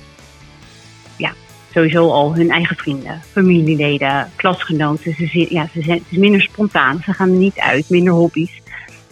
sowieso 1.78 2.10
al 2.10 2.34
hun 2.34 2.50
eigen 2.50 2.76
vrienden, 2.76 3.20
familieleden, 3.20 4.30
klasgenoten. 4.36 5.14
Ze, 5.14 5.46
ja, 5.54 5.66
ze 5.66 5.82
zijn, 5.82 6.02
is 6.08 6.16
minder 6.16 6.40
spontaan, 6.42 7.00
ze 7.04 7.12
gaan 7.12 7.38
niet 7.38 7.58
uit, 7.58 7.90
minder 7.90 8.12
hobby's. 8.12 8.60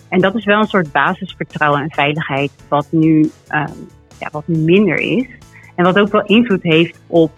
En 0.08 0.20
dat 0.20 0.34
is 0.34 0.44
wel 0.44 0.60
een 0.60 0.66
soort 0.66 0.92
basisvertrouwen 0.92 1.80
en 1.80 1.90
veiligheid 1.90 2.50
wat 2.68 2.86
nu, 2.90 3.30
ehm, 3.48 3.72
ja, 4.18 4.28
wat 4.32 4.46
nu 4.46 4.58
minder 4.58 4.98
is. 4.98 5.26
En 5.74 5.84
wat 5.84 5.98
ook 5.98 6.12
wel 6.12 6.26
invloed 6.26 6.62
heeft 6.62 7.00
op 7.06 7.30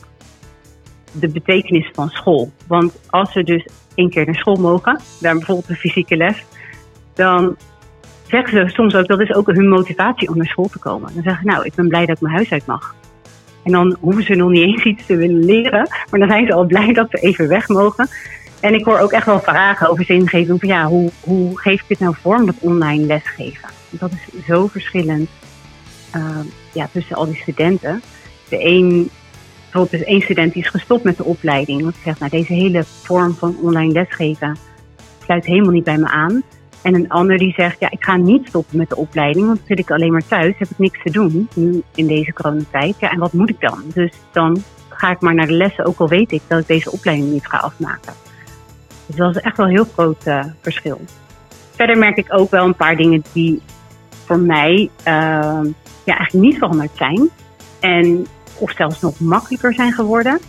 de 1.13 1.29
betekenis 1.29 1.91
van 1.93 2.09
school. 2.09 2.51
Want 2.67 2.99
als 3.11 3.35
we 3.35 3.45
dus 3.45 3.67
één 3.95 4.11
keer 4.11 4.25
naar 4.25 4.35
school 4.35 4.57
mogen, 4.57 5.01
daar 5.21 5.35
bijvoorbeeld 5.35 5.69
een 5.69 5.77
fysieke 5.77 6.17
les, 6.17 6.45
dan 7.15 7.57
zeggen 8.27 8.69
ze 8.69 8.75
soms 8.75 8.95
ook, 8.95 9.07
dat 9.07 9.21
is 9.21 9.35
ook 9.35 9.47
hun 9.47 9.69
motivatie 9.69 10.29
om 10.29 10.37
naar 10.37 10.47
school 10.47 10.69
te 10.69 10.79
komen. 10.79 11.15
Dan 11.15 11.23
zeggen 11.23 11.43
ze, 11.43 11.49
nou, 11.49 11.65
ik 11.65 11.75
ben 11.75 11.89
blij 11.89 12.07
dat 12.07 12.17
ik 12.17 12.23
mijn 12.23 12.35
huis 12.35 12.53
uit 12.53 12.67
mag. 12.67 12.95
En 13.65 13.73
dan 13.73 13.97
hoeven 14.01 14.23
ze 14.23 14.35
nog 14.35 14.51
niet 14.51 14.63
eens 14.63 14.85
iets 14.85 15.07
te 15.07 15.17
willen 15.17 15.45
leren, 15.45 15.89
maar 16.11 16.21
dan 16.21 16.29
zijn 16.29 16.47
ze 16.47 16.53
al 16.53 16.67
blij 16.67 16.93
dat 16.93 17.11
ze 17.11 17.19
even 17.19 17.49
weg 17.49 17.69
mogen. 17.69 18.09
En 18.61 18.75
ik 18.75 18.85
hoor 18.85 18.99
ook 18.99 19.13
echt 19.13 19.27
wel 19.27 19.41
vragen 19.41 19.91
over 19.91 20.05
zingeving 20.05 20.61
van 20.61 20.69
ja, 20.69 20.87
hoe, 20.87 21.11
hoe 21.21 21.59
geef 21.59 21.81
ik 21.81 21.89
dit 21.89 21.99
nou 21.99 22.15
vorm, 22.21 22.47
dat 22.47 22.55
online 22.59 23.07
lesgeven? 23.07 23.69
Dat 23.91 24.11
is 24.11 24.45
zo 24.47 24.67
verschillend 24.67 25.29
uh, 26.17 26.39
ja, 26.73 26.89
tussen 26.93 27.17
al 27.17 27.27
die 27.27 27.37
studenten. 27.37 28.03
De 28.49 28.65
een, 28.65 29.11
bijvoorbeeld 29.63 30.03
is 30.03 30.09
één 30.09 30.23
student 30.23 30.53
die 30.53 30.63
is 30.63 30.69
gestopt 30.69 31.05
met 31.05 31.17
de 31.17 31.25
opleiding. 31.25 31.83
Want 31.83 31.95
zegt, 32.05 32.19
nou 32.19 32.31
deze 32.31 32.53
hele 32.53 32.85
vorm 32.85 33.35
van 33.35 33.57
online 33.63 33.93
lesgeven 33.93 34.57
sluit 35.25 35.45
helemaal 35.45 35.73
niet 35.73 35.85
bij 35.85 35.99
me 35.99 36.09
aan. 36.09 36.43
En 36.83 36.95
een 36.95 37.09
ander 37.09 37.39
die 37.39 37.53
zegt, 37.53 37.81
ja, 37.81 37.91
ik 37.91 38.05
ga 38.05 38.17
niet 38.17 38.49
stoppen 38.49 38.77
met 38.77 38.89
de 38.89 38.97
opleiding, 38.97 39.47
want 39.47 39.61
zit 39.67 39.79
ik 39.79 39.91
alleen 39.91 40.13
maar 40.13 40.27
thuis, 40.27 40.55
heb 40.59 40.71
ik 40.71 40.79
niks 40.79 41.03
te 41.03 41.11
doen, 41.11 41.49
nu 41.55 41.83
in 41.95 42.07
deze 42.07 42.33
coronatijd. 42.33 42.95
Ja, 42.99 43.11
en 43.11 43.19
wat 43.19 43.33
moet 43.33 43.51
ik 43.51 43.61
dan? 43.61 43.83
Dus 43.95 44.13
dan 44.33 44.63
ga 44.89 45.11
ik 45.11 45.21
maar 45.21 45.35
naar 45.35 45.47
de 45.47 45.53
lessen, 45.53 45.85
ook 45.85 45.99
al 45.99 46.09
weet 46.09 46.33
ik 46.33 46.43
dat 46.47 46.61
ik 46.61 46.67
deze 46.67 46.93
opleiding 46.93 47.33
niet 47.33 47.47
ga 47.47 47.57
afmaken. 47.57 48.13
Dus 49.09 49.17
dat 49.17 49.37
is 49.37 49.43
echt 49.43 49.57
wel 49.57 49.67
een 49.67 49.73
heel 49.73 49.89
groot 49.93 50.27
uh, 50.27 50.45
verschil. 50.61 51.01
Verder 51.75 51.99
merk 51.99 52.17
ik 52.17 52.27
ook 52.29 52.51
wel 52.51 52.65
een 52.65 52.77
paar 52.77 52.97
dingen 52.97 53.23
die 53.33 53.63
voor 54.25 54.39
mij 54.39 54.91
uh, 54.99 55.05
ja, 56.05 56.17
eigenlijk 56.17 56.33
niet 56.33 56.59
veranderd 56.59 56.97
zijn. 56.97 57.31
En, 57.81 58.27
of 58.59 58.73
zelfs 58.73 59.01
nog 59.01 59.21
makkelijker 59.21 59.75
zijn 59.75 59.93
geworden. 59.93 60.41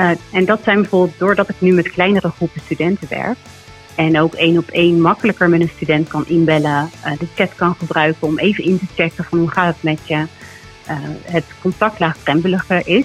Uh, 0.00 0.10
en 0.32 0.44
dat 0.44 0.60
zijn 0.62 0.80
bijvoorbeeld 0.80 1.18
doordat 1.18 1.48
ik 1.48 1.60
nu 1.60 1.72
met 1.72 1.90
kleinere 1.90 2.30
groepen 2.30 2.60
studenten 2.60 3.08
werk. 3.08 3.36
En 3.94 4.20
ook 4.20 4.34
één 4.34 4.58
op 4.58 4.68
één 4.68 5.00
makkelijker 5.00 5.48
met 5.48 5.60
een 5.60 5.70
student 5.74 6.08
kan 6.08 6.24
inbellen. 6.26 6.90
de 7.18 7.26
chat 7.34 7.54
kan 7.54 7.74
gebruiken 7.74 8.26
om 8.26 8.38
even 8.38 8.64
in 8.64 8.78
te 8.78 8.86
checken 8.94 9.24
van 9.24 9.38
hoe 9.38 9.50
gaat 9.50 9.74
het 9.74 9.82
met 9.82 10.00
je. 10.04 10.26
het 11.22 11.44
contact 11.60 11.98
laagdrempeliger 11.98 12.86
is. 12.86 13.04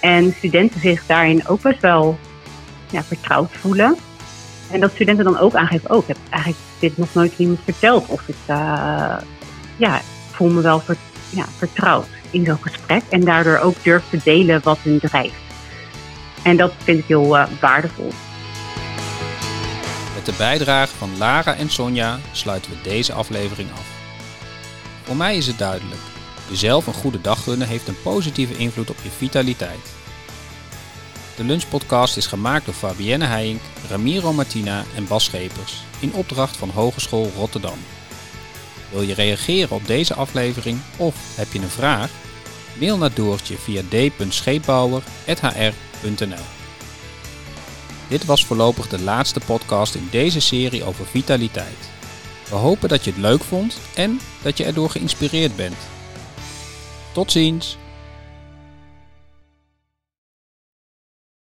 En 0.00 0.32
studenten 0.32 0.80
zich 0.80 1.06
daarin 1.06 1.48
ook 1.48 1.62
best 1.62 1.80
wel 1.80 2.18
ja, 2.90 3.02
vertrouwd 3.02 3.50
voelen. 3.52 3.96
En 4.70 4.80
dat 4.80 4.90
studenten 4.90 5.24
dan 5.24 5.38
ook 5.38 5.54
aangeven, 5.54 5.90
oh, 5.90 6.02
ik 6.02 6.08
heb 6.08 6.16
eigenlijk 6.30 6.62
dit 6.78 6.96
nog 6.96 7.14
nooit 7.14 7.32
iemand 7.36 7.58
verteld. 7.64 8.06
Of 8.06 8.28
ik 8.28 8.36
uh, 8.50 9.16
ja, 9.76 10.00
voel 10.30 10.48
me 10.48 10.60
wel 10.60 10.82
ja, 11.30 11.44
vertrouwd 11.56 12.06
in 12.30 12.44
zo'n 12.44 12.58
gesprek. 12.60 13.02
En 13.08 13.20
daardoor 13.20 13.58
ook 13.58 13.76
durf 13.82 14.02
te 14.10 14.20
delen 14.24 14.60
wat 14.62 14.78
hun 14.82 14.98
drijft. 14.98 15.34
En 16.42 16.56
dat 16.56 16.72
vind 16.82 16.98
ik 16.98 17.04
heel 17.04 17.36
uh, 17.36 17.46
waardevol. 17.60 18.12
Met 20.14 20.26
de 20.26 20.34
bijdrage 20.38 20.94
van 20.94 21.18
Lara 21.18 21.56
en 21.56 21.70
Sonja 21.70 22.18
sluiten 22.32 22.70
we 22.70 22.76
deze 22.82 23.12
aflevering 23.12 23.70
af. 23.72 23.86
Voor 25.02 25.16
mij 25.16 25.36
is 25.36 25.46
het 25.46 25.58
duidelijk. 25.58 26.00
Jezelf 26.48 26.86
een 26.86 26.94
goede 26.94 27.20
dag 27.20 27.42
gunnen 27.42 27.68
heeft 27.68 27.88
een 27.88 28.02
positieve 28.02 28.56
invloed 28.56 28.90
op 28.90 28.96
je 29.02 29.10
vitaliteit. 29.10 30.03
De 31.36 31.44
lunchpodcast 31.44 32.16
is 32.16 32.26
gemaakt 32.26 32.64
door 32.64 32.74
Fabienne 32.74 33.24
Heijink, 33.24 33.60
Ramiro 33.88 34.32
Martina 34.32 34.84
en 34.96 35.06
Bas 35.06 35.24
Schepers 35.24 35.82
in 35.98 36.14
opdracht 36.14 36.56
van 36.56 36.70
Hogeschool 36.70 37.30
Rotterdam. 37.36 37.78
Wil 38.90 39.02
je 39.02 39.14
reageren 39.14 39.76
op 39.76 39.86
deze 39.86 40.14
aflevering 40.14 40.78
of 40.96 41.14
heb 41.36 41.52
je 41.52 41.58
een 41.58 41.68
vraag? 41.68 42.10
Mail 42.80 42.98
naar 42.98 43.14
Doortje 43.14 43.56
via 43.56 43.82
d.scheepbouwer.hr.nl 43.88 46.44
Dit 48.08 48.24
was 48.24 48.44
voorlopig 48.44 48.88
de 48.88 49.00
laatste 49.00 49.40
podcast 49.40 49.94
in 49.94 50.08
deze 50.10 50.40
serie 50.40 50.84
over 50.84 51.06
vitaliteit. 51.06 51.90
We 52.48 52.56
hopen 52.56 52.88
dat 52.88 53.04
je 53.04 53.10
het 53.10 53.20
leuk 53.20 53.42
vond 53.42 53.78
en 53.94 54.20
dat 54.42 54.56
je 54.56 54.64
erdoor 54.64 54.90
geïnspireerd 54.90 55.56
bent. 55.56 55.76
Tot 57.12 57.32
ziens! 57.32 57.76